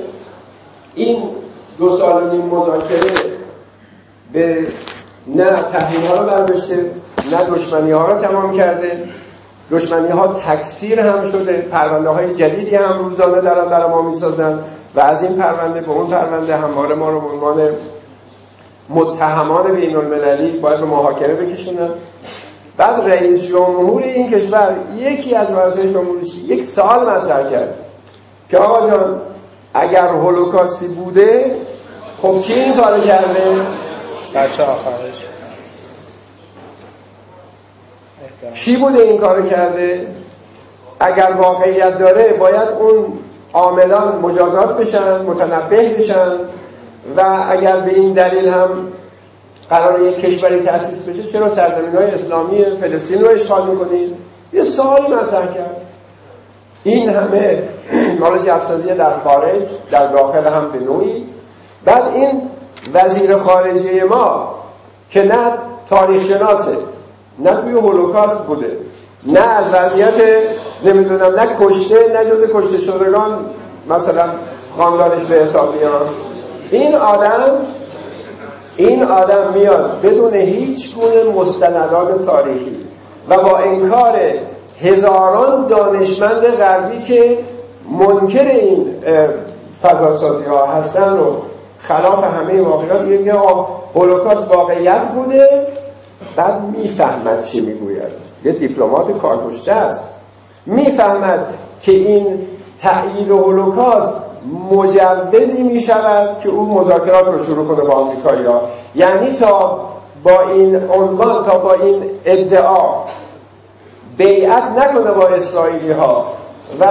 [0.95, 1.23] این
[1.77, 3.11] دو سال و نیم مذاکره
[4.33, 4.67] به
[5.27, 6.91] نه تحریم ها رو برداشته
[7.31, 9.03] نه دشمنی ها رو تمام کرده.
[9.71, 14.59] دشمنی ها تکثیر هم شده پرونده های جدیدی هم روزانه دارن برای ما می‌سازن
[14.95, 17.69] و از این پرونده به اون پرونده همواره ما رو به عنوان
[18.89, 21.89] متهمان بین المللی باید به محاکمه بکشونن.
[22.77, 27.88] بعد رئیس جمهور این کشور یکی از رئیس جمهورش یک سال مطرح کرد.
[28.49, 29.21] که آقا جان
[29.73, 31.55] اگر هولوکاستی بوده
[32.21, 33.55] خب کی این کار کرده؟
[34.35, 35.23] بچه آخرش.
[38.53, 40.07] کی بوده این کار کرده؟
[40.99, 43.19] اگر واقعیت داره باید اون
[43.53, 46.31] عاملان مجازات بشن متنبه بشن
[47.17, 48.69] و اگر به این دلیل هم
[49.69, 54.15] قرار یک کشوری تأسیس بشه چرا سرزمین های اسلامی فلسطین رو اشغال می‌کنید؟
[54.53, 55.78] یه سوالی مطرح کرد.
[56.83, 57.63] این همه
[58.19, 59.61] نالج افسازی در خارج
[59.91, 61.25] در داخل هم به نوعی.
[61.85, 62.41] بعد این
[62.93, 64.55] وزیر خارجه ما
[65.09, 65.51] که نه
[65.89, 66.77] تاریخ شناسه
[67.39, 68.77] نه توی هولوکاست بوده
[69.25, 70.13] نه از وضعیت
[70.85, 73.45] نمی‌دونم نه کشته نه جز کشته شدگان
[73.89, 74.25] مثلا
[74.77, 76.09] خاندانش به حساب میاد.
[76.71, 77.49] این آدم
[78.77, 82.77] این آدم میاد بدون هیچ گونه مستندات تاریخی
[83.29, 84.19] و با انکار
[84.81, 87.37] هزاران دانشمند غربی که
[87.99, 88.95] منکر این
[89.83, 91.31] فضاسازی ها هستن و
[91.79, 93.33] خلاف همه واقعیات میگه
[93.95, 95.67] هولوکاست واقعیت بوده
[96.35, 98.29] بعد می‌فهمد چی می‌گوید.
[98.43, 100.15] یه دیپلمات کارکشته است.
[100.65, 102.47] می‌فهمد که این
[102.81, 104.23] تأیید هولوکاست
[104.71, 108.61] مجوزی می شود که او مذاکرات رو شروع کنه با آمریکایی ها
[108.95, 109.79] یعنی تا
[110.23, 113.03] با این عنوان تا با این ادعا
[114.19, 116.25] بیعت نکنه با اسرائیلی ها
[116.79, 116.85] و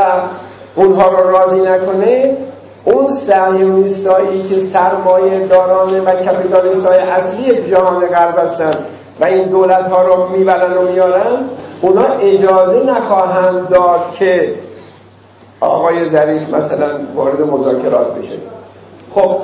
[0.77, 2.37] اونها رو راضی نکنه
[2.85, 8.71] اون سعیونیستایی که سرمایه داران و کپیتالیست های اصلی جهان غرب هستن
[9.21, 11.45] و این دولت ها رو می‌برن و میارن
[11.81, 14.55] اونا اجازه نخواهند داد که
[15.61, 18.39] آقای ظریف مثلا وارد مذاکرات بشه.
[19.15, 19.37] خب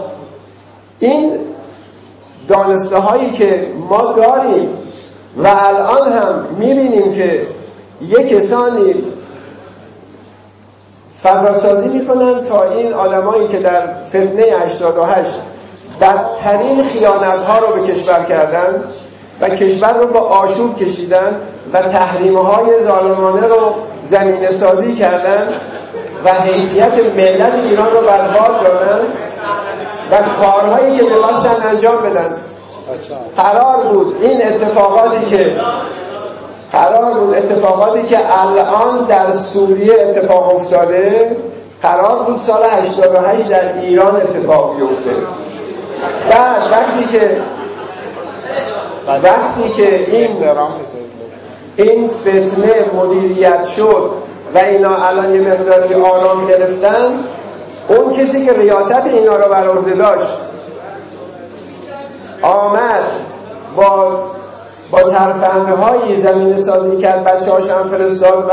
[0.98, 1.38] این
[2.48, 4.68] دانسته هایی که ما داریم
[5.36, 7.53] و الان هم می‌بینیم که
[8.08, 8.94] یک کسانی
[11.22, 15.30] فضاسازی می‌کنن تا این آدمایی که در فتنه 88
[16.00, 18.84] بدترین خیانت ها رو به کشور کردن
[19.40, 21.40] و کشور رو با آشوب کشیدن
[21.72, 23.74] و تحریم های ظالمانه رو
[24.04, 25.48] زمین سازی کردن
[26.24, 29.00] و حیثیت ملت ایران رو برباد دادن
[30.10, 32.36] و کارهایی که می‌خواستن انجام بدن.
[33.36, 35.56] قرار بود این اتفاقاتی که
[36.74, 41.36] قرار بود اتفاقاتی که الان در سوریه اتفاق افتاده
[41.82, 45.10] قرار بود سال 88 در ایران اتفاق بیفته.
[46.30, 47.36] بعد وقتی که
[49.22, 50.28] وقتی که این
[51.76, 54.10] این فتنه مدیریت شد
[54.54, 57.24] و اینا الان یه مقداری آرام گرفتن
[57.88, 60.34] اون کسی که ریاست اینا رو بر عهده داشت
[62.42, 63.04] آمد
[63.76, 64.18] با
[64.94, 68.52] با ترفنده های زمین سازی کرد بچه هاش هم فرستاد و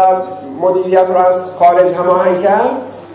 [0.61, 2.69] مدیریت رو از خارج هماهنگ کرد.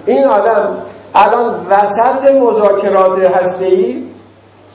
[0.07, 0.77] این آدم
[1.15, 3.95] الان وسط مذاکرات هسته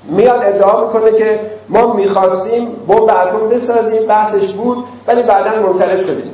[0.04, 6.34] میاد ادعا می‌کنه که ما می‌خواستیم با اتم بسازیم بحثش بود ولی بعدا منصرف شدیم.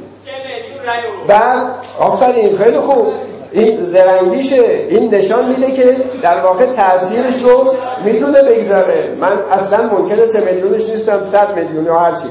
[1.27, 1.67] بعد
[1.99, 3.07] آفرین خیلی خوب.
[3.51, 4.63] این زرنگیشه.
[4.89, 7.73] این نشان میده که در واقع تاثیرش رو
[8.05, 9.03] می‌تونه بگذاره.
[9.21, 12.27] من اصلا ممکنه سه میلیونش نیستم صد میلیون یا هر چی.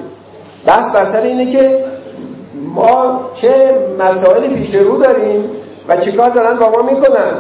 [0.67, 1.85] بس بسر اینه که
[2.75, 5.51] ما چه مسائل پیش رو داریم
[5.89, 7.33] و چیکار دارن با ما می‌کنن.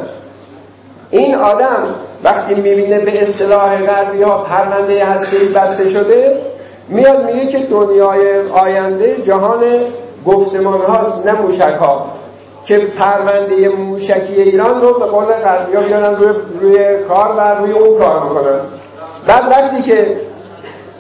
[1.11, 1.83] این آدم
[2.25, 6.41] وقتی می‌بینه به اصطلاح غربی ها پرونده هستی بسته شده
[6.89, 9.61] میاد میگه که دنیای آینده جهان
[10.27, 12.07] گفتمان هاست نه موشک ها.
[12.67, 16.29] که پرونده موشکی ایران رو به قول غربی ها بیانن روی,
[16.61, 18.61] روی کار و روی اون کار می‌کنن.
[19.27, 20.21] بعد وقتی که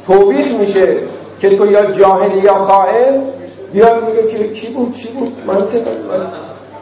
[0.06, 0.96] توبیخ میشه
[1.40, 3.22] که تو یا جاهلی یا خائن
[3.72, 5.54] بیاد میگه که کی بود چی بود؟ من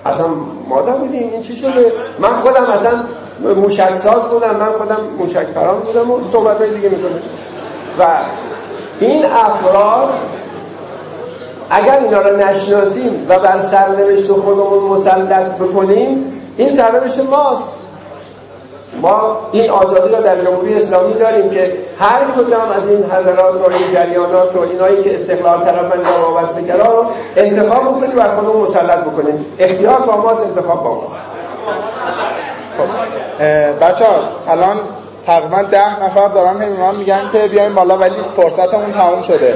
[0.07, 0.27] اصلا
[0.69, 2.93] ما بودیم این چی شده؟ من خودم اصلا
[3.57, 7.23] موشک ساز بودم من خودم موشک پران بودم و صحبت های دیگه می‌کنه
[7.99, 8.07] و
[9.01, 10.11] این افراد
[11.71, 17.81] اگر اینا رو نشناسیم و بر سرنوشت خودمون مسلط بکنیم این سرنوشت ماست.
[19.03, 23.65] ما این آزادی رو در جمهوری اسلامی داریم که هر کدام از این حضرات و
[23.65, 27.05] این جریانات و اینایی که استقلال طرفن یا وابسته رو
[27.37, 29.47] انتخاب بکنیم بر خودمون مسلط بکنیم.
[29.59, 31.15] اختیار با ماست انتخاب با ماست.
[32.79, 34.05] خب بچه
[34.49, 34.77] الان
[35.27, 39.55] تقریبا ده نفر دارن به من میگن که بیایم بالا ولی فرصتمون تموم شده.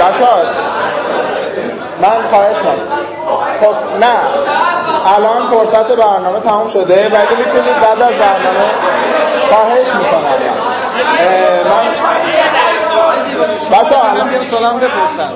[0.00, 0.26] بچه
[2.02, 2.76] من خواهش من
[3.60, 4.16] خب نه.
[5.16, 8.66] الان فرصت برنامه تموم شده ولی می‌تونید بعد از برنامه
[9.50, 10.20] خواهش می‌کنم.
[13.70, 15.30] من بچه الان سلام بپرسن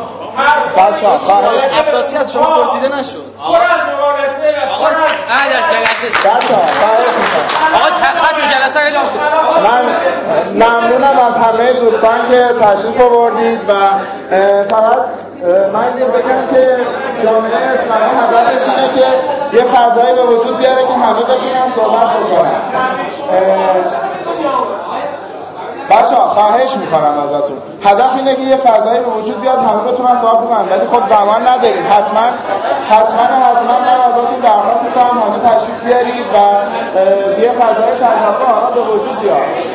[0.77, 3.25] بچه ها خواهش اساسی از شما پرسیده نشد.
[3.43, 3.61] آقا از
[3.95, 7.75] مقابلته و آقا بچه ها خواهش می‌کنم.
[7.75, 9.05] آقا تقدر جلسه اعلام
[9.65, 9.85] من
[10.53, 13.73] ممنونم از همه دوستان که تشریف آوردید و
[14.71, 14.99] فقط
[15.73, 16.77] من این بگم که
[17.25, 19.07] جامعه اسلامی هدفش اینه که
[19.57, 22.61] یه فضایی به وجود بیاره که همه بگیرن صحبت بکنن.
[25.91, 27.59] بچه ها خواهش می‌کنم ازتون.
[27.85, 31.49] هدف اینه که یه فضایی به وجود بیاد همه بتونن صحبت بکنن ولی خب زمان
[31.49, 31.85] نداریم.
[31.91, 32.27] حتما
[32.89, 36.37] حتما حتما من ازتون درخواست می‌کنم همه تشریف بیارید و
[37.43, 39.71] یه فضای تجربه به وجود بیاد.